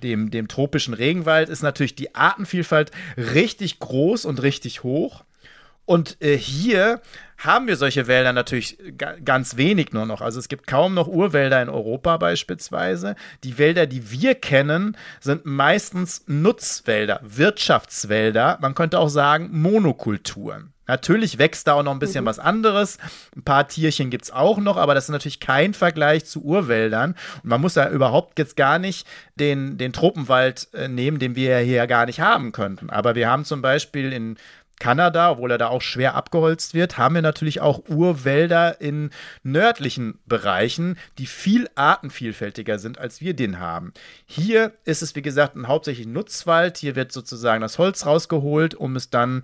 dem, 0.03 0.31
dem 0.31 0.47
tropischen 0.47 0.93
Regenwald 0.93 1.49
ist 1.49 1.61
natürlich 1.61 1.95
die 1.95 2.15
Artenvielfalt 2.15 2.91
richtig 3.17 3.79
groß 3.79 4.25
und 4.25 4.41
richtig 4.41 4.83
hoch. 4.83 5.23
Und 5.85 6.17
äh, 6.21 6.37
hier 6.37 7.01
haben 7.43 7.67
wir 7.67 7.75
solche 7.75 8.07
Wälder 8.07 8.33
natürlich 8.33 8.77
ganz 9.25 9.57
wenig 9.57 9.93
nur 9.93 10.05
noch. 10.05 10.21
Also 10.21 10.39
es 10.39 10.47
gibt 10.47 10.67
kaum 10.67 10.93
noch 10.93 11.07
Urwälder 11.07 11.61
in 11.61 11.69
Europa 11.69 12.17
beispielsweise. 12.17 13.15
Die 13.43 13.57
Wälder, 13.57 13.87
die 13.87 14.11
wir 14.11 14.35
kennen, 14.35 14.95
sind 15.19 15.45
meistens 15.45 16.23
Nutzwälder, 16.27 17.19
Wirtschaftswälder. 17.23 18.59
Man 18.61 18.75
könnte 18.75 18.99
auch 18.99 19.09
sagen 19.09 19.49
Monokulturen. 19.51 20.73
Natürlich 20.91 21.37
wächst 21.37 21.67
da 21.67 21.75
auch 21.75 21.83
noch 21.83 21.93
ein 21.93 21.99
bisschen 21.99 22.25
mhm. 22.25 22.27
was 22.27 22.37
anderes. 22.37 22.97
Ein 23.33 23.43
paar 23.43 23.65
Tierchen 23.65 24.09
gibt 24.09 24.25
es 24.25 24.31
auch 24.31 24.57
noch, 24.57 24.75
aber 24.75 24.93
das 24.93 25.05
ist 25.05 25.11
natürlich 25.11 25.39
kein 25.39 25.73
Vergleich 25.73 26.25
zu 26.25 26.43
Urwäldern. 26.43 27.15
Und 27.43 27.49
man 27.49 27.61
muss 27.61 27.75
da 27.75 27.89
überhaupt 27.89 28.37
jetzt 28.39 28.57
gar 28.57 28.77
nicht 28.77 29.07
den, 29.35 29.77
den 29.77 29.93
Tropenwald 29.93 30.67
äh, 30.73 30.89
nehmen, 30.89 31.17
den 31.17 31.37
wir 31.37 31.59
hier 31.59 31.77
ja 31.77 31.85
gar 31.85 32.07
nicht 32.07 32.19
haben 32.19 32.51
könnten. 32.51 32.89
Aber 32.89 33.15
wir 33.15 33.29
haben 33.29 33.45
zum 33.45 33.61
Beispiel 33.61 34.11
in 34.11 34.37
Kanada, 34.81 35.29
obwohl 35.29 35.51
er 35.51 35.59
da 35.59 35.67
auch 35.67 35.83
schwer 35.83 36.15
abgeholzt 36.15 36.73
wird, 36.73 36.97
haben 36.97 37.13
wir 37.13 37.21
natürlich 37.21 37.61
auch 37.61 37.87
Urwälder 37.87 38.81
in 38.81 39.11
nördlichen 39.43 40.17
Bereichen, 40.25 40.97
die 41.19 41.27
viel 41.27 41.69
artenvielfältiger 41.75 42.79
sind, 42.79 42.97
als 42.97 43.21
wir 43.21 43.35
den 43.35 43.59
haben. 43.59 43.93
Hier 44.25 44.73
ist 44.83 45.03
es, 45.03 45.15
wie 45.15 45.21
gesagt, 45.21 45.55
ein 45.55 45.67
hauptsächlich 45.67 46.07
Nutzwald. 46.07 46.79
Hier 46.79 46.95
wird 46.95 47.11
sozusagen 47.11 47.61
das 47.61 47.77
Holz 47.77 48.07
rausgeholt, 48.07 48.73
um 48.73 48.95
es 48.95 49.11
dann 49.11 49.43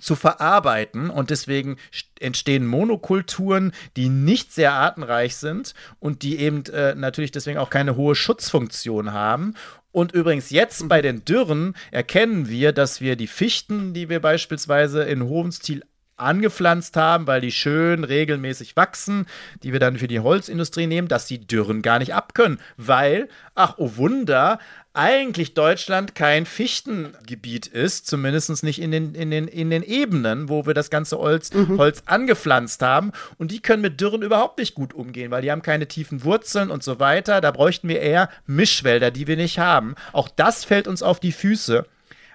zu 0.00 0.16
verarbeiten 0.16 1.10
und 1.10 1.28
deswegen 1.28 1.76
entstehen 2.18 2.66
Monokulturen, 2.66 3.72
die 3.96 4.08
nicht 4.08 4.52
sehr 4.52 4.72
artenreich 4.72 5.36
sind 5.36 5.74
und 5.98 6.22
die 6.22 6.38
eben 6.38 6.64
äh, 6.66 6.94
natürlich 6.94 7.32
deswegen 7.32 7.58
auch 7.58 7.68
keine 7.68 7.96
hohe 7.96 8.14
Schutzfunktion 8.14 9.12
haben 9.12 9.54
und 9.92 10.12
übrigens 10.12 10.50
jetzt 10.50 10.88
bei 10.88 11.02
den 11.02 11.24
Dürren 11.24 11.74
erkennen 11.90 12.48
wir, 12.48 12.72
dass 12.72 13.00
wir 13.00 13.16
die 13.16 13.26
Fichten, 13.26 13.94
die 13.94 14.08
wir 14.08 14.20
beispielsweise 14.20 15.02
in 15.02 15.24
hohem 15.24 15.50
Stil 15.50 15.82
angepflanzt 16.18 16.96
haben, 16.96 17.26
weil 17.26 17.40
die 17.40 17.52
schön 17.52 18.04
regelmäßig 18.04 18.76
wachsen, 18.76 19.26
die 19.62 19.72
wir 19.72 19.80
dann 19.80 19.98
für 19.98 20.08
die 20.08 20.20
Holzindustrie 20.20 20.86
nehmen, 20.86 21.08
dass 21.08 21.26
die 21.26 21.46
Dürren 21.46 21.80
gar 21.80 21.98
nicht 21.98 22.14
abkönnen, 22.14 22.60
weil, 22.76 23.28
ach 23.54 23.74
oh 23.78 23.92
Wunder, 23.96 24.58
eigentlich 24.98 25.54
Deutschland 25.54 26.16
kein 26.16 26.44
Fichtengebiet 26.44 27.68
ist, 27.68 28.08
zumindest 28.08 28.64
nicht 28.64 28.82
in 28.82 28.90
den, 28.90 29.14
in, 29.14 29.30
den, 29.30 29.46
in 29.46 29.70
den 29.70 29.84
Ebenen, 29.84 30.48
wo 30.48 30.66
wir 30.66 30.74
das 30.74 30.90
ganze 30.90 31.18
Holz, 31.18 31.52
mhm. 31.52 31.78
Holz 31.78 32.02
angepflanzt 32.06 32.82
haben. 32.82 33.12
Und 33.38 33.52
die 33.52 33.60
können 33.60 33.80
mit 33.80 34.00
Dürren 34.00 34.22
überhaupt 34.22 34.58
nicht 34.58 34.74
gut 34.74 34.94
umgehen, 34.94 35.30
weil 35.30 35.42
die 35.42 35.52
haben 35.52 35.62
keine 35.62 35.86
tiefen 35.86 36.24
Wurzeln 36.24 36.72
und 36.72 36.82
so 36.82 36.98
weiter. 36.98 37.40
Da 37.40 37.52
bräuchten 37.52 37.88
wir 37.88 38.00
eher 38.00 38.28
Mischwälder, 38.46 39.12
die 39.12 39.28
wir 39.28 39.36
nicht 39.36 39.60
haben. 39.60 39.94
Auch 40.12 40.28
das 40.28 40.64
fällt 40.64 40.88
uns 40.88 41.04
auf 41.04 41.20
die 41.20 41.32
Füße. 41.32 41.86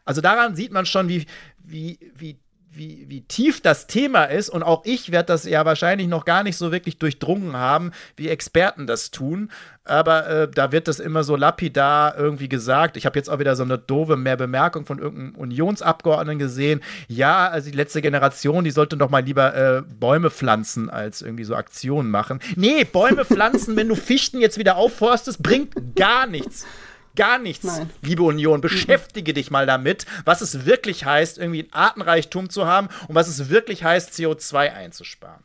Also 0.06 0.22
daran 0.22 0.56
sieht 0.56 0.72
man 0.72 0.86
schon, 0.86 1.10
wie, 1.10 1.26
wie, 1.66 2.00
wie 2.16 2.38
wie, 2.76 3.06
wie 3.08 3.22
tief 3.22 3.62
das 3.62 3.88
Thema 3.88 4.26
ist. 4.26 4.50
Und 4.50 4.64
auch 4.64 4.84
ich 4.86 5.12
werde 5.12 5.28
das 5.28 5.46
ja 5.46 5.66
wahrscheinlich 5.66 6.08
noch 6.08 6.26
gar 6.26 6.44
nicht 6.44 6.58
so 6.58 6.72
wirklich 6.72 6.98
durchdrungen 6.98 7.56
haben, 7.56 7.92
wie 8.16 8.30
Experten 8.30 8.88
das 8.88 9.12
tun. 9.12 9.52
Aber 9.86 10.28
äh, 10.28 10.48
da 10.50 10.72
wird 10.72 10.88
das 10.88 11.00
immer 11.00 11.24
so 11.24 11.36
lapidar 11.36 12.18
irgendwie 12.18 12.48
gesagt. 12.48 12.96
Ich 12.96 13.06
habe 13.06 13.20
jetzt 13.20 13.30
auch 13.30 13.40
wieder 13.40 13.56
so 13.56 13.64
eine 13.64 13.78
doofe 13.78 14.16
mehr 14.16 14.38
Bemerkung 14.38 14.86
von 14.86 15.00
irgendeinem 15.00 15.36
Unionsabgeordneten 15.36 16.40
gesehen. 16.40 16.82
Ja, 17.08 17.50
also 17.50 17.70
die 17.70 17.76
letzte 17.76 18.02
Generation, 18.02 18.64
die 18.64 18.72
sollte 18.72 18.96
doch 18.96 19.10
mal 19.10 19.24
lieber 19.24 19.56
äh, 19.56 19.82
Bäume 19.82 20.32
pflanzen, 20.32 20.90
als 20.90 21.22
irgendwie 21.22 21.44
so 21.44 21.56
Aktionen 21.56 22.12
machen. 22.12 22.40
Nee, 22.56 22.86
Bäume 22.86 23.26
pflanzen, 23.26 23.76
wenn 23.76 23.90
du 23.90 23.96
Fichten 23.96 24.40
jetzt 24.40 24.58
wieder 24.58 24.78
aufforstest, 24.78 25.44
bringt 25.44 25.96
gar 25.96 26.28
nichts 26.28 26.66
gar 27.16 27.40
nichts, 27.40 27.66
Nein. 27.66 27.90
liebe 28.02 28.24
Union. 28.24 28.62
Beschäftige 28.62 29.32
mhm. 29.32 29.36
dich 29.36 29.52
mal 29.52 29.66
damit, 29.66 30.06
was 30.26 30.42
es 30.42 30.66
wirklich 30.66 31.06
heißt, 31.06 31.38
irgendwie 31.38 31.64
ein 31.64 31.74
Artenreichtum 31.74 32.50
zu 32.50 32.66
haben 32.66 32.90
und 33.08 33.16
was 33.16 33.28
es 33.28 33.50
wirklich 33.50 33.84
heißt, 33.84 34.12
CO2 34.14 34.74
einzusparen. 34.74 35.44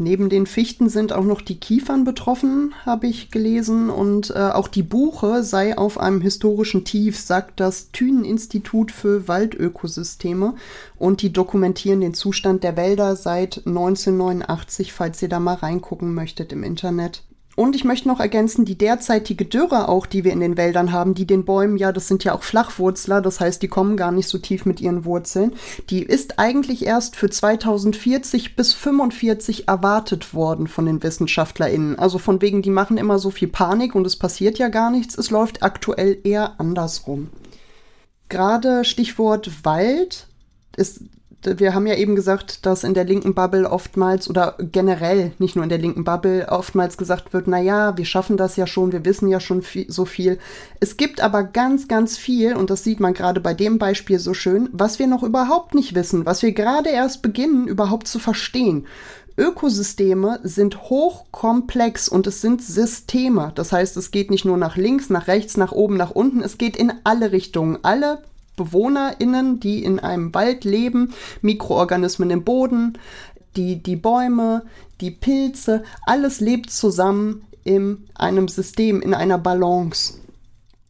Neben 0.00 0.28
den 0.28 0.46
Fichten 0.46 0.88
sind 0.88 1.12
auch 1.12 1.24
noch 1.24 1.40
die 1.40 1.58
Kiefern 1.58 2.04
betroffen, 2.04 2.72
habe 2.86 3.08
ich 3.08 3.32
gelesen. 3.32 3.90
Und 3.90 4.30
äh, 4.30 4.38
auch 4.38 4.68
die 4.68 4.84
Buche 4.84 5.42
sei 5.42 5.76
auf 5.76 5.98
einem 5.98 6.20
historischen 6.20 6.84
Tief, 6.84 7.18
sagt 7.18 7.58
das 7.58 7.90
Thünen-Institut 7.90 8.92
für 8.92 9.26
Waldökosysteme. 9.26 10.54
Und 10.98 11.22
die 11.22 11.32
dokumentieren 11.32 12.00
den 12.00 12.14
Zustand 12.14 12.62
der 12.62 12.76
Wälder 12.76 13.16
seit 13.16 13.66
1989, 13.66 14.92
falls 14.92 15.20
ihr 15.20 15.28
da 15.28 15.40
mal 15.40 15.54
reingucken 15.54 16.14
möchtet 16.14 16.52
im 16.52 16.62
Internet. 16.62 17.24
Und 17.58 17.74
ich 17.74 17.82
möchte 17.82 18.06
noch 18.06 18.20
ergänzen, 18.20 18.64
die 18.64 18.78
derzeitige 18.78 19.44
Dürre 19.44 19.88
auch, 19.88 20.06
die 20.06 20.22
wir 20.22 20.30
in 20.30 20.38
den 20.38 20.56
Wäldern 20.56 20.92
haben, 20.92 21.14
die 21.14 21.26
den 21.26 21.44
Bäumen 21.44 21.76
ja, 21.76 21.90
das 21.90 22.06
sind 22.06 22.22
ja 22.22 22.32
auch 22.32 22.44
Flachwurzler, 22.44 23.20
das 23.20 23.40
heißt, 23.40 23.60
die 23.60 23.66
kommen 23.66 23.96
gar 23.96 24.12
nicht 24.12 24.28
so 24.28 24.38
tief 24.38 24.64
mit 24.64 24.80
ihren 24.80 25.04
Wurzeln, 25.04 25.52
die 25.90 26.04
ist 26.04 26.38
eigentlich 26.38 26.86
erst 26.86 27.16
für 27.16 27.28
2040 27.28 28.54
bis 28.54 28.74
45 28.74 29.66
erwartet 29.66 30.34
worden 30.34 30.68
von 30.68 30.86
den 30.86 31.02
WissenschaftlerInnen. 31.02 31.98
Also 31.98 32.18
von 32.18 32.40
wegen, 32.40 32.62
die 32.62 32.70
machen 32.70 32.96
immer 32.96 33.18
so 33.18 33.32
viel 33.32 33.48
Panik 33.48 33.96
und 33.96 34.06
es 34.06 34.14
passiert 34.14 34.60
ja 34.60 34.68
gar 34.68 34.92
nichts. 34.92 35.18
Es 35.18 35.30
läuft 35.30 35.64
aktuell 35.64 36.16
eher 36.22 36.60
andersrum. 36.60 37.28
Gerade 38.28 38.84
Stichwort 38.84 39.64
Wald 39.64 40.28
ist 40.76 41.00
wir 41.42 41.72
haben 41.74 41.86
ja 41.86 41.94
eben 41.94 42.16
gesagt, 42.16 42.66
dass 42.66 42.82
in 42.82 42.94
der 42.94 43.04
linken 43.04 43.34
Bubble 43.34 43.70
oftmals 43.70 44.28
oder 44.28 44.56
generell, 44.58 45.32
nicht 45.38 45.54
nur 45.54 45.62
in 45.62 45.68
der 45.68 45.78
linken 45.78 46.02
Bubble, 46.02 46.48
oftmals 46.48 46.96
gesagt 46.96 47.32
wird, 47.32 47.46
na 47.46 47.60
ja, 47.60 47.96
wir 47.96 48.04
schaffen 48.04 48.36
das 48.36 48.56
ja 48.56 48.66
schon, 48.66 48.90
wir 48.90 49.04
wissen 49.04 49.28
ja 49.28 49.38
schon 49.38 49.62
viel, 49.62 49.90
so 49.90 50.04
viel. 50.04 50.38
Es 50.80 50.96
gibt 50.96 51.20
aber 51.20 51.44
ganz, 51.44 51.86
ganz 51.86 52.18
viel, 52.18 52.56
und 52.56 52.70
das 52.70 52.82
sieht 52.82 52.98
man 52.98 53.14
gerade 53.14 53.40
bei 53.40 53.54
dem 53.54 53.78
Beispiel 53.78 54.18
so 54.18 54.34
schön, 54.34 54.68
was 54.72 54.98
wir 54.98 55.06
noch 55.06 55.22
überhaupt 55.22 55.74
nicht 55.74 55.94
wissen, 55.94 56.26
was 56.26 56.42
wir 56.42 56.52
gerade 56.52 56.90
erst 56.90 57.22
beginnen, 57.22 57.68
überhaupt 57.68 58.08
zu 58.08 58.18
verstehen. 58.18 58.86
Ökosysteme 59.36 60.40
sind 60.42 60.90
hochkomplex 60.90 62.08
und 62.08 62.26
es 62.26 62.40
sind 62.40 62.60
Systeme. 62.60 63.52
Das 63.54 63.70
heißt, 63.70 63.96
es 63.96 64.10
geht 64.10 64.32
nicht 64.32 64.44
nur 64.44 64.56
nach 64.56 64.76
links, 64.76 65.10
nach 65.10 65.28
rechts, 65.28 65.56
nach 65.56 65.70
oben, 65.70 65.96
nach 65.96 66.10
unten, 66.10 66.42
es 66.42 66.58
geht 66.58 66.76
in 66.76 66.92
alle 67.04 67.30
Richtungen. 67.30 67.78
Alle 67.82 68.18
BewohnerInnen, 68.58 69.60
die 69.60 69.82
in 69.82 69.98
einem 69.98 70.34
Wald 70.34 70.64
leben, 70.64 71.14
Mikroorganismen 71.40 72.28
im 72.28 72.44
Boden, 72.44 72.98
die, 73.56 73.82
die 73.82 73.96
Bäume, 73.96 74.64
die 75.00 75.10
Pilze, 75.10 75.82
alles 76.04 76.40
lebt 76.40 76.70
zusammen 76.70 77.46
in 77.64 78.06
einem 78.14 78.48
System, 78.48 79.00
in 79.00 79.14
einer 79.14 79.38
Balance. 79.38 80.14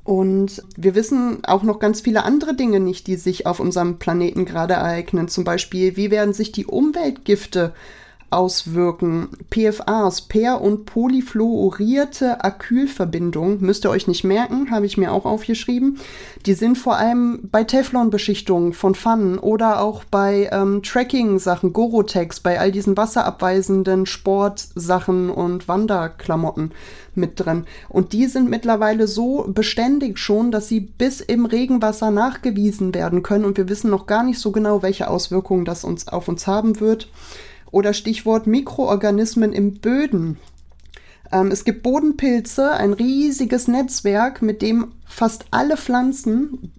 Und 0.05 0.63
wir 0.77 0.95
wissen 0.95 1.45
auch 1.45 1.63
noch 1.63 1.81
ganz 1.81 2.01
viele 2.01 2.25
andere 2.25 2.55
Dinge 2.55 2.81
nicht, 2.81 3.07
die 3.07 3.17
sich 3.17 3.47
auf 3.47 3.61
unserem 3.61 3.99
Planeten 3.99 4.47
gerade 4.47 4.75
ereignen. 4.75 5.29
Zum 5.29 5.45
Beispiel, 5.45 5.97
wie 5.97 6.11
werden 6.11 6.33
sich 6.33 6.51
die 6.51 6.65
Umweltgifte 6.67 7.75
auswirken. 8.31 9.29
PFAs, 9.51 10.23
per- 10.23 10.61
und 10.61 10.85
polyfluorierte 10.85 12.45
Acrylverbindungen, 12.45 13.61
müsst 13.61 13.85
ihr 13.85 13.91
euch 13.91 14.07
nicht 14.07 14.25
merken, 14.25 14.71
habe 14.71 14.87
ich 14.87 14.97
mir 14.97 15.13
auch 15.13 15.25
aufgeschrieben. 15.25 15.99
Die 16.47 16.55
sind 16.55 16.77
vor 16.77 16.97
allem 16.97 17.49
bei 17.51 17.65
Teflonbeschichtungen 17.65 18.73
von 18.73 18.95
Pfannen 18.95 19.39
oder 19.39 19.81
auch 19.81 20.05
bei 20.05 20.49
ähm, 20.53 20.83
Tracking-Sachen, 20.83 21.73
Gorotex, 21.73 22.41
bei 22.41 22.61
all 22.61 22.73
diesen 22.73 22.97
wasserabweisenden 22.97 24.07
Sportsachen 24.07 25.31
und 25.31 25.69
Wanderklamotten 25.69 26.73
mit 27.15 27.41
drin. 27.41 27.65
Und 27.89 28.13
die 28.13 28.27
sind 28.27 28.49
mittlerweile 28.49 29.07
so 29.07 29.45
beständig 29.49 30.19
schon, 30.19 30.51
dass 30.51 30.69
sie 30.69 30.81
bis 30.81 31.21
im 31.21 31.47
Regenwasser 31.47 32.11
nachgewiesen 32.11 32.95
werden 32.95 33.23
können 33.23 33.45
und 33.45 33.57
wir 33.57 33.69
wissen 33.69 33.91
noch 33.91 34.07
gar 34.07 34.23
nicht 34.23 34.39
so 34.39 34.53
genau, 34.53 34.83
welche 34.83 35.09
Auswirkungen 35.09 35.65
das 35.65 35.85
uns 35.85 36.09
auf 36.09 36.29
uns 36.29 36.47
haben 36.47 36.81
wird. 36.81 37.09
Oder 37.71 37.93
Stichwort 37.93 38.47
Mikroorganismen 38.47 39.53
im 39.53 39.75
Böden. 39.75 40.39
Ähm, 41.33 41.51
es 41.51 41.65
gibt 41.65 41.83
Bodenpilze, 41.83 42.73
ein 42.73 42.93
riesiges 42.93 43.69
Netzwerk, 43.69 44.43
mit 44.43 44.63
dem 44.63 44.93
fast 45.07 45.47
alle 45.51 45.77
Pflanzen 45.77 46.73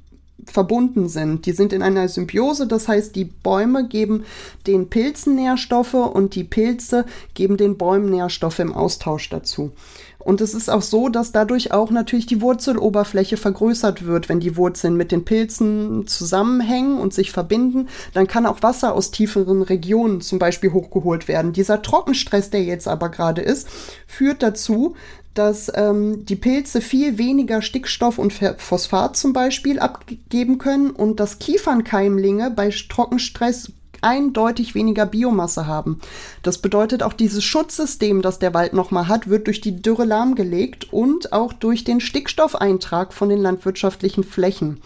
verbunden 0.46 1.10
sind. 1.10 1.46
Die 1.46 1.52
sind 1.52 1.74
in 1.74 1.84
einer 1.84 2.08
Symbiose, 2.08 2.68
das 2.68 2.88
heißt, 2.88 3.16
die 3.16 3.26
Bäume 3.26 3.88
geben 3.88 4.24
den 4.68 4.90
Pilzen 4.90 5.36
Nährstoffe 5.36 5.94
und 5.94 6.36
die 6.36 6.44
Pilze 6.44 7.06
geben 7.34 7.58
den 7.58 7.78
Bäumen 7.78 8.10
Nährstoffe 8.10 8.60
im 8.60 8.74
Austausch 8.74 9.30
dazu. 9.30 9.72
Und 10.20 10.42
es 10.42 10.54
ist 10.54 10.70
auch 10.70 10.82
so, 10.82 11.08
dass 11.08 11.32
dadurch 11.32 11.72
auch 11.72 11.92
natürlich 11.92 12.26
die 12.26 12.42
Wurzeloberfläche 12.42 13.38
vergrößert 13.38 14.06
wird. 14.06 14.28
Wenn 14.28 14.42
die 14.42 14.58
Wurzeln 14.58 14.98
mit 14.98 15.14
den 15.14 15.24
Pilzen 15.24 16.08
zusammenhängen 16.08 17.00
und 17.00 17.14
sich 17.14 17.32
verbinden, 17.32 17.88
dann 18.14 18.28
kann 18.28 18.46
auch 18.46 18.62
Wasser 18.62 18.94
aus 18.94 19.12
tieferen 19.12 19.62
Regionen 19.62 20.20
zum 20.20 20.38
Beispiel 20.38 20.74
hochgeholt 20.74 21.30
werden. 21.30 21.54
Dieser 21.54 21.82
Trockenstress, 21.82 22.50
der 22.50 22.64
jetzt 22.64 22.88
aber 22.88 23.10
gerade 23.10 23.42
ist, 23.42 23.68
führt 24.08 24.44
dazu, 24.44 24.96
dass 25.36 25.72
ähm, 25.74 26.26
die 26.26 26.36
Pilze 26.36 26.82
viel 26.82 27.18
weniger 27.18 27.62
Stickstoff 27.62 28.18
und 28.18 28.34
Phosphat 28.34 29.16
zum 29.16 29.32
Beispiel 29.32 29.80
abgeben 29.80 30.58
können 30.58 30.90
und 30.92 31.22
dass 31.22 31.40
Kiefernkeimlinge 31.40 32.52
bei 32.52 32.70
Trockenstress 32.70 33.72
eindeutig 34.02 34.76
weniger 34.76 35.06
Biomasse 35.06 35.68
haben. 35.68 36.00
Das 36.44 36.60
bedeutet 36.60 37.04
auch 37.04 37.14
dieses 37.14 37.44
Schutzsystem, 37.44 38.22
das 38.22 38.40
der 38.40 38.54
Wald 38.54 38.74
nochmal 38.74 39.08
hat, 39.08 39.30
wird 39.30 39.48
durch 39.48 39.62
die 39.62 39.82
Dürre 39.82 40.06
lahmgelegt 40.06 40.92
und 40.94 41.34
auch 41.34 41.54
durch 41.54 41.84
den 41.84 42.00
Stickstoffeintrag 42.00 43.14
von 43.14 43.30
den 43.30 43.40
landwirtschaftlichen 43.40 44.24
Flächen. 44.24 44.82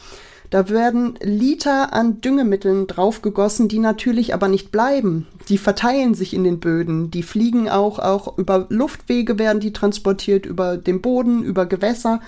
Da 0.54 0.70
werden 0.70 1.16
Liter 1.20 1.94
an 1.94 2.22
Düngemitteln 2.22 2.86
draufgegossen, 2.86 3.70
die 3.70 3.80
natürlich 3.80 4.36
aber 4.36 4.48
nicht 4.48 4.72
bleiben. 4.72 5.26
Die 5.50 5.58
verteilen 5.58 6.14
sich 6.14 6.36
in 6.36 6.44
den 6.44 6.60
Böden. 6.60 7.10
Die 7.10 7.24
fliegen 7.24 7.70
auch, 7.70 7.98
auch 7.98 8.38
über 8.38 8.68
Luftwege 8.70 9.40
werden 9.40 9.60
die 9.60 9.74
transportiert, 9.74 10.46
über 10.46 10.78
den 10.78 11.02
Boden, 11.02 11.42
über 11.42 11.66
Gewässer 11.66 12.22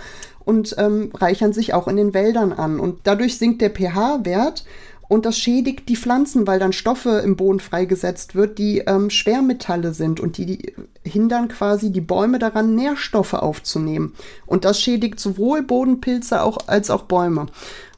und 0.44 0.74
ähm, 0.80 1.12
reichern 1.14 1.54
sich 1.54 1.76
auch 1.76 1.88
in 1.88 1.98
den 1.98 2.16
Wäldern 2.16 2.52
an. 2.52 2.80
Und 2.80 3.02
dadurch 3.04 3.38
sinkt 3.38 3.62
der 3.62 3.70
pH-Wert 3.70 4.66
und 5.08 5.26
das 5.26 5.38
schädigt 5.38 5.90
die 5.90 5.96
Pflanzen, 5.96 6.48
weil 6.48 6.60
dann 6.60 6.74
Stoffe 6.74 7.22
im 7.24 7.36
Boden 7.36 7.60
freigesetzt 7.60 8.36
wird, 8.36 8.58
die 8.58 8.80
ähm, 8.80 9.10
Schwermetalle 9.10 9.94
sind 9.94 10.20
und 10.20 10.38
die, 10.38 10.46
die, 10.46 10.74
hindern 11.04 11.48
quasi 11.48 11.92
die 11.92 12.02
Bäume 12.02 12.40
daran, 12.40 12.76
Nährstoffe 12.76 13.34
aufzunehmen. 13.34 14.14
Und 14.46 14.66
das 14.66 14.82
schädigt 14.82 15.20
sowohl 15.20 15.62
Bodenpilze 15.62 16.42
auch, 16.42 16.58
als 16.68 16.90
auch 16.90 17.04
Bäume. 17.04 17.48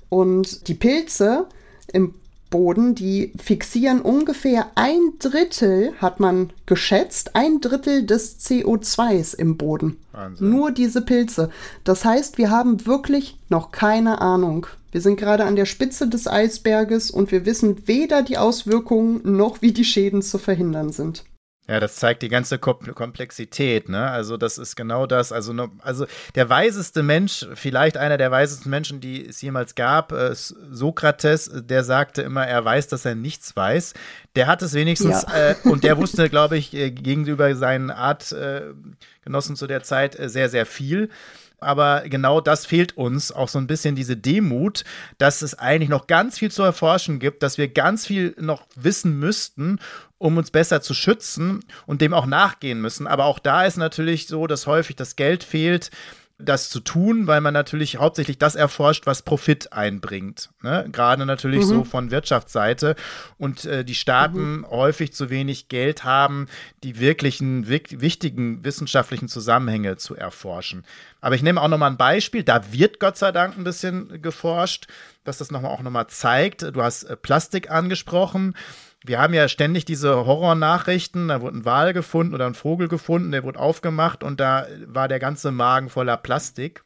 Und 0.10 0.68
die 0.68 0.76
Pilze 0.76 1.48
im 1.92 2.14
Boden, 2.50 2.96
die 2.96 3.34
fixieren 3.38 4.02
ungefähr 4.02 4.68
ein 4.76 5.14
Drittel, 5.20 5.94
hat 6.00 6.20
man 6.20 6.52
geschätzt, 6.66 7.36
ein 7.36 7.62
Drittel 7.62 8.06
des 8.06 8.40
CO2s 8.40 9.36
im 9.36 9.58
Boden. 9.58 9.98
Wahnsinn. 10.12 10.50
Nur 10.50 10.72
diese 10.72 11.02
Pilze. 11.02 11.50
Das 11.84 12.06
heißt, 12.06 12.38
wir 12.38 12.50
haben 12.50 12.86
wirklich 12.86 13.38
noch 13.50 13.72
keine 13.72 14.22
Ahnung. 14.22 14.68
Wir 14.92 15.02
sind 15.02 15.18
gerade 15.18 15.46
an 15.46 15.56
der 15.56 15.66
Spitze 15.66 16.08
des 16.08 16.28
Eisberges 16.28 17.12
und 17.12 17.32
wir 17.32 17.46
wissen 17.46 17.88
weder 17.88 18.24
die 18.24 18.38
Auswirkungen 18.38 19.22
noch 19.24 19.62
wie 19.62 19.74
die 19.74 19.86
Schäden 19.86 20.22
zu 20.22 20.38
verhindern 20.38 20.92
sind. 20.92 21.24
Ja, 21.68 21.82
das 21.82 21.98
zeigt 21.98 22.22
die 22.22 22.30
ganze 22.30 22.60
Komplexität, 22.60 23.90
ne? 23.90 24.10
Also, 24.10 24.38
das 24.38 24.58
ist 24.58 24.78
genau 24.78 25.06
das. 25.06 25.34
Also, 25.34 25.54
also 25.80 26.06
der 26.36 26.50
weiseste 26.50 27.04
Mensch, 27.04 27.46
vielleicht 27.56 27.98
einer 27.98 28.18
der 28.18 28.32
weisesten 28.32 28.70
Menschen, 28.70 29.02
die 29.02 29.28
es 29.28 29.42
jemals 29.42 29.76
gab, 29.76 30.14
äh, 30.14 30.34
Sokrates, 30.34 31.52
der 31.54 31.84
sagte 31.84 32.22
immer, 32.22 32.48
er 32.48 32.64
weiß, 32.64 32.88
dass 32.88 33.04
er 33.04 33.16
nichts 33.16 33.54
weiß. 33.54 33.96
Der 34.38 34.48
hat 34.48 34.62
es 34.62 34.74
wenigstens, 34.74 35.24
ja. 35.24 35.50
äh, 35.50 35.56
und 35.64 35.84
der 35.84 35.98
wusste, 35.98 36.30
glaube 36.30 36.58
ich, 36.58 36.74
äh, 36.74 36.90
gegenüber 36.90 37.54
seinen 37.56 37.92
Artgenossen 37.92 39.56
äh, 39.56 39.58
zu 39.58 39.68
der 39.68 39.84
Zeit 39.84 40.18
äh, 40.18 40.30
sehr, 40.30 40.48
sehr 40.48 40.66
viel. 40.66 41.10
Aber 41.60 42.04
genau 42.08 42.40
das 42.40 42.66
fehlt 42.66 42.98
uns, 42.98 43.32
auch 43.32 43.50
so 43.50 43.58
ein 43.58 43.68
bisschen 43.68 43.96
diese 43.96 44.16
Demut, 44.16 44.84
dass 45.18 45.42
es 45.42 45.56
eigentlich 45.56 45.90
noch 45.90 46.06
ganz 46.06 46.38
viel 46.38 46.52
zu 46.52 46.62
erforschen 46.62 47.20
gibt, 47.20 47.42
dass 47.42 47.58
wir 47.58 47.68
ganz 47.68 48.06
viel 48.06 48.36
noch 48.40 48.68
wissen 48.76 49.18
müssten, 49.18 49.80
um 50.20 50.38
uns 50.38 50.52
besser 50.52 50.82
zu 50.82 50.94
schützen 50.94 51.64
und 51.88 52.02
dem 52.02 52.14
auch 52.14 52.28
nachgehen 52.28 52.80
müssen. 52.80 53.08
Aber 53.08 53.26
auch 53.26 53.40
da 53.40 53.66
ist 53.66 53.78
natürlich 53.78 54.28
so, 54.28 54.46
dass 54.46 54.68
häufig 54.68 54.96
das 54.96 55.16
Geld 55.16 55.44
fehlt 55.44 55.90
das 56.40 56.70
zu 56.70 56.80
tun, 56.80 57.26
weil 57.26 57.42
man 57.42 57.54
natürlich 57.54 57.98
hauptsächlich 57.98 58.38
das 58.38 58.56
erforscht, 58.56 59.08
was 59.08 59.24
Profit 59.24 59.74
einbringt. 59.74 60.52
Ne? 60.62 60.88
Gerade 60.92 61.26
natürlich 61.26 61.62
mhm. 61.62 61.70
so 61.70 61.84
von 61.84 62.12
Wirtschaftsseite 62.12 62.96
und 63.40 63.66
äh, 63.66 63.84
die 63.84 63.96
Staaten 63.96 64.58
mhm. 64.58 64.68
häufig 64.70 65.14
zu 65.14 65.32
wenig 65.32 65.68
Geld 65.68 66.04
haben, 66.04 66.48
die 66.84 67.00
wirklichen, 67.00 67.68
wichtigen 67.68 68.64
wissenschaftlichen 68.64 69.28
Zusammenhänge 69.28 69.98
zu 69.98 70.16
erforschen. 70.16 70.84
Aber 71.22 71.34
ich 71.34 71.42
nehme 71.42 71.60
auch 71.60 71.70
nochmal 71.70 71.92
ein 71.92 71.98
Beispiel, 71.98 72.44
da 72.44 72.72
wird 72.72 73.00
Gott 73.00 73.18
sei 73.18 73.32
Dank 73.32 73.58
ein 73.58 73.64
bisschen 73.64 74.22
geforscht, 74.22 74.88
dass 75.24 75.40
das 75.40 75.50
nochmal 75.50 75.72
auch 75.72 75.82
nochmal 75.82 76.08
zeigt. 76.08 76.62
Du 76.62 76.84
hast 76.84 77.04
äh, 77.04 77.18
Plastik 77.18 77.72
angesprochen 77.72 78.54
wir 79.06 79.20
haben 79.20 79.34
ja 79.34 79.48
ständig 79.48 79.86
diese 79.86 80.26
Horrornachrichten, 80.26 81.28
da 81.28 81.42
wurde 81.42 81.58
ein 81.58 81.66
Wal 81.66 81.94
gefunden 81.94 82.34
oder 82.34 82.48
ein 82.48 82.56
Vogel 82.56 82.88
gefunden, 82.88 83.32
der 83.32 83.44
wurde 83.44 83.60
aufgemacht 83.60 84.24
und 84.24 84.40
da 84.40 84.68
war 84.86 85.08
der 85.08 85.20
ganze 85.20 85.52
Magen 85.52 85.90
voller 85.90 86.18
Plastik. 86.18 86.84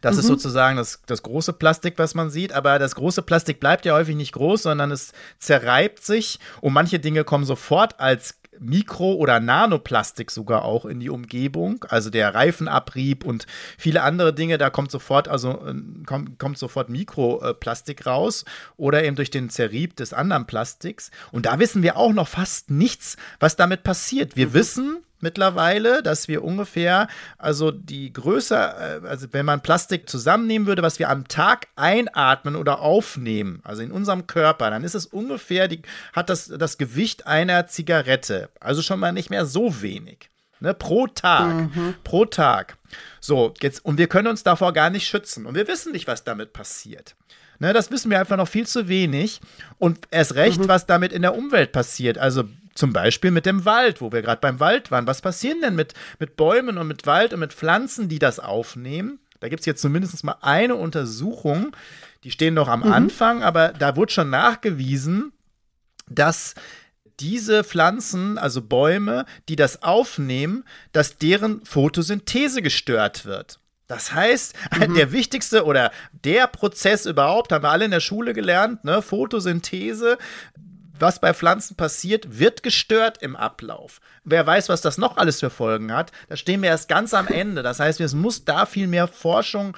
Das 0.00 0.14
mhm. 0.14 0.20
ist 0.20 0.26
sozusagen 0.26 0.76
das, 0.76 1.02
das 1.06 1.22
große 1.22 1.52
Plastik, 1.52 1.94
was 1.98 2.14
man 2.14 2.30
sieht. 2.30 2.52
Aber 2.52 2.78
das 2.78 2.94
große 2.94 3.22
Plastik 3.22 3.60
bleibt 3.60 3.84
ja 3.84 3.94
häufig 3.94 4.16
nicht 4.16 4.32
groß, 4.32 4.62
sondern 4.62 4.90
es 4.90 5.12
zerreibt 5.38 6.04
sich 6.04 6.38
und 6.60 6.72
manche 6.72 6.98
Dinge 6.98 7.24
kommen 7.24 7.44
sofort 7.44 7.98
als 8.00 8.37
Mikro- 8.60 9.14
oder 9.14 9.40
Nanoplastik 9.40 10.30
sogar 10.30 10.64
auch 10.64 10.84
in 10.84 11.00
die 11.00 11.10
Umgebung, 11.10 11.84
also 11.88 12.10
der 12.10 12.34
Reifenabrieb 12.34 13.24
und 13.24 13.46
viele 13.76 14.02
andere 14.02 14.34
Dinge, 14.34 14.58
da 14.58 14.70
kommt 14.70 14.90
sofort, 14.90 15.28
also 15.28 15.64
äh, 15.66 15.74
kommt, 16.06 16.38
kommt 16.38 16.58
sofort 16.58 16.88
Mikroplastik 16.88 18.06
raus 18.06 18.44
oder 18.76 19.04
eben 19.04 19.16
durch 19.16 19.30
den 19.30 19.50
Zerrieb 19.50 19.96
des 19.96 20.12
anderen 20.12 20.46
Plastiks. 20.46 21.10
Und 21.32 21.46
da 21.46 21.58
wissen 21.58 21.82
wir 21.82 21.96
auch 21.96 22.12
noch 22.12 22.28
fast 22.28 22.70
nichts, 22.70 23.16
was 23.40 23.56
damit 23.56 23.82
passiert. 23.82 24.36
Wir 24.36 24.48
mhm. 24.48 24.54
wissen, 24.54 24.96
mittlerweile, 25.20 26.02
dass 26.02 26.28
wir 26.28 26.44
ungefähr, 26.44 27.08
also 27.38 27.70
die 27.70 28.12
Größe, 28.12 28.54
äh, 28.54 29.06
also 29.06 29.28
wenn 29.32 29.46
man 29.46 29.62
Plastik 29.62 30.08
zusammennehmen 30.08 30.66
würde, 30.66 30.82
was 30.82 30.98
wir 30.98 31.08
am 31.10 31.28
Tag 31.28 31.68
einatmen 31.76 32.56
oder 32.56 32.80
aufnehmen, 32.80 33.60
also 33.64 33.82
in 33.82 33.92
unserem 33.92 34.26
Körper, 34.26 34.70
dann 34.70 34.84
ist 34.84 34.94
es 34.94 35.06
ungefähr, 35.06 35.68
die, 35.68 35.82
hat 36.12 36.30
das 36.30 36.48
das 36.48 36.78
Gewicht 36.78 37.26
einer 37.26 37.66
Zigarette. 37.66 38.50
Also 38.60 38.82
schon 38.82 39.00
mal 39.00 39.12
nicht 39.12 39.30
mehr 39.30 39.46
so 39.46 39.82
wenig. 39.82 40.30
Ne, 40.60 40.74
pro 40.74 41.06
Tag. 41.06 41.54
Mhm. 41.54 41.94
Pro 42.02 42.24
Tag. 42.24 42.76
So, 43.20 43.54
jetzt, 43.60 43.84
und 43.84 43.98
wir 43.98 44.08
können 44.08 44.26
uns 44.26 44.42
davor 44.42 44.72
gar 44.72 44.90
nicht 44.90 45.06
schützen. 45.06 45.46
Und 45.46 45.54
wir 45.54 45.68
wissen 45.68 45.92
nicht, 45.92 46.08
was 46.08 46.24
damit 46.24 46.52
passiert. 46.52 47.14
Ne, 47.60 47.72
das 47.72 47.90
wissen 47.90 48.10
wir 48.10 48.18
einfach 48.18 48.36
noch 48.36 48.48
viel 48.48 48.66
zu 48.66 48.88
wenig. 48.88 49.40
Und 49.78 50.00
erst 50.10 50.34
recht, 50.34 50.60
mhm. 50.60 50.68
was 50.68 50.86
damit 50.86 51.12
in 51.12 51.22
der 51.22 51.36
Umwelt 51.36 51.72
passiert. 51.72 52.18
Also 52.18 52.44
zum 52.78 52.92
Beispiel 52.92 53.30
mit 53.30 53.44
dem 53.44 53.64
Wald, 53.64 54.00
wo 54.00 54.12
wir 54.12 54.22
gerade 54.22 54.40
beim 54.40 54.60
Wald 54.60 54.90
waren. 54.90 55.06
Was 55.06 55.20
passiert 55.20 55.62
denn 55.62 55.74
mit, 55.74 55.94
mit 56.18 56.36
Bäumen 56.36 56.78
und 56.78 56.86
mit 56.86 57.06
Wald 57.06 57.34
und 57.34 57.40
mit 57.40 57.52
Pflanzen, 57.52 58.08
die 58.08 58.18
das 58.18 58.38
aufnehmen? 58.38 59.18
Da 59.40 59.48
gibt 59.48 59.60
es 59.60 59.66
jetzt 59.66 59.82
zumindest 59.82 60.24
mal 60.24 60.36
eine 60.40 60.74
Untersuchung. 60.76 61.76
Die 62.24 62.30
stehen 62.30 62.54
noch 62.54 62.68
am 62.68 62.80
mhm. 62.80 62.92
Anfang, 62.92 63.42
aber 63.42 63.68
da 63.68 63.96
wurde 63.96 64.12
schon 64.12 64.30
nachgewiesen, 64.30 65.32
dass 66.08 66.54
diese 67.20 67.64
Pflanzen, 67.64 68.38
also 68.38 68.62
Bäume, 68.62 69.26
die 69.48 69.56
das 69.56 69.82
aufnehmen, 69.82 70.64
dass 70.92 71.18
deren 71.18 71.64
Photosynthese 71.64 72.62
gestört 72.62 73.24
wird. 73.24 73.60
Das 73.88 74.12
heißt, 74.12 74.54
mhm. 74.88 74.94
der 74.94 75.12
wichtigste 75.12 75.64
oder 75.64 75.90
der 76.12 76.46
Prozess 76.46 77.06
überhaupt, 77.06 77.52
haben 77.52 77.64
wir 77.64 77.70
alle 77.70 77.86
in 77.86 77.90
der 77.90 78.00
Schule 78.00 78.34
gelernt, 78.34 78.84
ne? 78.84 79.02
Photosynthese, 79.02 80.18
was 81.00 81.20
bei 81.20 81.34
Pflanzen 81.34 81.76
passiert, 81.76 82.38
wird 82.38 82.62
gestört 82.62 83.22
im 83.22 83.36
Ablauf. 83.36 84.00
Wer 84.24 84.46
weiß, 84.46 84.68
was 84.68 84.80
das 84.80 84.98
noch 84.98 85.16
alles 85.16 85.40
für 85.40 85.50
Folgen 85.50 85.92
hat, 85.92 86.12
da 86.28 86.36
stehen 86.36 86.62
wir 86.62 86.70
erst 86.70 86.88
ganz 86.88 87.14
am 87.14 87.28
Ende. 87.28 87.62
Das 87.62 87.80
heißt, 87.80 88.00
es 88.00 88.14
muss 88.14 88.44
da 88.44 88.66
viel 88.66 88.86
mehr 88.86 89.08
Forschung, 89.08 89.76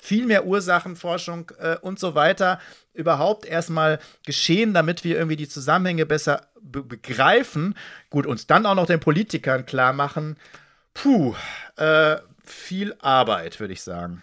viel 0.00 0.26
mehr 0.26 0.46
Ursachenforschung 0.46 1.50
äh, 1.58 1.76
und 1.76 1.98
so 1.98 2.14
weiter 2.14 2.60
überhaupt 2.94 3.46
erstmal 3.46 3.98
geschehen, 4.24 4.74
damit 4.74 5.04
wir 5.04 5.16
irgendwie 5.16 5.36
die 5.36 5.48
Zusammenhänge 5.48 6.06
besser 6.06 6.46
be 6.60 6.82
begreifen. 6.82 7.74
Gut, 8.10 8.26
uns 8.26 8.46
dann 8.46 8.66
auch 8.66 8.74
noch 8.74 8.86
den 8.86 9.00
Politikern 9.00 9.66
klar 9.66 9.92
machen. 9.92 10.36
Puh, 10.94 11.34
äh, 11.76 12.16
viel 12.44 12.94
Arbeit, 13.00 13.60
würde 13.60 13.72
ich 13.72 13.82
sagen. 13.82 14.22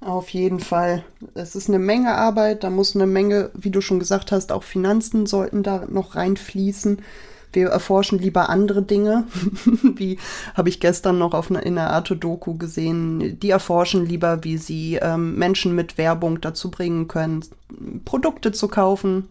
Auf 0.00 0.30
jeden 0.30 0.60
Fall. 0.60 1.04
Es 1.34 1.54
ist 1.54 1.68
eine 1.68 1.78
Menge 1.78 2.14
Arbeit, 2.14 2.64
da 2.64 2.70
muss 2.70 2.94
eine 2.94 3.06
Menge, 3.06 3.50
wie 3.54 3.70
du 3.70 3.82
schon 3.82 3.98
gesagt 3.98 4.32
hast, 4.32 4.50
auch 4.50 4.62
Finanzen 4.62 5.26
sollten 5.26 5.62
da 5.62 5.84
noch 5.88 6.16
reinfließen. 6.16 7.02
Wir 7.52 7.68
erforschen 7.68 8.18
lieber 8.18 8.48
andere 8.48 8.82
Dinge, 8.82 9.24
wie 9.96 10.18
habe 10.54 10.68
ich 10.68 10.80
gestern 10.80 11.18
noch 11.18 11.34
auf 11.34 11.50
einer, 11.50 11.64
in 11.64 11.74
der 11.74 11.90
Arte-Doku 11.90 12.54
gesehen. 12.54 13.38
Die 13.40 13.50
erforschen 13.50 14.06
lieber, 14.06 14.44
wie 14.44 14.56
sie 14.56 14.94
ähm, 15.02 15.36
Menschen 15.36 15.74
mit 15.74 15.98
Werbung 15.98 16.40
dazu 16.40 16.70
bringen 16.70 17.08
können, 17.08 17.44
Produkte 18.04 18.52
zu 18.52 18.68
kaufen. 18.68 19.28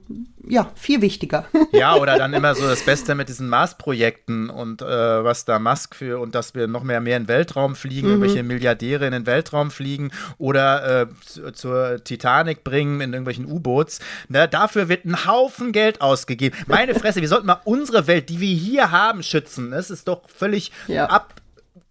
Ja, 0.49 0.71
viel 0.75 1.01
wichtiger. 1.01 1.45
ja, 1.71 1.95
oder 1.95 2.17
dann 2.17 2.33
immer 2.33 2.55
so 2.55 2.67
das 2.67 2.83
Beste 2.83 3.13
mit 3.13 3.29
diesen 3.29 3.49
Mars-Projekten 3.49 4.49
und 4.49 4.81
äh, 4.81 4.85
was 4.85 5.45
da 5.45 5.59
Musk 5.59 5.95
für 5.95 6.19
und 6.19 6.33
dass 6.33 6.55
wir 6.55 6.67
noch 6.67 6.83
mehr, 6.83 7.01
mehr 7.01 7.17
in 7.17 7.23
den 7.23 7.29
Weltraum 7.29 7.75
fliegen, 7.75 8.07
mhm. 8.07 8.13
irgendwelche 8.13 8.43
Milliardäre 8.43 9.05
in 9.05 9.11
den 9.11 9.25
Weltraum 9.27 9.69
fliegen 9.69 10.11
oder 10.39 11.01
äh, 11.01 11.53
zur 11.53 12.03
Titanic 12.03 12.63
bringen 12.63 12.99
in 12.99 13.13
irgendwelchen 13.13 13.45
U-Boots. 13.45 13.99
Ne, 14.27 14.47
dafür 14.47 14.89
wird 14.89 15.05
ein 15.05 15.25
Haufen 15.27 15.71
Geld 15.71 16.01
ausgegeben. 16.01 16.57
Meine 16.65 16.95
Fresse, 16.95 17.21
wir 17.21 17.27
sollten 17.27 17.45
mal 17.45 17.61
unsere 17.63 18.07
Welt, 18.07 18.29
die 18.29 18.39
wir 18.39 18.53
hier 18.53 18.91
haben, 18.91 19.21
schützen. 19.21 19.71
Das 19.71 19.91
ist 19.91 20.07
doch 20.07 20.27
völlig 20.29 20.71
ja. 20.87 21.07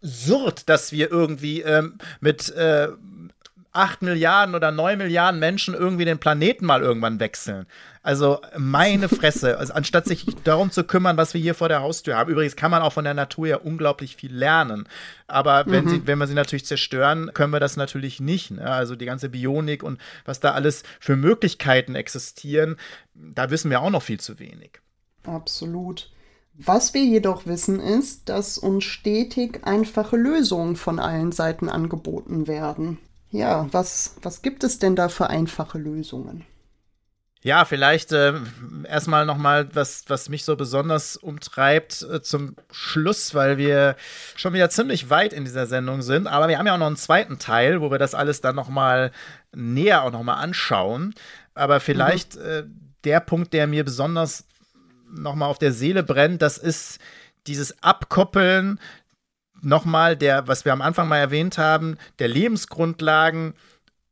absurd, 0.03 0.69
dass 0.69 0.91
wir 0.91 1.13
irgendwie 1.13 1.63
ähm, 1.63 1.99
mit 2.21 2.51
äh, 2.51 2.89
8 3.73 4.03
Milliarden 4.03 4.55
oder 4.55 4.71
9 4.71 4.99
Milliarden 4.99 5.39
Menschen 5.39 5.75
irgendwie 5.75 6.05
den 6.05 6.19
Planeten 6.19 6.67
mal 6.67 6.83
irgendwann 6.83 7.21
wechseln. 7.21 7.67
Also 8.03 8.41
meine 8.57 9.09
Fresse, 9.09 9.59
also 9.59 9.75
anstatt 9.75 10.07
sich 10.07 10.25
darum 10.45 10.71
zu 10.71 10.85
kümmern, 10.85 11.17
was 11.17 11.35
wir 11.35 11.41
hier 11.41 11.55
vor 11.55 11.69
der 11.69 11.83
Haustür 11.83 12.17
haben. 12.17 12.31
Übrigens 12.31 12.57
kann 12.57 12.71
man 12.71 12.83
auch 12.83 12.93
von 12.93 13.05
der 13.05 13.15
Natur 13.15 13.47
ja 13.47 13.57
unglaublich 13.57 14.17
viel 14.17 14.35
lernen. 14.35 14.89
Aber 15.27 15.65
wenn, 15.67 15.85
mhm. 15.85 15.89
sie, 15.89 16.07
wenn 16.07 16.19
wir 16.19 16.27
sie 16.27 16.35
natürlich 16.35 16.65
zerstören, 16.65 17.33
können 17.35 17.53
wir 17.53 17.61
das 17.61 17.77
natürlich 17.77 18.21
nicht. 18.21 18.51
Ne? 18.51 18.65
Also 18.65 18.97
die 18.97 19.07
ganze 19.07 19.29
Bionik 19.29 19.83
und 19.83 20.01
was 20.25 20.41
da 20.41 20.53
alles 20.53 20.85
für 21.01 21.17
Möglichkeiten 21.17 21.95
existieren, 21.95 22.77
da 23.15 23.51
wissen 23.51 23.71
wir 23.71 23.83
auch 23.83 23.91
noch 23.91 24.03
viel 24.03 24.21
zu 24.21 24.39
wenig. 24.39 24.81
Absolut. 25.25 26.11
Was 26.61 26.93
wir 26.93 27.05
jedoch 27.05 27.47
wissen 27.47 27.79
ist, 27.79 28.29
dass 28.29 28.59
uns 28.59 28.83
stetig 28.83 29.61
einfache 29.65 30.17
Lösungen 30.17 30.75
von 30.75 30.99
allen 30.99 31.31
Seiten 31.31 31.69
angeboten 31.69 32.49
werden. 32.49 32.99
Ja, 33.31 33.67
was, 33.73 34.17
was 34.23 34.43
gibt 34.43 34.65
es 34.65 34.79
denn 34.79 34.97
da 34.97 35.09
für 35.09 35.29
einfache 35.29 35.79
Lösungen? 35.79 36.45
Ja, 37.41 37.65
vielleicht 37.65 38.11
äh, 38.13 38.35
erstmal 38.89 39.25
nochmal, 39.25 39.69
was, 39.73 40.05
was 40.09 40.29
mich 40.29 40.45
so 40.45 40.57
besonders 40.57 41.17
umtreibt 41.17 42.03
äh, 42.03 42.21
zum 42.21 42.57
Schluss, 42.73 43.33
weil 43.33 43.59
wir 43.59 43.95
schon 44.35 44.55
wieder 44.55 44.71
ziemlich 44.71 45.09
weit 45.09 45.33
in 45.33 45.45
dieser 45.45 45.67
Sendung 45.67 46.03
sind. 46.03 46.27
Aber 46.27 46.49
wir 46.49 46.59
haben 46.59 46.67
ja 46.67 46.75
auch 46.75 46.79
noch 46.79 46.89
einen 46.89 46.97
zweiten 46.97 47.39
Teil, 47.39 47.81
wo 47.81 47.93
wir 47.93 47.99
das 47.99 48.15
alles 48.15 48.41
dann 48.41 48.57
nochmal 48.57 49.13
näher 49.55 50.03
auch 50.03 50.11
nochmal 50.11 50.43
anschauen. 50.43 51.15
Aber 51.55 51.79
vielleicht 51.79 52.35
mhm. 52.37 52.43
äh, 52.43 52.63
der 53.05 53.21
Punkt, 53.21 53.53
der 53.53 53.69
mir 53.69 53.85
besonders 53.85 54.45
nochmal 55.09 55.49
auf 55.49 55.59
der 55.59 55.73
Seele 55.73 56.03
brennt, 56.03 56.43
das 56.43 56.59
ist 56.59 56.99
dieses 57.47 57.83
Abkoppeln 57.83 58.81
nochmal 59.63 60.17
der, 60.17 60.49
was 60.49 60.65
wir 60.65 60.73
am 60.73 60.83
Anfang 60.83 61.09
mal 61.09 61.19
erwähnt 61.19 61.59
haben, 61.59 61.97
der 62.19 62.29
Lebensgrundlagen 62.29 63.55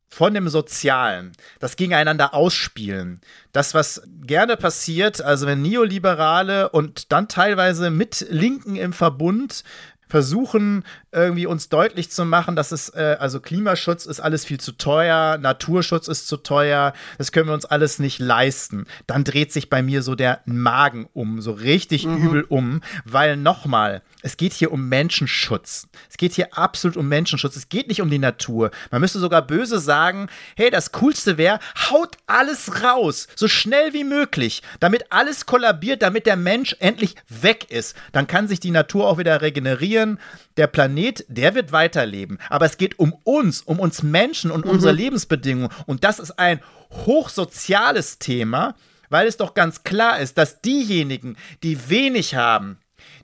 von 0.09 0.33
dem 0.35 0.49
Sozialen, 0.49 1.33
das 1.59 1.77
gegeneinander 1.77 2.33
ausspielen. 2.33 3.21
Das, 3.53 3.75
was 3.75 4.03
gerne 4.23 4.57
passiert, 4.57 5.21
also 5.21 5.47
wenn 5.47 5.63
Neoliberale 5.63 6.71
und 6.71 7.13
dann 7.13 7.29
teilweise 7.29 7.91
mit 7.91 8.27
Linken 8.31 8.77
im 8.77 8.93
Verbund 8.93 9.65
versuchen 10.09 10.85
irgendwie 11.17 11.47
uns 11.47 11.69
deutlich 11.69 12.11
zu 12.11 12.25
machen, 12.25 12.55
dass 12.55 12.71
es 12.71 12.91
äh, 12.91 13.17
also 13.19 13.41
Klimaschutz 13.41 14.07
ist 14.07 14.21
alles 14.21 14.45
viel 14.45 14.61
zu 14.61 14.73
teuer, 14.73 15.39
Naturschutz 15.39 16.09
ist 16.09 16.29
zu 16.29 16.37
teuer, 16.37 16.93
das 17.19 17.33
können 17.33 17.49
wir 17.49 17.55
uns 17.55 17.65
alles 17.65 17.99
nicht 17.99 18.19
leisten. 18.19 18.87
Dann 19.07 19.25
dreht 19.25 19.53
sich 19.53 19.71
bei 19.71 19.83
mir 19.83 20.03
so 20.03 20.15
der 20.15 20.41
Magen 20.45 21.09
um, 21.15 21.41
so 21.41 21.53
richtig 21.53 22.07
mhm. 22.07 22.17
übel 22.17 22.45
um, 22.49 22.83
weil 23.05 23.37
nochmal, 23.37 24.03
es 24.23 24.37
geht 24.37 24.53
hier 24.53 24.73
um 24.73 24.89
Menschenschutz. 24.89 25.89
Es 26.11 26.17
geht 26.17 26.33
hier 26.33 26.57
absolut 26.57 26.97
um 26.97 27.09
Menschenschutz. 27.09 27.57
Es 27.57 27.69
geht 27.69 27.89
nicht 27.89 28.03
um 28.03 28.11
die 28.11 28.19
Natur. 28.19 28.71
Man 28.91 29.01
müsste 29.01 29.19
sogar 29.19 29.43
böse 29.43 29.79
sagen, 29.79 30.29
hey, 30.57 30.71
das 30.71 30.93
Coolste 30.93 31.39
wäre, 31.39 31.61
haut 31.91 32.17
alles 32.27 32.83
raus, 32.83 33.29
so 33.37 33.49
schnell 33.49 33.93
wie 33.93 34.05
möglich, 34.05 34.63
damit 34.81 35.05
alles 35.11 35.47
kollabiert, 35.47 36.03
damit 36.03 36.27
der 36.27 36.37
Mensch 36.37 36.77
endlich 36.81 37.15
weg 37.29 37.71
ist. 37.71 37.97
Dann 38.13 38.27
kann 38.27 38.49
sich 38.49 38.61
die 38.61 38.71
Natur 38.71 39.07
auch 39.07 39.19
wieder 39.19 39.43
regenerieren. 39.43 40.19
Der 40.57 40.67
Planet, 40.67 41.06
der 41.29 41.55
wird 41.55 41.73
weiterleben. 41.73 42.39
Aber 42.49 42.67
es 42.67 42.77
geht 42.77 42.99
um 42.99 43.15
uns, 43.25 43.63
um 43.63 43.81
uns 43.81 44.03
Menschen 44.03 44.51
und 44.51 44.65
mhm. 44.65 44.73
unsere 44.73 44.93
Lebensbedingungen. 44.93 45.71
Und 45.87 46.05
das 46.05 46.19
ist 46.19 46.39
ein 46.39 46.61
hochsoziales 46.91 48.19
Thema, 48.19 48.75
weil 49.09 49.27
es 49.27 49.37
doch 49.37 49.55
ganz 49.55 49.85
klar 49.85 50.19
ist, 50.19 50.39
dass 50.39 50.61
diejenigen, 50.61 51.37
die 51.63 51.89
wenig 51.89 52.35
haben, 52.35 52.79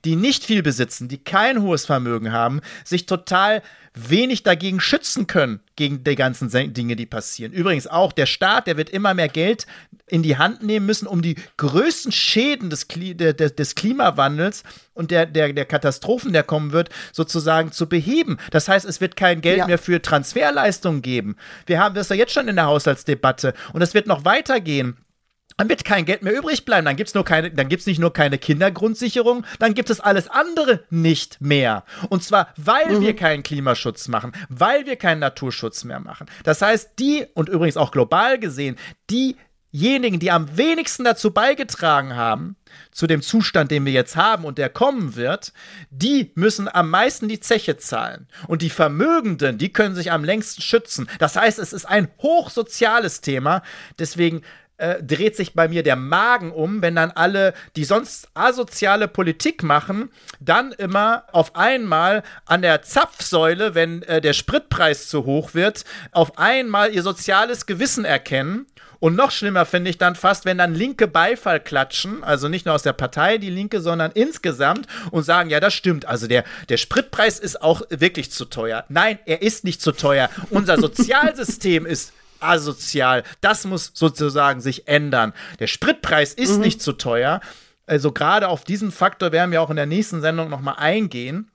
die 0.04 0.16
nicht 0.16 0.44
viel 0.44 0.62
besitzen, 0.62 1.08
die 1.08 1.18
kein 1.18 1.62
hohes 1.62 1.86
Vermögen 1.86 2.32
haben, 2.32 2.60
sich 2.84 3.06
total 3.06 3.62
wenig 3.94 4.42
dagegen 4.42 4.80
schützen 4.80 5.26
können, 5.26 5.60
gegen 5.76 6.02
die 6.02 6.14
ganzen 6.14 6.48
Dinge, 6.72 6.96
die 6.96 7.06
passieren. 7.06 7.52
Übrigens 7.52 7.86
auch 7.86 8.12
der 8.12 8.26
Staat, 8.26 8.66
der 8.66 8.76
wird 8.76 8.88
immer 8.88 9.12
mehr 9.12 9.28
Geld 9.28 9.66
in 10.06 10.22
die 10.22 10.38
Hand 10.38 10.62
nehmen 10.62 10.86
müssen, 10.86 11.06
um 11.06 11.20
die 11.20 11.36
größten 11.58 12.10
Schäden 12.10 12.70
des, 12.70 12.88
Kli 12.88 13.14
des 13.14 13.74
Klimawandels 13.74 14.62
und 14.94 15.10
der, 15.10 15.26
der, 15.26 15.52
der 15.52 15.64
Katastrophen, 15.66 16.32
der 16.32 16.42
kommen 16.42 16.72
wird, 16.72 16.88
sozusagen 17.12 17.72
zu 17.72 17.88
beheben. 17.88 18.38
Das 18.50 18.68
heißt, 18.68 18.86
es 18.86 19.00
wird 19.00 19.16
kein 19.16 19.40
Geld 19.40 19.58
ja. 19.58 19.66
mehr 19.66 19.78
für 19.78 20.00
Transferleistungen 20.00 21.02
geben. 21.02 21.36
Wir 21.66 21.78
haben 21.78 21.94
das 21.94 22.08
ja 22.08 22.16
jetzt 22.16 22.32
schon 22.32 22.48
in 22.48 22.56
der 22.56 22.66
Haushaltsdebatte 22.66 23.52
und 23.72 23.82
es 23.82 23.94
wird 23.94 24.06
noch 24.06 24.24
weitergehen 24.24 24.96
dann 25.62 25.68
wird 25.68 25.84
kein 25.84 26.04
Geld 26.04 26.22
mehr 26.22 26.36
übrig 26.36 26.64
bleiben. 26.64 26.84
Dann 26.84 26.96
gibt 26.96 27.08
es 27.08 27.14
nur 27.14 27.24
keine, 27.24 27.50
dann 27.50 27.68
gibt's 27.68 27.86
nicht 27.86 28.00
nur 28.00 28.12
keine 28.12 28.38
Kindergrundsicherung, 28.38 29.44
dann 29.58 29.74
gibt 29.74 29.90
es 29.90 30.00
alles 30.00 30.28
andere 30.28 30.84
nicht 30.90 31.40
mehr. 31.40 31.84
Und 32.08 32.24
zwar, 32.24 32.52
weil 32.56 32.98
mhm. 32.98 33.00
wir 33.02 33.16
keinen 33.16 33.42
Klimaschutz 33.42 34.08
machen, 34.08 34.32
weil 34.48 34.86
wir 34.86 34.96
keinen 34.96 35.20
Naturschutz 35.20 35.84
mehr 35.84 36.00
machen. 36.00 36.26
Das 36.44 36.62
heißt, 36.62 36.92
die, 36.98 37.26
und 37.34 37.48
übrigens 37.48 37.76
auch 37.76 37.92
global 37.92 38.38
gesehen, 38.38 38.76
diejenigen, 39.10 40.18
die 40.18 40.30
am 40.30 40.56
wenigsten 40.56 41.04
dazu 41.04 41.32
beigetragen 41.32 42.16
haben, 42.16 42.56
zu 42.90 43.06
dem 43.06 43.22
Zustand, 43.22 43.70
den 43.70 43.84
wir 43.84 43.92
jetzt 43.92 44.16
haben 44.16 44.44
und 44.44 44.58
der 44.58 44.68
kommen 44.68 45.14
wird, 45.14 45.52
die 45.90 46.32
müssen 46.34 46.68
am 46.72 46.90
meisten 46.90 47.28
die 47.28 47.40
Zeche 47.40 47.76
zahlen. 47.76 48.26
Und 48.48 48.62
die 48.62 48.70
Vermögenden, 48.70 49.58
die 49.58 49.72
können 49.72 49.94
sich 49.94 50.10
am 50.10 50.24
längsten 50.24 50.62
schützen. 50.62 51.08
Das 51.18 51.36
heißt, 51.36 51.58
es 51.58 51.72
ist 51.72 51.84
ein 51.84 52.08
hochsoziales 52.18 53.20
Thema. 53.20 53.62
Deswegen 53.98 54.42
äh, 54.82 55.02
dreht 55.02 55.36
sich 55.36 55.54
bei 55.54 55.68
mir 55.68 55.82
der 55.82 55.96
Magen 55.96 56.50
um, 56.50 56.82
wenn 56.82 56.96
dann 56.96 57.12
alle, 57.12 57.54
die 57.76 57.84
sonst 57.84 58.28
asoziale 58.34 59.06
Politik 59.06 59.62
machen, 59.62 60.10
dann 60.40 60.72
immer 60.72 61.24
auf 61.30 61.54
einmal 61.54 62.24
an 62.46 62.62
der 62.62 62.82
Zapfsäule, 62.82 63.76
wenn 63.76 64.02
äh, 64.02 64.20
der 64.20 64.32
Spritpreis 64.32 65.08
zu 65.08 65.24
hoch 65.24 65.54
wird, 65.54 65.84
auf 66.10 66.36
einmal 66.36 66.92
ihr 66.92 67.02
soziales 67.02 67.66
Gewissen 67.66 68.04
erkennen 68.04 68.66
und 69.02 69.16
noch 69.16 69.32
schlimmer 69.32 69.66
finde 69.66 69.90
ich 69.90 69.98
dann 69.98 70.14
fast, 70.14 70.44
wenn 70.44 70.58
dann 70.58 70.76
Linke 70.76 71.08
Beifall 71.08 71.58
klatschen, 71.58 72.22
also 72.22 72.48
nicht 72.48 72.66
nur 72.66 72.74
aus 72.76 72.84
der 72.84 72.92
Partei 72.92 73.36
die 73.36 73.50
Linke, 73.50 73.80
sondern 73.80 74.12
insgesamt 74.12 74.86
und 75.10 75.24
sagen, 75.24 75.50
ja, 75.50 75.58
das 75.58 75.74
stimmt. 75.74 76.06
Also 76.06 76.28
der, 76.28 76.44
der 76.68 76.76
Spritpreis 76.76 77.40
ist 77.40 77.62
auch 77.62 77.82
wirklich 77.88 78.30
zu 78.30 78.44
teuer. 78.44 78.84
Nein, 78.88 79.18
er 79.26 79.42
ist 79.42 79.64
nicht 79.64 79.82
zu 79.82 79.90
teuer. 79.90 80.30
Unser 80.50 80.76
Sozialsystem 80.80 81.84
ist 81.84 82.12
asozial. 82.42 83.24
Das 83.40 83.64
muss 83.64 83.92
sozusagen 83.94 84.60
sich 84.60 84.88
ändern. 84.88 85.32
Der 85.58 85.66
Spritpreis 85.66 86.34
ist 86.34 86.56
mhm. 86.56 86.62
nicht 86.62 86.82
zu 86.82 86.92
teuer. 86.92 87.40
Also 87.86 88.12
gerade 88.12 88.48
auf 88.48 88.64
diesen 88.64 88.92
Faktor 88.92 89.32
werden 89.32 89.50
wir 89.50 89.62
auch 89.62 89.70
in 89.70 89.76
der 89.76 89.86
nächsten 89.86 90.20
Sendung 90.20 90.48
noch 90.48 90.60
mal 90.60 90.74
eingehen. 90.74 91.50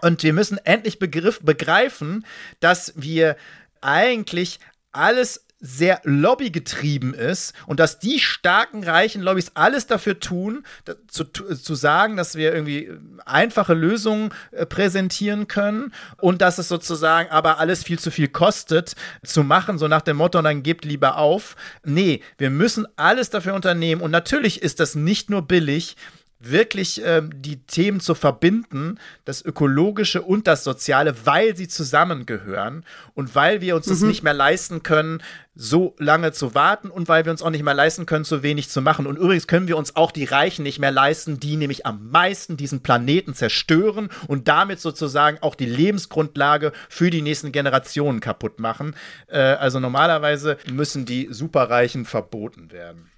Und 0.00 0.22
wir 0.22 0.32
müssen 0.32 0.58
endlich 0.58 0.98
begriff, 0.98 1.40
begreifen, 1.42 2.24
dass 2.60 2.92
wir 2.96 3.36
eigentlich 3.80 4.60
alles 4.92 5.44
sehr 5.60 6.00
lobbygetrieben 6.04 7.14
ist 7.14 7.52
und 7.66 7.80
dass 7.80 7.98
die 7.98 8.20
starken, 8.20 8.84
reichen 8.84 9.22
Lobbys 9.22 9.52
alles 9.54 9.86
dafür 9.86 10.20
tun, 10.20 10.64
zu, 11.08 11.24
zu 11.24 11.74
sagen, 11.74 12.16
dass 12.16 12.36
wir 12.36 12.54
irgendwie 12.54 12.90
einfache 13.26 13.74
Lösungen 13.74 14.30
äh, 14.52 14.66
präsentieren 14.66 15.48
können 15.48 15.92
und 16.18 16.42
dass 16.42 16.58
es 16.58 16.68
sozusagen 16.68 17.30
aber 17.30 17.58
alles 17.58 17.82
viel 17.82 17.98
zu 17.98 18.10
viel 18.10 18.28
kostet 18.28 18.94
zu 19.24 19.42
machen, 19.42 19.78
so 19.78 19.88
nach 19.88 20.02
dem 20.02 20.18
Motto, 20.18 20.40
dann 20.42 20.62
gebt 20.62 20.84
lieber 20.84 21.16
auf. 21.18 21.56
Nee, 21.84 22.22
wir 22.36 22.50
müssen 22.50 22.86
alles 22.96 23.30
dafür 23.30 23.54
unternehmen 23.54 24.00
und 24.00 24.12
natürlich 24.12 24.62
ist 24.62 24.78
das 24.78 24.94
nicht 24.94 25.28
nur 25.28 25.42
billig, 25.42 25.96
wirklich 26.40 27.02
ähm, 27.04 27.30
die 27.34 27.62
Themen 27.64 28.00
zu 28.00 28.14
verbinden, 28.14 28.98
das 29.24 29.44
Ökologische 29.44 30.22
und 30.22 30.46
das 30.46 30.64
Soziale, 30.64 31.14
weil 31.24 31.56
sie 31.56 31.68
zusammengehören 31.68 32.84
und 33.14 33.34
weil 33.34 33.60
wir 33.60 33.74
uns 33.74 33.86
mhm. 33.86 33.90
das 33.90 34.00
nicht 34.02 34.22
mehr 34.22 34.34
leisten 34.34 34.82
können, 34.82 35.22
so 35.60 35.96
lange 35.98 36.30
zu 36.30 36.54
warten 36.54 36.88
und 36.88 37.08
weil 37.08 37.24
wir 37.24 37.32
uns 37.32 37.42
auch 37.42 37.50
nicht 37.50 37.64
mehr 37.64 37.74
leisten 37.74 38.06
können, 38.06 38.24
so 38.24 38.44
wenig 38.44 38.68
zu 38.68 38.80
machen. 38.80 39.08
Und 39.08 39.16
übrigens 39.16 39.48
können 39.48 39.66
wir 39.66 39.76
uns 39.76 39.96
auch 39.96 40.12
die 40.12 40.24
Reichen 40.24 40.62
nicht 40.62 40.78
mehr 40.78 40.92
leisten, 40.92 41.40
die 41.40 41.56
nämlich 41.56 41.84
am 41.84 42.10
meisten 42.10 42.56
diesen 42.56 42.80
Planeten 42.80 43.34
zerstören 43.34 44.08
und 44.28 44.46
damit 44.46 44.80
sozusagen 44.80 45.38
auch 45.40 45.56
die 45.56 45.66
Lebensgrundlage 45.66 46.72
für 46.88 47.10
die 47.10 47.22
nächsten 47.22 47.50
Generationen 47.50 48.20
kaputt 48.20 48.60
machen. 48.60 48.94
Äh, 49.26 49.38
also 49.38 49.80
normalerweise 49.80 50.58
müssen 50.70 51.04
die 51.04 51.26
Superreichen 51.32 52.04
verboten 52.04 52.70
werden. 52.70 53.10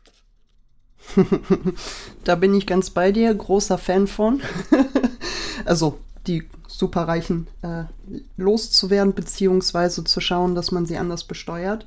da 2.25 2.35
bin 2.35 2.55
ich 2.55 2.67
ganz 2.67 2.91
bei 2.91 3.13
dir, 3.13 3.35
großer 3.35 3.79
Fan 3.79 4.07
von. 4.07 4.41
also 5.65 5.99
die 6.27 6.49
Superreichen 6.69 7.47
äh, 7.63 7.85
loszuwerden, 8.37 9.15
beziehungsweise 9.15 10.05
zu 10.05 10.21
schauen, 10.21 10.55
dass 10.55 10.71
man 10.71 10.87
sie 10.87 10.99
anders 10.99 11.25
besteuert. 11.25 11.87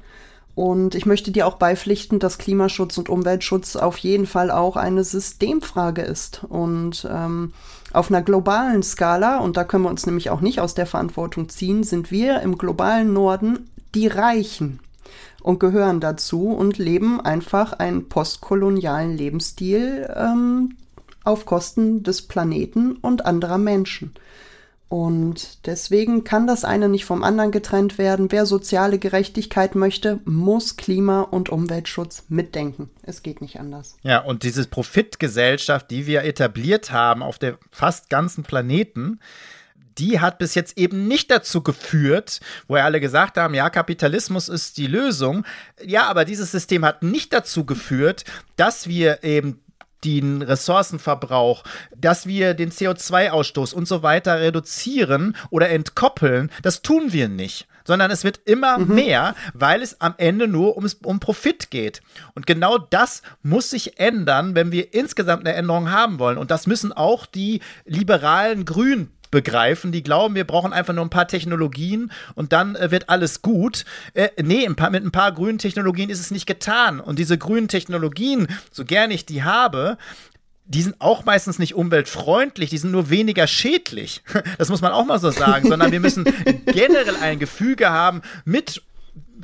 Und 0.55 0.93
ich 0.93 1.07
möchte 1.07 1.31
dir 1.31 1.47
auch 1.47 1.55
beipflichten, 1.55 2.19
dass 2.19 2.37
Klimaschutz 2.37 2.97
und 2.99 3.09
Umweltschutz 3.09 3.75
auf 3.75 3.97
jeden 3.97 4.27
Fall 4.27 4.51
auch 4.51 4.75
eine 4.75 5.03
Systemfrage 5.03 6.03
ist. 6.03 6.43
Und 6.47 7.07
ähm, 7.09 7.53
auf 7.91 8.09
einer 8.09 8.21
globalen 8.21 8.83
Skala, 8.83 9.39
und 9.39 9.57
da 9.57 9.63
können 9.63 9.83
wir 9.83 9.89
uns 9.89 10.05
nämlich 10.05 10.29
auch 10.29 10.41
nicht 10.41 10.59
aus 10.59 10.75
der 10.75 10.85
Verantwortung 10.85 11.49
ziehen, 11.49 11.83
sind 11.83 12.11
wir 12.11 12.41
im 12.41 12.57
globalen 12.57 13.13
Norden 13.13 13.69
die 13.95 14.07
Reichen 14.07 14.79
und 15.43 15.59
gehören 15.59 15.99
dazu 15.99 16.47
und 16.49 16.77
leben 16.77 17.21
einfach 17.21 17.73
einen 17.73 18.09
postkolonialen 18.09 19.15
Lebensstil 19.15 20.11
ähm, 20.15 20.77
auf 21.23 21.45
Kosten 21.45 22.01
des 22.03 22.23
Planeten 22.23 22.93
und 22.93 23.25
anderer 23.25 23.57
Menschen. 23.57 24.13
Und 24.93 25.65
deswegen 25.65 26.23
kann 26.23 26.45
das 26.45 26.63
eine 26.63 26.87
nicht 26.87 27.05
vom 27.05 27.23
anderen 27.23 27.51
getrennt 27.51 27.97
werden. 27.97 28.31
Wer 28.31 28.45
soziale 28.45 28.99
Gerechtigkeit 28.99 29.73
möchte, 29.73 30.19
muss 30.23 30.77
Klima- 30.77 31.21
und 31.21 31.49
Umweltschutz 31.49 32.25
mitdenken. 32.29 32.91
Es 33.01 33.23
geht 33.23 33.41
nicht 33.41 33.59
anders. 33.59 33.97
Ja, 34.03 34.19
und 34.19 34.43
diese 34.43 34.67
Profitgesellschaft, 34.67 35.89
die 35.89 36.05
wir 36.05 36.23
etabliert 36.23 36.91
haben 36.91 37.23
auf 37.23 37.39
der 37.39 37.57
fast 37.71 38.11
ganzen 38.11 38.43
Planeten, 38.43 39.19
die 39.97 40.19
hat 40.19 40.37
bis 40.37 40.55
jetzt 40.55 40.77
eben 40.77 41.07
nicht 41.07 41.31
dazu 41.31 41.61
geführt, 41.61 42.39
wo 42.67 42.77
ja 42.77 42.85
alle 42.85 42.99
gesagt 42.99 43.37
haben, 43.37 43.53
ja, 43.53 43.69
Kapitalismus 43.69 44.49
ist 44.49 44.77
die 44.77 44.87
Lösung. 44.87 45.45
Ja, 45.83 46.07
aber 46.07 46.25
dieses 46.25 46.51
System 46.51 46.85
hat 46.85 47.03
nicht 47.03 47.33
dazu 47.33 47.65
geführt, 47.65 48.25
dass 48.55 48.87
wir 48.87 49.23
eben 49.23 49.59
den 50.03 50.41
Ressourcenverbrauch, 50.41 51.63
dass 51.95 52.27
wir 52.27 52.53
den 52.53 52.71
CO2-Ausstoß 52.71 53.73
und 53.73 53.87
so 53.87 54.03
weiter 54.03 54.39
reduzieren 54.39 55.35
oder 55.49 55.69
entkoppeln, 55.69 56.51
das 56.61 56.81
tun 56.81 57.13
wir 57.13 57.29
nicht 57.29 57.67
sondern 57.85 58.11
es 58.11 58.23
wird 58.23 58.39
immer 58.45 58.77
mhm. 58.77 58.95
mehr, 58.95 59.35
weil 59.53 59.81
es 59.81 59.99
am 60.01 60.13
Ende 60.17 60.47
nur 60.47 60.75
ums, 60.77 60.95
um 61.03 61.19
Profit 61.19 61.69
geht. 61.69 62.01
Und 62.33 62.47
genau 62.47 62.77
das 62.77 63.21
muss 63.41 63.69
sich 63.69 63.99
ändern, 63.99 64.55
wenn 64.55 64.71
wir 64.71 64.93
insgesamt 64.93 65.45
eine 65.45 65.55
Änderung 65.55 65.91
haben 65.91 66.19
wollen. 66.19 66.37
Und 66.37 66.51
das 66.51 66.67
müssen 66.67 66.93
auch 66.93 67.25
die 67.25 67.61
liberalen 67.85 68.65
Grünen 68.65 69.11
begreifen. 69.33 69.91
Die 69.91 70.03
glauben, 70.03 70.35
wir 70.35 70.45
brauchen 70.45 70.71
einfach 70.71 70.93
nur 70.93 71.03
ein 71.03 71.09
paar 71.09 71.27
Technologien 71.27 72.11
und 72.35 72.53
dann 72.53 72.75
äh, 72.75 72.91
wird 72.91 73.09
alles 73.09 73.41
gut. 73.41 73.83
Äh, 74.13 74.29
nee, 74.41 74.65
ein 74.65 74.75
paar, 74.75 74.91
mit 74.91 75.03
ein 75.03 75.11
paar 75.11 75.33
grünen 75.33 75.57
Technologien 75.57 76.09
ist 76.09 76.19
es 76.19 76.31
nicht 76.31 76.45
getan. 76.45 77.01
Und 77.01 77.19
diese 77.19 77.37
grünen 77.37 77.67
Technologien, 77.67 78.47
so 78.71 78.85
gerne 78.85 79.13
ich 79.15 79.25
die 79.25 79.43
habe, 79.43 79.97
die 80.65 80.83
sind 80.83 80.95
auch 80.99 81.25
meistens 81.25 81.59
nicht 81.59 81.73
umweltfreundlich, 81.73 82.69
die 82.69 82.77
sind 82.77 82.91
nur 82.91 83.09
weniger 83.09 83.47
schädlich. 83.47 84.21
Das 84.57 84.69
muss 84.69 84.81
man 84.81 84.91
auch 84.91 85.05
mal 85.05 85.19
so 85.19 85.31
sagen, 85.31 85.67
sondern 85.67 85.91
wir 85.91 85.99
müssen 85.99 86.23
generell 86.67 87.15
ein 87.19 87.39
Gefüge 87.39 87.89
haben 87.89 88.21
mit 88.45 88.83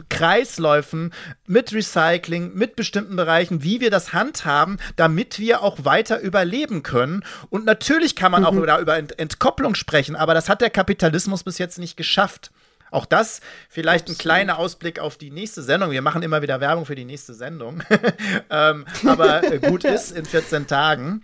Kreisläufen, 0.10 1.14
mit 1.46 1.74
Recycling, 1.74 2.54
mit 2.54 2.76
bestimmten 2.76 3.16
Bereichen, 3.16 3.64
wie 3.64 3.82
wir 3.82 3.92
das 3.92 4.14
handhaben, 4.14 4.78
damit 4.96 5.40
wir 5.40 5.62
auch 5.62 5.84
weiter 5.84 6.20
überleben 6.20 6.84
können. 6.84 7.24
Und 7.50 7.66
natürlich 7.66 8.16
kann 8.16 8.32
man 8.32 8.42
mhm. 8.42 8.48
auch 8.48 8.54
über, 8.54 8.80
über 8.80 8.98
Entkopplung 8.98 9.76
sprechen, 9.76 10.16
aber 10.16 10.34
das 10.34 10.50
hat 10.50 10.62
der 10.62 10.70
Kapitalismus 10.70 11.44
bis 11.44 11.58
jetzt 11.58 11.80
nicht 11.80 11.98
geschafft. 11.98 12.52
Auch 12.92 13.06
das 13.06 13.42
vielleicht 13.70 14.06
Absolut. 14.06 14.20
ein 14.20 14.22
kleiner 14.22 14.58
Ausblick 14.58 15.00
auf 15.00 15.18
die 15.18 15.32
nächste 15.32 15.62
Sendung. 15.62 15.92
Wir 15.92 16.02
machen 16.02 16.24
immer 16.24 16.42
wieder 16.42 16.60
Werbung 16.60 16.86
für 16.86 16.96
die 16.96 17.06
nächste 17.06 17.34
Sendung. 17.34 17.84
ähm, 18.50 18.86
aber 19.06 19.44
äh, 19.44 19.60
gut 19.60 19.84
ist 19.86 20.12
in 20.12 20.26
14 20.26 20.68
Tagen. 20.68 21.24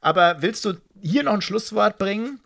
Aber 0.00 0.36
willst 0.40 0.64
du 0.64 0.74
hier 1.00 1.24
noch 1.24 1.34
ein 1.34 1.42
Schlusswort 1.42 1.98
bringen? 1.98 2.40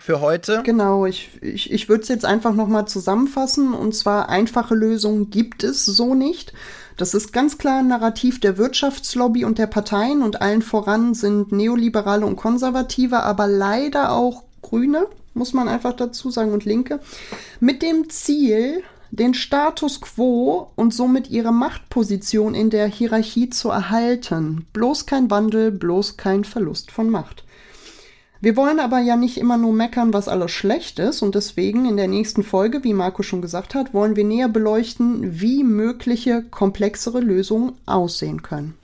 Für 0.00 0.20
heute. 0.20 0.62
Genau, 0.64 1.06
ich, 1.06 1.30
ich, 1.42 1.70
ich 1.70 1.88
würde 1.88 2.02
es 2.02 2.08
jetzt 2.08 2.24
einfach 2.24 2.54
nochmal 2.54 2.88
zusammenfassen. 2.88 3.74
Und 3.74 3.94
zwar 3.94 4.28
einfache 4.28 4.74
Lösungen 4.74 5.30
gibt 5.30 5.62
es 5.62 5.84
so 5.84 6.14
nicht. 6.14 6.52
Das 6.96 7.14
ist 7.14 7.32
ganz 7.32 7.58
klar 7.58 7.80
ein 7.80 7.88
Narrativ 7.88 8.40
der 8.40 8.58
Wirtschaftslobby 8.58 9.44
und 9.44 9.58
der 9.58 9.66
Parteien 9.66 10.22
und 10.22 10.42
allen 10.42 10.62
voran 10.62 11.14
sind 11.14 11.52
Neoliberale 11.52 12.26
und 12.26 12.36
Konservative, 12.36 13.22
aber 13.22 13.46
leider 13.46 14.12
auch 14.12 14.42
Grüne, 14.60 15.06
muss 15.32 15.52
man 15.52 15.68
einfach 15.68 15.94
dazu 15.94 16.30
sagen, 16.30 16.52
und 16.52 16.64
Linke, 16.64 17.00
mit 17.58 17.82
dem 17.82 18.10
Ziel, 18.10 18.82
den 19.10 19.34
Status 19.34 20.00
quo 20.00 20.70
und 20.76 20.94
somit 20.94 21.30
ihre 21.30 21.52
Machtposition 21.52 22.54
in 22.54 22.70
der 22.70 22.86
Hierarchie 22.86 23.50
zu 23.50 23.70
erhalten. 23.70 24.66
Bloß 24.72 25.06
kein 25.06 25.30
Wandel, 25.30 25.72
bloß 25.72 26.16
kein 26.16 26.44
Verlust 26.44 26.90
von 26.90 27.10
Macht. 27.10 27.44
Wir 28.40 28.56
wollen 28.56 28.80
aber 28.80 29.00
ja 29.00 29.16
nicht 29.16 29.36
immer 29.36 29.58
nur 29.58 29.72
meckern, 29.72 30.14
was 30.14 30.26
alles 30.26 30.50
schlecht 30.50 30.98
ist 30.98 31.20
und 31.20 31.34
deswegen 31.34 31.84
in 31.84 31.98
der 31.98 32.08
nächsten 32.08 32.42
Folge, 32.42 32.84
wie 32.84 32.94
Marco 32.94 33.22
schon 33.22 33.42
gesagt 33.42 33.74
hat, 33.74 33.92
wollen 33.92 34.16
wir 34.16 34.24
näher 34.24 34.48
beleuchten, 34.48 35.40
wie 35.40 35.62
mögliche 35.62 36.42
komplexere 36.42 37.20
Lösungen 37.20 37.72
aussehen 37.84 38.42
können. 38.42 38.74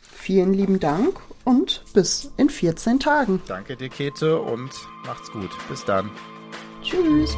Vielen 0.00 0.52
lieben 0.52 0.80
Dank 0.80 1.20
und 1.44 1.84
bis 1.94 2.32
in 2.36 2.50
14 2.50 2.98
Tagen. 2.98 3.40
Danke 3.46 3.76
dir, 3.76 3.88
Kete, 3.88 4.40
und 4.40 4.70
macht's 5.06 5.30
gut. 5.30 5.50
Bis 5.68 5.84
dann. 5.84 6.10
Tschüss. 6.82 7.36